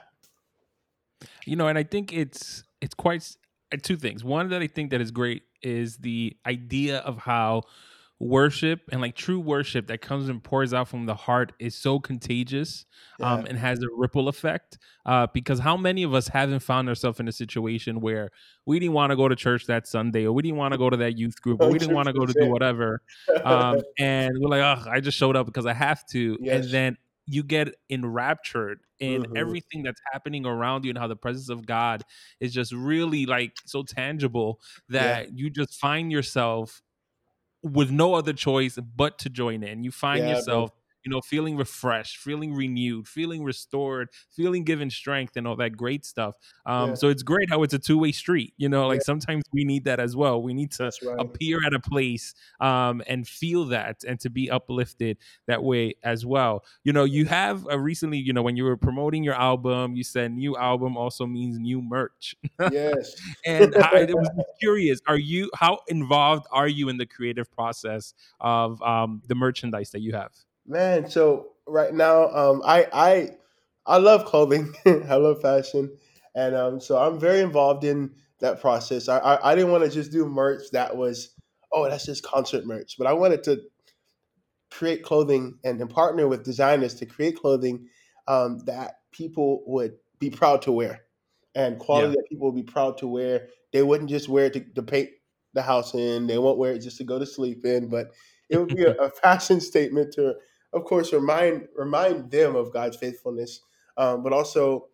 you 1.45 1.55
know, 1.55 1.67
and 1.67 1.77
I 1.77 1.83
think 1.83 2.13
it's 2.13 2.63
it's 2.81 2.95
quite 2.95 3.35
uh, 3.71 3.77
two 3.79 3.95
things. 3.95 4.23
One 4.23 4.49
that 4.49 4.63
I 4.63 4.67
think 4.67 4.89
that 4.89 5.01
is 5.01 5.11
great 5.11 5.43
is 5.61 5.97
the 5.97 6.35
idea 6.47 6.97
of 6.99 7.19
how 7.19 7.61
worship 8.21 8.81
and 8.91 9.01
like 9.01 9.15
true 9.15 9.39
worship 9.39 9.87
that 9.87 9.99
comes 9.99 10.29
and 10.29 10.43
pours 10.43 10.73
out 10.75 10.87
from 10.87 11.07
the 11.07 11.15
heart 11.15 11.53
is 11.59 11.73
so 11.73 11.99
contagious 11.99 12.85
um, 13.19 13.45
and 13.45 13.57
has 13.57 13.81
a 13.81 13.87
ripple 13.95 14.27
effect 14.27 14.77
uh, 15.07 15.25
because 15.33 15.57
how 15.59 15.75
many 15.75 16.03
of 16.03 16.13
us 16.13 16.27
haven't 16.27 16.59
found 16.59 16.87
ourselves 16.87 17.19
in 17.19 17.27
a 17.27 17.31
situation 17.31 17.99
where 17.99 18.29
we 18.67 18.79
didn't 18.79 18.93
want 18.93 19.09
to 19.09 19.15
go 19.15 19.27
to 19.27 19.35
church 19.35 19.65
that 19.65 19.87
sunday 19.87 20.23
or 20.25 20.33
we 20.33 20.43
didn't 20.43 20.57
want 20.57 20.71
to 20.71 20.77
go 20.77 20.87
to 20.87 20.97
that 20.97 21.17
youth 21.17 21.41
group 21.41 21.59
or 21.61 21.71
we 21.71 21.79
didn't 21.79 21.95
want 21.95 22.05
to 22.05 22.13
go 22.13 22.25
to 22.25 22.33
do 22.33 22.47
whatever 22.47 23.01
um, 23.43 23.81
and 23.99 24.35
we're 24.39 24.49
like 24.49 24.61
oh 24.61 24.89
i 24.89 24.99
just 24.99 25.17
showed 25.17 25.35
up 25.35 25.47
because 25.47 25.65
i 25.65 25.73
have 25.73 26.05
to 26.05 26.37
yes. 26.39 26.63
and 26.63 26.73
then 26.73 26.97
you 27.25 27.43
get 27.43 27.73
enraptured 27.89 28.81
in 28.99 29.23
mm-hmm. 29.23 29.37
everything 29.37 29.83
that's 29.83 30.01
happening 30.11 30.45
around 30.45 30.85
you 30.85 30.91
and 30.91 30.97
how 30.97 31.07
the 31.07 31.15
presence 31.15 31.49
of 31.49 31.65
God 31.65 32.03
is 32.39 32.53
just 32.53 32.73
really 32.73 33.25
like 33.25 33.53
so 33.65 33.83
tangible 33.83 34.59
that 34.89 35.25
yeah. 35.25 35.31
you 35.33 35.49
just 35.49 35.79
find 35.79 36.11
yourself 36.11 36.81
with 37.63 37.91
no 37.91 38.15
other 38.15 38.33
choice 38.33 38.77
but 38.77 39.17
to 39.19 39.29
join 39.29 39.63
in. 39.63 39.83
You 39.83 39.91
find 39.91 40.19
yeah, 40.19 40.35
yourself. 40.35 40.71
You 41.03 41.11
know, 41.11 41.21
feeling 41.21 41.57
refreshed, 41.57 42.17
feeling 42.17 42.53
renewed, 42.53 43.07
feeling 43.07 43.43
restored, 43.43 44.09
feeling 44.29 44.63
given 44.63 44.89
strength 44.89 45.35
and 45.35 45.47
all 45.47 45.55
that 45.55 45.75
great 45.75 46.05
stuff. 46.05 46.35
Um, 46.65 46.89
yeah. 46.89 46.95
So 46.95 47.09
it's 47.09 47.23
great 47.23 47.49
how 47.49 47.63
it's 47.63 47.73
a 47.73 47.79
two 47.79 47.97
way 47.97 48.11
street. 48.11 48.53
You 48.57 48.69
know, 48.69 48.87
like 48.87 48.99
yeah. 48.99 49.05
sometimes 49.05 49.43
we 49.53 49.63
need 49.63 49.85
that 49.85 49.99
as 49.99 50.15
well. 50.15 50.41
We 50.41 50.53
need 50.53 50.71
to 50.73 50.91
right. 51.03 51.19
appear 51.19 51.59
at 51.65 51.73
a 51.73 51.79
place 51.79 52.33
um, 52.59 53.01
and 53.07 53.27
feel 53.27 53.65
that 53.65 54.03
and 54.07 54.19
to 54.19 54.29
be 54.29 54.49
uplifted 54.49 55.17
that 55.47 55.63
way 55.63 55.95
as 56.03 56.25
well. 56.25 56.63
You 56.83 56.93
know, 56.93 57.03
you 57.03 57.25
have 57.25 57.67
a 57.69 57.79
recently, 57.79 58.19
you 58.19 58.33
know, 58.33 58.41
when 58.41 58.55
you 58.55 58.63
were 58.63 58.77
promoting 58.77 59.23
your 59.23 59.35
album, 59.35 59.95
you 59.95 60.03
said 60.03 60.31
new 60.31 60.55
album 60.57 60.97
also 60.97 61.25
means 61.25 61.57
new 61.59 61.81
merch. 61.81 62.35
Yes. 62.71 63.15
and 63.45 63.75
I, 63.75 64.01
I 64.01 64.05
was 64.05 64.29
curious, 64.59 65.01
are 65.07 65.17
you, 65.17 65.49
how 65.55 65.79
involved 65.87 66.45
are 66.51 66.67
you 66.67 66.89
in 66.89 66.97
the 66.97 67.05
creative 67.05 67.51
process 67.51 68.13
of 68.39 68.81
um, 68.81 69.21
the 69.27 69.35
merchandise 69.35 69.91
that 69.91 70.01
you 70.01 70.13
have? 70.13 70.31
Man, 70.71 71.09
so 71.09 71.47
right 71.67 71.93
now, 71.93 72.29
um, 72.29 72.61
I 72.63 72.87
I 72.93 73.29
I 73.85 73.97
love 73.97 74.23
clothing. 74.23 74.73
I 74.85 75.15
love 75.15 75.41
fashion, 75.41 75.97
and 76.33 76.55
um, 76.55 76.79
so 76.79 76.97
I'm 76.97 77.19
very 77.19 77.41
involved 77.41 77.83
in 77.83 78.11
that 78.39 78.61
process. 78.61 79.09
I 79.09 79.17
I, 79.17 79.51
I 79.51 79.55
didn't 79.55 79.73
want 79.73 79.83
to 79.83 79.89
just 79.89 80.13
do 80.13 80.25
merch 80.25 80.63
that 80.71 80.95
was 80.95 81.35
oh 81.73 81.89
that's 81.89 82.05
just 82.05 82.23
concert 82.23 82.65
merch, 82.65 82.95
but 82.97 83.05
I 83.05 83.11
wanted 83.11 83.43
to 83.43 83.59
create 84.71 85.03
clothing 85.03 85.59
and, 85.65 85.81
and 85.81 85.89
partner 85.89 86.29
with 86.29 86.45
designers 86.45 86.93
to 86.95 87.05
create 87.05 87.35
clothing 87.35 87.89
um, 88.29 88.59
that 88.59 88.99
people 89.11 89.63
would 89.67 89.95
be 90.19 90.29
proud 90.29 90.61
to 90.61 90.71
wear, 90.71 91.01
and 91.53 91.79
quality 91.79 92.07
yeah. 92.07 92.15
that 92.15 92.29
people 92.29 92.49
would 92.49 92.65
be 92.65 92.71
proud 92.71 92.97
to 92.99 93.07
wear. 93.07 93.49
They 93.73 93.83
wouldn't 93.83 94.09
just 94.09 94.29
wear 94.29 94.45
it 94.45 94.53
to, 94.53 94.61
to 94.61 94.83
paint 94.83 95.09
the 95.53 95.63
house 95.63 95.93
in. 95.95 96.27
They 96.27 96.37
won't 96.37 96.57
wear 96.57 96.71
it 96.71 96.79
just 96.79 96.95
to 96.99 97.03
go 97.03 97.19
to 97.19 97.25
sleep 97.25 97.65
in, 97.65 97.89
but 97.89 98.11
it 98.49 98.57
would 98.57 98.73
be 98.73 98.83
a, 98.83 98.91
a 99.01 99.09
fashion 99.09 99.59
statement 99.59 100.13
to 100.13 100.35
of 100.73 100.83
course, 100.85 101.13
remind 101.13 101.67
remind 101.75 102.31
them 102.31 102.55
of 102.55 102.73
God's 102.73 102.97
faithfulness, 102.97 103.61
um, 103.97 104.23
but 104.23 104.33
also 104.33 104.87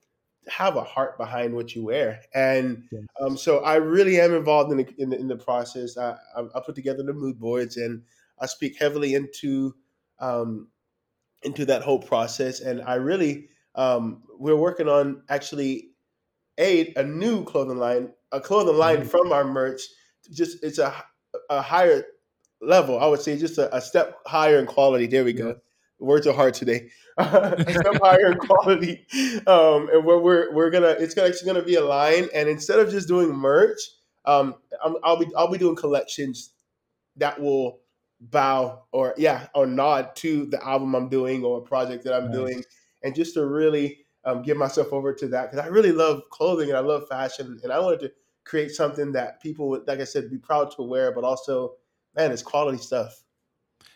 have 0.47 0.75
a 0.75 0.83
heart 0.83 1.17
behind 1.17 1.53
what 1.53 1.75
you 1.75 1.83
wear. 1.83 2.21
And 2.33 2.85
yes. 2.91 3.03
um, 3.19 3.37
so 3.37 3.59
I 3.59 3.75
really 3.75 4.19
am 4.19 4.33
involved 4.33 4.71
in 4.71 4.77
the, 4.77 4.87
in 4.97 5.09
the, 5.09 5.19
in 5.19 5.27
the 5.27 5.35
process. 5.35 5.97
I, 5.97 6.15
I, 6.35 6.43
I, 6.55 6.61
put 6.65 6.75
together 6.75 7.03
the 7.03 7.13
mood 7.13 7.37
boards 7.37 7.75
and 7.75 8.03
I 8.39 8.45
speak 8.45 8.77
heavily 8.79 9.13
into 9.13 9.75
um, 10.19 10.69
into 11.43 11.65
that 11.65 11.83
whole 11.83 11.99
process. 11.99 12.61
And 12.61 12.81
I 12.81 12.95
really 12.95 13.49
um, 13.75 14.23
we're 14.39 14.55
working 14.55 14.87
on 14.87 15.23
actually 15.29 15.89
a 16.57 16.93
a 16.95 17.03
new 17.03 17.43
clothing 17.43 17.77
line, 17.77 18.11
a 18.31 18.39
clothing 18.39 18.77
line 18.77 18.99
mm-hmm. 18.99 19.07
from 19.07 19.31
our 19.31 19.43
merch. 19.43 19.81
Just 20.31 20.63
it's 20.63 20.79
a 20.79 20.93
a 21.49 21.61
higher 21.61 22.03
level. 22.61 22.99
I 22.99 23.07
would 23.07 23.21
say 23.21 23.37
just 23.37 23.57
a, 23.57 23.75
a 23.75 23.81
step 23.81 24.19
higher 24.25 24.59
in 24.59 24.65
quality. 24.65 25.07
There 25.07 25.23
we 25.23 25.33
go 25.33 25.57
words 25.99 26.27
are 26.27 26.33
hard 26.33 26.53
today. 26.53 26.89
some 27.19 27.99
higher 28.01 28.31
in 28.31 28.37
quality, 28.37 29.05
um, 29.47 29.89
and 29.91 30.05
we're, 30.05 30.19
we're 30.19 30.53
we're 30.53 30.69
gonna 30.69 30.95
it's 30.99 31.17
actually 31.17 31.47
gonna 31.47 31.65
be 31.65 31.75
a 31.75 31.83
line, 31.83 32.27
and 32.33 32.47
instead 32.47 32.79
of 32.79 32.91
just 32.91 33.07
doing 33.07 33.33
merch, 33.33 33.79
um, 34.25 34.55
i 34.83 35.09
will 35.09 35.17
be 35.17 35.27
I'll 35.35 35.51
be 35.51 35.57
doing 35.57 35.75
collections 35.75 36.51
that 37.15 37.41
will 37.41 37.79
bow 38.19 38.83
or 38.91 39.15
yeah 39.17 39.47
or 39.55 39.65
nod 39.65 40.15
to 40.17 40.45
the 40.45 40.63
album 40.63 40.95
I'm 40.95 41.09
doing 41.09 41.43
or 41.43 41.59
a 41.59 41.61
project 41.61 42.03
that 42.03 42.13
I'm 42.13 42.25
nice. 42.25 42.35
doing, 42.35 42.63
and 43.03 43.15
just 43.15 43.33
to 43.33 43.47
really 43.47 44.05
um, 44.23 44.43
give 44.43 44.57
myself 44.57 44.93
over 44.93 45.13
to 45.13 45.27
that 45.29 45.51
because 45.51 45.65
I 45.65 45.69
really 45.69 45.91
love 45.91 46.21
clothing 46.29 46.69
and 46.69 46.77
I 46.77 46.81
love 46.81 47.07
fashion, 47.07 47.59
and 47.63 47.71
I 47.73 47.79
wanted 47.79 48.01
to 48.01 48.11
create 48.43 48.71
something 48.71 49.11
that 49.11 49.41
people 49.41 49.67
would, 49.69 49.87
like 49.87 49.99
I 49.99 50.05
said, 50.05 50.29
be 50.29 50.37
proud 50.37 50.71
to 50.71 50.83
wear, 50.83 51.11
but 51.11 51.23
also, 51.23 51.73
man, 52.17 52.31
it's 52.31 52.41
quality 52.41 52.77
stuff 52.77 53.23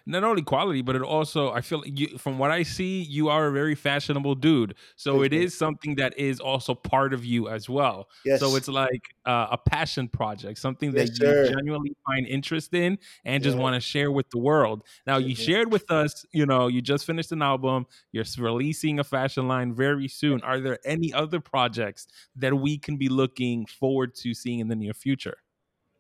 not 0.06 0.24
only 0.24 0.42
quality, 0.42 0.82
but 0.82 0.96
it 0.96 1.02
also 1.02 1.52
I 1.52 1.62
feel 1.62 1.80
like 1.80 2.00
you, 2.00 2.18
from 2.18 2.38
what 2.38 2.52
I 2.52 2.64
see, 2.64 3.02
you 3.02 3.30
are 3.30 3.48
a 3.48 3.52
very 3.52 3.76
fashionable 3.76 4.36
dude. 4.36 4.76
So 4.96 5.24
it 5.24 5.34
is 5.34 5.58
something 5.58 5.96
that 5.96 6.18
is 6.18 6.40
also 6.40 6.74
part 6.74 7.14
of 7.14 7.24
you 7.24 7.50
as 7.50 7.70
well. 7.70 8.10
Yes. 8.26 8.40
So 8.40 8.56
it's 8.56 8.68
like 8.68 9.02
uh, 9.26 9.48
a 9.52 9.58
passion 9.58 10.08
project, 10.08 10.60
something 10.60 10.92
that 10.94 11.08
yes, 11.08 11.20
you 11.20 11.26
sir. 11.26 11.54
genuinely 11.54 11.96
find 12.06 12.28
interest 12.28 12.74
in 12.74 12.98
and 13.26 13.44
just 13.44 13.58
want 13.58 13.76
to 13.76 13.82
share 13.82 14.12
with 14.12 14.30
the 14.32 14.40
world. 14.40 14.84
Now 15.06 15.18
you 15.18 15.36
shared 15.36 15.72
with 15.72 15.90
us, 15.92 16.26
you 16.32 16.46
know, 16.46 16.68
you 16.68 16.82
just 16.82 17.06
finished 17.06 17.32
an 17.32 17.42
album, 17.42 17.86
you're 18.12 18.26
releasing 18.38 19.00
a 19.00 19.04
fashion 19.04 19.48
line 19.48 19.74
very 19.74 20.08
soon. 20.08 20.42
Are 20.42 20.60
there 20.60 20.80
any 20.86 21.14
other 21.14 21.40
projects 21.40 22.08
that 22.36 22.54
we 22.54 22.78
can 22.78 22.98
be 22.98 23.10
looking 23.10 23.66
forward 23.66 24.16
to 24.16 24.34
seeing 24.34 24.60
in 24.60 24.68
the 24.68 24.76
near 24.76 24.94
future? 24.94 25.38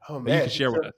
Oh 0.09 0.19
man, 0.19 0.35
you 0.35 0.41
can 0.41 0.49
share 0.49 0.69
so, 0.69 0.77
with 0.77 0.87
us. 0.87 0.93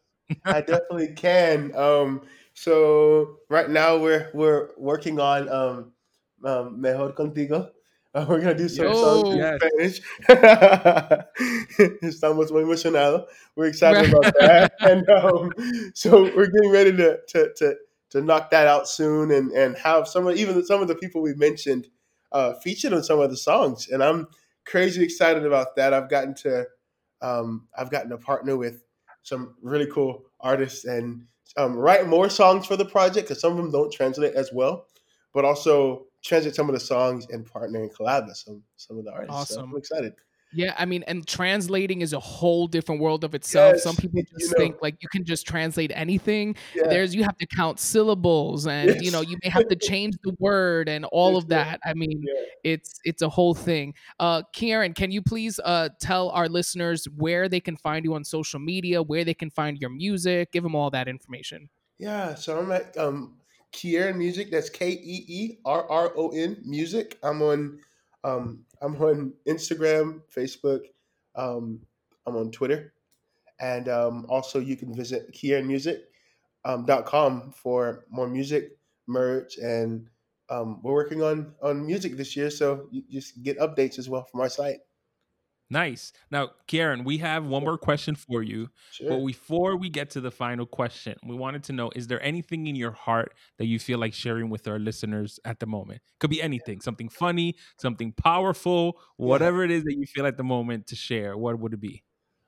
I 0.45 0.61
definitely 0.61 1.13
can. 1.15 1.75
Um, 1.75 2.21
so 2.53 3.39
right 3.49 3.69
now 3.69 3.97
we're 3.97 4.29
we're 4.33 4.69
working 4.77 5.19
on 5.19 5.49
um, 5.49 5.91
um 6.43 6.81
Mejor 6.81 7.11
Contigo. 7.11 7.71
Uh, 8.15 8.25
we're 8.29 8.39
gonna 8.39 8.53
do 8.53 8.69
some 8.69 8.85
Yo, 8.85 8.93
songs 8.93 9.29
in 9.29 9.37
yes. 9.37 9.59
Spanish. 9.59 10.01
Estamos 12.03 12.51
muy 12.51 12.61
emocionados. 12.61 13.25
We're 13.55 13.65
excited 13.65 14.09
about 14.13 14.33
that, 14.39 14.73
and 14.81 15.09
um, 15.09 15.51
so 15.95 16.23
we're 16.35 16.51
getting 16.51 16.71
ready 16.71 16.91
to, 16.97 17.19
to 17.29 17.53
to 17.57 17.75
to 18.11 18.21
knock 18.21 18.51
that 18.51 18.67
out 18.67 18.87
soon, 18.87 19.31
and 19.31 19.51
and 19.51 19.75
have 19.77 20.07
some 20.07 20.27
of 20.27 20.37
even 20.37 20.63
some 20.65 20.81
of 20.81 20.87
the 20.87 20.95
people 20.95 21.21
we 21.21 21.33
mentioned 21.33 21.87
uh, 22.31 22.53
featured 22.53 22.93
on 22.93 23.03
some 23.03 23.19
of 23.19 23.31
the 23.31 23.37
songs, 23.37 23.89
and 23.89 24.03
I'm 24.03 24.27
crazy 24.65 25.03
excited 25.03 25.45
about 25.45 25.75
that. 25.77 25.93
I've 25.93 26.09
gotten 26.09 26.35
to 26.35 26.67
um, 27.21 27.67
I've 27.75 27.89
gotten 27.89 28.11
to 28.11 28.17
partner 28.17 28.55
with 28.55 28.83
some 29.23 29.55
really 29.61 29.87
cool 29.87 30.25
artists 30.39 30.85
and 30.85 31.25
um, 31.57 31.75
write 31.75 32.07
more 32.07 32.29
songs 32.29 32.65
for 32.65 32.75
the 32.75 32.85
project 32.85 33.27
because 33.27 33.41
some 33.41 33.51
of 33.51 33.57
them 33.57 33.71
don't 33.71 33.91
translate 33.91 34.35
as 34.35 34.51
well, 34.53 34.87
but 35.33 35.45
also 35.45 36.05
translate 36.23 36.55
some 36.55 36.69
of 36.69 36.73
the 36.73 36.79
songs 36.79 37.27
and 37.29 37.45
partner 37.45 37.81
and 37.81 37.93
collab 37.93 38.27
with 38.27 38.37
some 38.37 38.61
some 38.75 38.97
of 38.97 39.05
the 39.05 39.11
artists. 39.11 39.33
Awesome. 39.33 39.55
So 39.55 39.61
I'm 39.63 39.77
excited. 39.77 40.13
Yeah, 40.55 40.75
I 40.77 40.85
mean, 40.85 41.03
and 41.07 41.25
translating 41.27 42.01
is 42.01 42.13
a 42.13 42.19
whole 42.19 42.67
different 42.67 43.01
world 43.01 43.23
of 43.23 43.33
itself. 43.35 43.73
Yes, 43.75 43.83
Some 43.83 43.95
people 43.95 44.19
you 44.31 44.39
just 44.39 44.51
know. 44.53 44.57
think 44.57 44.75
like 44.81 44.95
you 45.01 45.09
can 45.09 45.23
just 45.25 45.47
translate 45.47 45.91
anything. 45.95 46.55
Yeah. 46.75 46.87
There's 46.89 47.15
you 47.15 47.23
have 47.23 47.37
to 47.39 47.47
count 47.47 47.79
syllables 47.79 48.67
and 48.67 49.01
you 49.01 49.11
know, 49.11 49.21
you 49.21 49.37
may 49.43 49.49
have 49.49 49.67
to 49.67 49.75
change 49.75 50.15
the 50.23 50.35
word 50.39 50.87
and 50.89 51.05
all 51.11 51.33
Yes, 51.33 51.43
of 51.43 51.49
that. 51.49 51.79
I 51.85 51.93
mean, 51.93 52.23
Yeah. 52.25 52.33
it's 52.63 52.99
it's 53.03 53.21
a 53.21 53.29
whole 53.29 53.53
thing. 53.55 53.93
Uh 54.19 54.43
Kieran, 54.53 54.93
can 54.93 55.11
you 55.11 55.21
please 55.21 55.59
uh 55.63 55.89
tell 55.99 56.29
our 56.29 56.47
listeners 56.47 57.05
where 57.17 57.49
they 57.49 57.59
can 57.59 57.75
find 57.77 58.05
you 58.05 58.13
on 58.13 58.23
social 58.23 58.59
media, 58.59 59.01
where 59.01 59.23
they 59.23 59.33
can 59.33 59.49
find 59.49 59.77
your 59.79 59.89
music, 59.89 60.51
give 60.51 60.63
them 60.63 60.75
all 60.75 60.89
that 60.91 61.07
information. 61.07 61.69
Yeah, 61.97 62.35
so 62.35 62.59
I'm 62.59 62.71
at 62.71 62.95
um 62.97 63.37
Kieran 63.71 64.17
Music. 64.19 64.51
That's 64.51 64.69
K 64.69 64.91
E 64.91 65.25
E 65.27 65.57
R 65.65 65.89
R 65.89 66.13
O 66.15 66.29
N 66.29 66.57
Music. 66.63 67.17
I'm 67.23 67.41
on 67.41 67.79
um 68.23 68.65
I'm 68.83 68.95
on 69.01 69.33
Instagram, 69.47 70.21
Facebook, 70.35 70.81
um, 71.35 71.79
I'm 72.27 72.35
on 72.35 72.51
Twitter, 72.51 72.93
and 73.59 73.87
um, 73.89 74.25
also 74.29 74.59
you 74.59 74.75
can 74.75 74.93
visit 74.93 75.33
KieranMusic 75.33 75.99
um, 76.65 77.51
for 77.51 78.05
more 78.09 78.27
music 78.27 78.77
merch 79.07 79.57
and 79.57 80.07
um, 80.49 80.81
we're 80.83 80.93
working 80.93 81.23
on 81.23 81.55
on 81.61 81.85
music 81.85 82.17
this 82.17 82.35
year, 82.35 82.49
so 82.49 82.87
you 82.91 83.03
just 83.09 83.41
get 83.43 83.57
updates 83.59 83.97
as 83.97 84.09
well 84.09 84.25
from 84.25 84.41
our 84.41 84.49
site. 84.49 84.79
Nice. 85.73 86.13
Now, 86.29 86.51
Karen, 86.67 87.03
we 87.03 87.17
have 87.17 87.47
one 87.47 87.63
more 87.63 87.79
question 87.79 88.13
for 88.13 88.43
you. 88.43 88.69
Sure. 88.91 89.09
But 89.09 89.25
before 89.25 89.75
we 89.75 89.89
get 89.89 90.11
to 90.11 90.21
the 90.21 90.29
final 90.29 90.67
question, 90.67 91.15
we 91.25 91.35
wanted 91.35 91.63
to 91.63 91.73
know 91.73 91.89
is 91.95 92.05
there 92.05 92.21
anything 92.21 92.67
in 92.67 92.75
your 92.75 92.91
heart 92.91 93.33
that 93.57 93.65
you 93.65 93.79
feel 93.79 93.97
like 93.97 94.13
sharing 94.13 94.51
with 94.51 94.67
our 94.67 94.77
listeners 94.77 95.39
at 95.45 95.59
the 95.59 95.65
moment? 95.65 96.01
Could 96.19 96.29
be 96.29 96.43
anything, 96.43 96.79
something 96.79 97.09
funny, 97.09 97.55
something 97.81 98.11
powerful, 98.11 98.99
whatever 99.17 99.63
it 99.63 99.71
is 99.71 99.83
that 99.85 99.95
you 99.97 100.05
feel 100.05 100.27
at 100.27 100.37
the 100.37 100.43
moment 100.43 100.85
to 100.87 100.95
share. 100.95 101.35
What 101.35 101.57
would 101.57 101.73
it 101.73 101.81
be? 101.81 102.03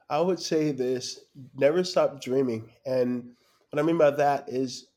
I 0.07 0.21
would 0.21 0.39
say 0.39 0.71
this 0.71 1.19
never 1.55 1.83
stop 1.83 2.21
dreaming. 2.21 2.69
And 2.85 3.31
what 3.71 3.79
I 3.79 3.81
mean 3.81 3.97
by 3.97 4.11
that 4.11 4.49
is 4.49 4.89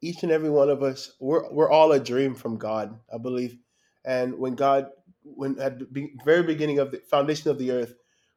each 0.00 0.24
and 0.24 0.32
every 0.32 0.50
one 0.50 0.68
of 0.68 0.82
us, 0.82 1.12
we're, 1.20 1.48
we're 1.52 1.70
all 1.70 1.92
a 1.92 2.00
dream 2.00 2.34
from 2.34 2.56
God, 2.56 2.98
I 3.14 3.18
believe. 3.18 3.56
And 4.04 4.36
when 4.36 4.56
God, 4.56 4.88
when 5.36 5.58
at 5.60 5.78
the 5.78 6.10
very 6.24 6.42
beginning 6.42 6.78
of 6.78 6.90
the 6.90 6.98
foundation 7.10 7.50
of 7.50 7.58
the 7.58 7.70
earth, 7.70 7.94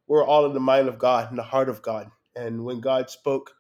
we're 0.07 0.25
all 0.25 0.45
in 0.45 0.53
the 0.53 0.59
mind 0.59 0.87
of 0.87 0.97
God, 0.97 1.29
in 1.29 1.37
the 1.37 1.43
heart 1.43 1.69
of 1.69 1.81
God. 1.81 2.09
And 2.35 2.63
when 2.63 2.81
God 2.81 3.09
spoke 3.09 3.53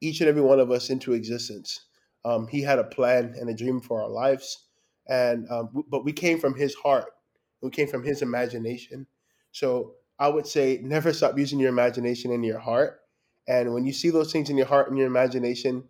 each 0.00 0.20
and 0.20 0.28
every 0.28 0.42
one 0.42 0.60
of 0.60 0.70
us 0.70 0.90
into 0.90 1.12
existence, 1.12 1.86
um, 2.24 2.46
He 2.48 2.62
had 2.62 2.78
a 2.78 2.84
plan 2.84 3.34
and 3.38 3.48
a 3.48 3.54
dream 3.54 3.80
for 3.80 4.02
our 4.02 4.08
lives. 4.08 4.66
And 5.08 5.48
um, 5.50 5.84
but 5.88 6.04
we 6.04 6.12
came 6.12 6.38
from 6.38 6.54
His 6.54 6.74
heart, 6.74 7.12
we 7.60 7.70
came 7.70 7.88
from 7.88 8.04
His 8.04 8.22
imagination. 8.22 9.06
So 9.52 9.94
I 10.18 10.28
would 10.28 10.46
say 10.46 10.80
never 10.82 11.12
stop 11.12 11.36
using 11.36 11.58
your 11.58 11.70
imagination 11.70 12.32
and 12.32 12.44
your 12.44 12.58
heart. 12.58 13.00
And 13.48 13.74
when 13.74 13.84
you 13.84 13.92
see 13.92 14.10
those 14.10 14.32
things 14.32 14.50
in 14.50 14.56
your 14.56 14.66
heart 14.66 14.88
and 14.88 14.96
your 14.96 15.08
imagination, 15.08 15.84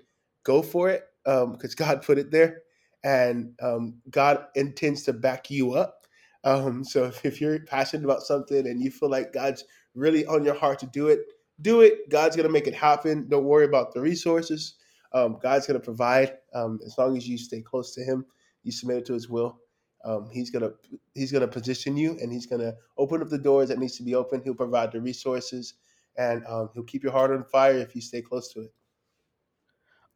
go 0.44 0.62
for 0.62 0.88
it 0.88 1.04
because 1.24 1.74
God 1.74 2.02
put 2.02 2.18
it 2.18 2.30
there, 2.30 2.62
and 3.04 3.52
um, 3.62 4.00
God 4.10 4.46
intends 4.54 5.04
to 5.04 5.12
back 5.12 5.50
you 5.50 5.72
up. 5.74 6.01
Um, 6.44 6.84
so 6.84 7.04
if, 7.04 7.24
if 7.24 7.40
you're 7.40 7.60
passionate 7.60 8.04
about 8.04 8.22
something 8.22 8.66
and 8.66 8.82
you 8.82 8.90
feel 8.90 9.10
like 9.10 9.32
God's 9.32 9.64
really 9.94 10.26
on 10.26 10.44
your 10.44 10.54
heart 10.54 10.78
to 10.80 10.86
do 10.86 11.08
it, 11.08 11.20
do 11.60 11.80
it. 11.82 12.08
God's 12.10 12.36
gonna 12.36 12.48
make 12.48 12.66
it 12.66 12.74
happen. 12.74 13.28
Don't 13.28 13.44
worry 13.44 13.64
about 13.64 13.92
the 13.92 14.00
resources. 14.00 14.74
Um, 15.12 15.38
God's 15.42 15.66
gonna 15.66 15.80
provide 15.80 16.34
um, 16.54 16.80
as 16.84 16.96
long 16.98 17.16
as 17.16 17.28
you 17.28 17.38
stay 17.38 17.60
close 17.60 17.94
to 17.94 18.02
Him. 18.02 18.24
You 18.64 18.72
submit 18.72 18.98
it 18.98 19.06
to 19.06 19.14
His 19.14 19.28
will. 19.28 19.58
Um, 20.04 20.28
he's 20.32 20.50
gonna 20.50 20.70
He's 21.14 21.30
gonna 21.30 21.46
position 21.48 21.96
you, 21.96 22.18
and 22.20 22.32
He's 22.32 22.46
gonna 22.46 22.74
open 22.98 23.22
up 23.22 23.28
the 23.28 23.38
doors 23.38 23.68
that 23.68 23.78
needs 23.78 23.96
to 23.98 24.02
be 24.02 24.14
open. 24.14 24.42
He'll 24.42 24.54
provide 24.54 24.90
the 24.92 25.00
resources, 25.00 25.74
and 26.16 26.44
um, 26.46 26.70
He'll 26.74 26.82
keep 26.82 27.04
your 27.04 27.12
heart 27.12 27.30
on 27.30 27.44
fire 27.44 27.78
if 27.78 27.94
you 27.94 28.00
stay 28.00 28.22
close 28.22 28.52
to 28.54 28.62
it. 28.62 28.72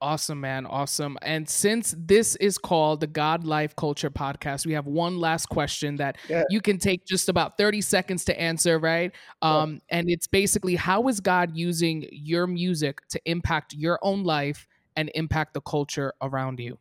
Awesome, 0.03 0.41
man. 0.43 0.67
Awesome. 0.67 1.17
And 1.23 1.49
since 1.49 1.95
this 1.97 2.37
is 2.37 2.59
called 2.59 3.01
the 3.01 3.07
God 3.07 3.45
Life 3.45 3.75
Culture 3.77 4.11
Podcast, 4.11 4.67
we 4.67 4.75
have 4.75 4.87
one 4.87 5.19
last 5.19 5.47
question 5.47 5.97
that 5.97 6.19
Yeah. 6.29 6.45
you 6.51 6.61
can 6.61 6.77
take 6.79 7.07
just 7.07 7.31
about 7.31 7.57
30 7.57 7.81
seconds 7.81 8.25
to 8.27 8.39
answer, 8.39 8.79
right? 8.79 9.11
Um, 9.41 9.81
and 9.89 10.11
it's 10.11 10.27
basically 10.27 10.75
how 10.75 11.09
is 11.09 11.21
God 11.21 11.57
using 11.57 12.07
your 12.13 12.47
music 12.47 13.07
to 13.09 13.21
impact 13.25 13.73
your 13.73 13.99
own 14.03 14.23
life 14.23 14.67
and 14.97 15.11
impact 15.15 15.55
the 15.55 15.61
culture 15.63 16.13
around 16.23 16.61
you? 16.61 16.79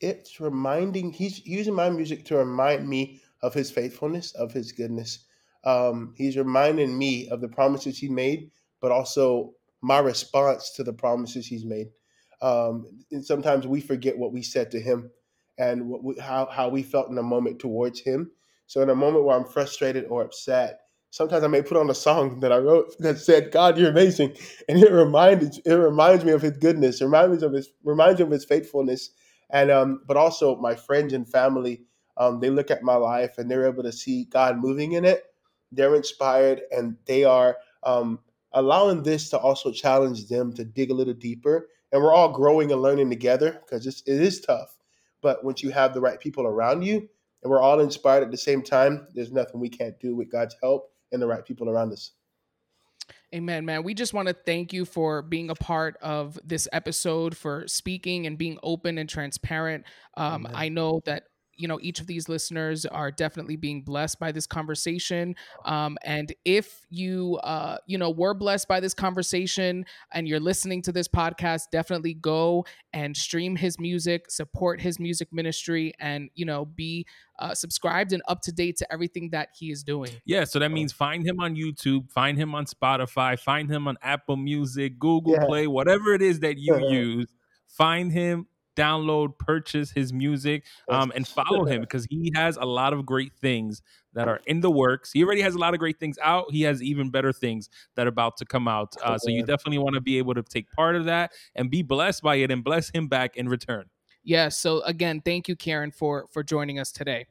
it's 0.00 0.38
reminding 0.38 1.10
he's 1.12 1.44
using 1.44 1.74
my 1.74 1.90
music 1.90 2.24
to 2.24 2.36
remind 2.36 2.88
me 2.88 3.20
of 3.42 3.52
his 3.52 3.68
faithfulness 3.68 4.30
of 4.36 4.52
his 4.52 4.70
goodness 4.70 5.24
um, 5.64 6.14
he's 6.16 6.36
reminding 6.36 6.96
me 6.96 7.28
of 7.30 7.40
the 7.40 7.48
promises 7.48 7.98
he 7.98 8.08
made 8.08 8.48
but 8.80 8.92
also 8.92 9.52
my 9.82 9.98
response 9.98 10.70
to 10.70 10.84
the 10.84 10.92
promises 10.92 11.48
he's 11.48 11.64
made 11.64 11.88
um, 12.40 12.86
and 13.10 13.24
sometimes 13.24 13.66
we 13.66 13.80
forget 13.80 14.16
what 14.16 14.32
we 14.32 14.42
said 14.42 14.70
to 14.70 14.80
him 14.80 15.10
and 15.58 15.88
we, 15.88 16.16
how, 16.18 16.46
how 16.50 16.68
we 16.68 16.82
felt 16.82 17.10
in 17.10 17.18
a 17.18 17.22
moment 17.22 17.58
towards 17.58 18.00
him. 18.00 18.30
So 18.66 18.82
in 18.82 18.90
a 18.90 18.94
moment 18.94 19.24
where 19.24 19.36
i'm 19.36 19.46
frustrated 19.46 20.04
or 20.10 20.22
upset 20.22 20.80
sometimes 21.10 21.42
i 21.42 21.46
may 21.46 21.62
put 21.62 21.76
on 21.78 21.88
a 21.88 21.94
song 21.94 22.38
that 22.40 22.52
i 22.52 22.58
wrote 22.58 22.94
that 22.98 23.18
said 23.18 23.50
god 23.50 23.78
you're 23.78 23.90
amazing. 23.90 24.36
And 24.68 24.82
it 24.82 24.92
reminds 24.92 25.58
it 25.58 25.72
reminds 25.72 26.24
me 26.24 26.32
of 26.32 26.42
his 26.42 26.58
goodness 26.58 27.00
reminds 27.00 27.40
me 27.40 27.46
of 27.46 27.54
his 27.54 27.70
reminds 27.82 28.20
me 28.20 28.26
of 28.26 28.30
his 28.30 28.44
faithfulness. 28.44 29.10
And 29.50 29.70
um, 29.70 30.02
but 30.06 30.18
also 30.18 30.56
my 30.56 30.74
friends 30.74 31.14
and 31.14 31.26
family 31.26 31.82
um, 32.18 32.40
they 32.40 32.50
look 32.50 32.70
at 32.70 32.82
my 32.82 32.96
life 32.96 33.38
and 33.38 33.50
they're 33.50 33.66
able 33.66 33.82
to 33.84 33.92
see 33.92 34.24
god 34.24 34.58
moving 34.58 34.92
in 34.92 35.04
it. 35.04 35.24
They're 35.72 35.94
inspired 35.94 36.62
and 36.70 36.96
they 37.06 37.24
are 37.24 37.56
um, 37.84 38.18
allowing 38.52 39.02
this 39.02 39.30
to 39.30 39.38
also 39.38 39.72
challenge 39.72 40.28
them 40.28 40.52
to 40.54 40.64
dig 40.64 40.90
a 40.90 40.94
little 40.94 41.14
deeper 41.14 41.68
and 41.92 42.02
we're 42.02 42.12
all 42.12 42.32
growing 42.32 42.70
and 42.72 42.82
learning 42.82 43.10
together 43.10 43.60
because 43.64 43.86
it 43.86 44.02
is 44.06 44.40
tough 44.40 44.76
but 45.20 45.44
once 45.44 45.62
you 45.62 45.70
have 45.70 45.94
the 45.94 46.00
right 46.00 46.20
people 46.20 46.46
around 46.46 46.82
you 46.82 47.08
and 47.42 47.50
we're 47.50 47.60
all 47.60 47.80
inspired 47.80 48.22
at 48.22 48.30
the 48.30 48.36
same 48.36 48.62
time 48.62 49.06
there's 49.14 49.32
nothing 49.32 49.60
we 49.60 49.68
can't 49.68 49.98
do 50.00 50.14
with 50.14 50.30
god's 50.30 50.56
help 50.62 50.92
and 51.12 51.20
the 51.20 51.26
right 51.26 51.44
people 51.44 51.68
around 51.68 51.92
us 51.92 52.12
Amen, 53.34 53.66
man. 53.66 53.82
We 53.82 53.92
just 53.92 54.14
want 54.14 54.28
to 54.28 54.34
thank 54.34 54.72
you 54.72 54.86
for 54.86 55.20
being 55.20 55.50
a 55.50 55.54
part 55.54 55.98
of 56.00 56.38
this 56.44 56.66
episode, 56.72 57.36
for 57.36 57.68
speaking 57.68 58.26
and 58.26 58.38
being 58.38 58.58
open 58.62 58.96
and 58.96 59.08
transparent. 59.08 59.84
Um, 60.16 60.48
I 60.52 60.70
know 60.70 61.02
that 61.04 61.24
you 61.58 61.68
know 61.68 61.78
each 61.82 62.00
of 62.00 62.06
these 62.06 62.28
listeners 62.28 62.86
are 62.86 63.10
definitely 63.10 63.56
being 63.56 63.82
blessed 63.82 64.18
by 64.18 64.32
this 64.32 64.46
conversation 64.46 65.34
um, 65.64 65.98
and 66.04 66.32
if 66.44 66.86
you 66.88 67.36
uh, 67.42 67.76
you 67.86 67.98
know 67.98 68.10
were 68.10 68.34
blessed 68.34 68.68
by 68.68 68.80
this 68.80 68.94
conversation 68.94 69.84
and 70.12 70.26
you're 70.28 70.40
listening 70.40 70.80
to 70.82 70.92
this 70.92 71.08
podcast 71.08 71.64
definitely 71.72 72.14
go 72.14 72.64
and 72.92 73.16
stream 73.16 73.56
his 73.56 73.78
music 73.78 74.30
support 74.30 74.80
his 74.80 74.98
music 74.98 75.28
ministry 75.32 75.92
and 75.98 76.30
you 76.34 76.46
know 76.46 76.64
be 76.64 77.04
uh, 77.38 77.54
subscribed 77.54 78.12
and 78.12 78.22
up 78.28 78.40
to 78.40 78.50
date 78.52 78.76
to 78.76 78.92
everything 78.92 79.30
that 79.30 79.48
he 79.54 79.70
is 79.70 79.82
doing 79.84 80.10
Yeah, 80.24 80.44
so 80.44 80.58
that 80.58 80.70
means 80.70 80.92
find 80.92 81.26
him 81.26 81.38
on 81.40 81.54
YouTube, 81.54 82.10
find 82.10 82.36
him 82.38 82.54
on 82.54 82.66
Spotify, 82.66 83.38
find 83.38 83.70
him 83.70 83.86
on 83.86 83.96
Apple 84.02 84.36
Music, 84.36 84.98
Google 84.98 85.34
Yeah. 85.34 85.46
Play, 85.46 85.66
whatever 85.66 86.14
it 86.14 86.22
is 86.22 86.40
that 86.40 86.58
you 86.58 86.74
Uh-huh. 86.74 86.86
use. 86.90 87.28
Find 87.68 88.10
him, 88.12 88.46
download, 88.78 89.36
purchase 89.38 89.90
his 89.90 90.12
music, 90.12 90.64
um, 90.88 91.12
and 91.14 91.26
follow 91.26 91.64
him 91.64 91.80
because 91.86 92.06
he 92.08 92.30
has 92.34 92.56
a 92.56 92.64
lot 92.64 92.92
of 92.92 93.04
great 93.04 93.32
things 93.40 93.82
that 94.14 94.28
are 94.28 94.40
in 94.46 94.60
the 94.60 94.70
works. 94.70 95.12
He 95.12 95.24
already 95.24 95.42
has 95.42 95.54
a 95.54 95.58
lot 95.58 95.74
of 95.74 95.80
great 95.80 95.98
things 95.98 96.18
out. 96.22 96.46
He 96.50 96.62
has 96.62 96.82
even 96.82 97.10
better 97.10 97.32
things 97.32 97.68
that 97.96 98.06
are 98.06 98.08
about 98.10 98.36
to 98.38 98.44
come 98.44 98.68
out. 98.68 98.94
Uh, 99.02 99.18
so 99.18 99.30
you 99.30 99.44
definitely 99.44 99.78
want 99.78 99.94
to 99.94 100.00
be 100.00 100.18
able 100.18 100.34
to 100.34 100.42
take 100.42 100.70
part 100.72 100.96
of 100.96 101.04
that 101.06 101.32
and 101.54 101.70
be 101.70 101.82
blessed 101.82 102.22
by 102.22 102.36
it 102.36 102.50
and 102.50 102.64
bless 102.64 102.90
him 102.90 103.08
back 103.08 103.36
in 103.36 103.48
return. 103.48 103.84
yeah 104.24 104.48
so 104.48 104.80
again 104.82 105.20
thank 105.24 105.48
you 105.48 105.56
karen 105.56 105.90
for 105.90 106.26
for 106.32 106.42
joining 106.42 106.78
us 106.78 106.92
today 106.92 107.26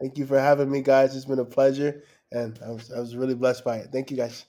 thank 0.00 0.18
you 0.18 0.26
for 0.26 0.38
having 0.38 0.70
me 0.70 0.80
guys 0.82 1.14
it's 1.14 1.24
been 1.24 1.38
a 1.38 1.44
pleasure 1.44 2.02
and 2.32 2.58
i 2.64 2.70
was, 2.70 2.90
I 2.92 2.98
was 2.98 3.14
really 3.16 3.34
blessed 3.34 3.64
by 3.64 3.76
it 3.76 3.88
thank 3.92 4.10
you 4.10 4.16
guys 4.16 4.46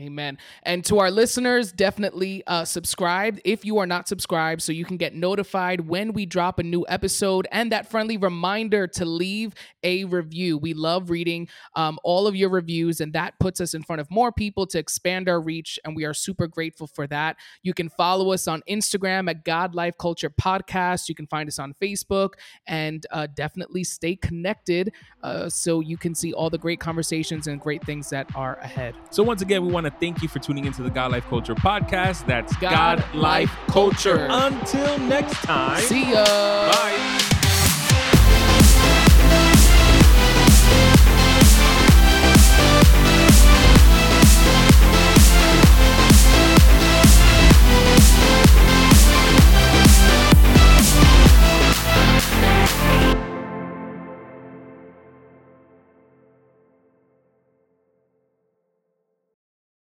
Amen. 0.00 0.38
And 0.64 0.84
to 0.86 0.98
our 0.98 1.08
listeners, 1.08 1.70
definitely 1.70 2.42
uh, 2.48 2.64
subscribe 2.64 3.38
if 3.44 3.64
you 3.64 3.78
are 3.78 3.86
not 3.86 4.08
subscribed 4.08 4.60
so 4.60 4.72
you 4.72 4.84
can 4.84 4.96
get 4.96 5.14
notified 5.14 5.82
when 5.82 6.12
we 6.12 6.26
drop 6.26 6.58
a 6.58 6.64
new 6.64 6.84
episode 6.88 7.46
and 7.52 7.70
that 7.70 7.88
friendly 7.88 8.16
reminder 8.16 8.88
to 8.88 9.04
leave 9.04 9.54
a 9.84 10.04
review. 10.06 10.58
We 10.58 10.74
love 10.74 11.10
reading 11.10 11.46
um, 11.76 12.00
all 12.02 12.26
of 12.26 12.34
your 12.34 12.48
reviews, 12.48 13.00
and 13.00 13.12
that 13.12 13.38
puts 13.38 13.60
us 13.60 13.72
in 13.72 13.84
front 13.84 14.00
of 14.00 14.10
more 14.10 14.32
people 14.32 14.66
to 14.66 14.80
expand 14.80 15.28
our 15.28 15.40
reach. 15.40 15.78
And 15.84 15.94
we 15.94 16.04
are 16.04 16.14
super 16.14 16.48
grateful 16.48 16.88
for 16.88 17.06
that. 17.06 17.36
You 17.62 17.72
can 17.72 17.88
follow 17.88 18.32
us 18.32 18.48
on 18.48 18.62
Instagram 18.68 19.30
at 19.30 19.44
God 19.44 19.76
Life 19.76 19.96
Culture 19.96 20.30
Podcast. 20.30 21.08
You 21.08 21.14
can 21.14 21.28
find 21.28 21.48
us 21.48 21.60
on 21.60 21.72
Facebook 21.80 22.30
and 22.66 23.06
uh, 23.12 23.28
definitely 23.36 23.84
stay 23.84 24.16
connected 24.16 24.92
uh, 25.22 25.48
so 25.48 25.78
you 25.78 25.96
can 25.96 26.16
see 26.16 26.32
all 26.32 26.50
the 26.50 26.58
great 26.58 26.80
conversations 26.80 27.46
and 27.46 27.60
great 27.60 27.84
things 27.84 28.10
that 28.10 28.26
are 28.34 28.56
ahead. 28.56 28.96
So 29.10 29.22
once 29.22 29.40
again, 29.40 29.64
we 29.64 29.72
want 29.72 29.83
want 29.84 30.00
to 30.00 30.00
thank 30.00 30.22
you 30.22 30.28
for 30.28 30.38
tuning 30.38 30.64
into 30.64 30.82
the 30.82 30.90
God 30.90 31.12
Life 31.12 31.26
Culture 31.26 31.54
podcast. 31.54 32.24
That's 32.26 32.56
God 32.56 33.04
Life 33.14 33.54
Culture. 33.66 34.26
Until 34.30 34.98
next 34.98 35.34
time. 35.42 35.80
See 35.82 36.10
ya. 36.10 36.24
Bye. 36.24 37.33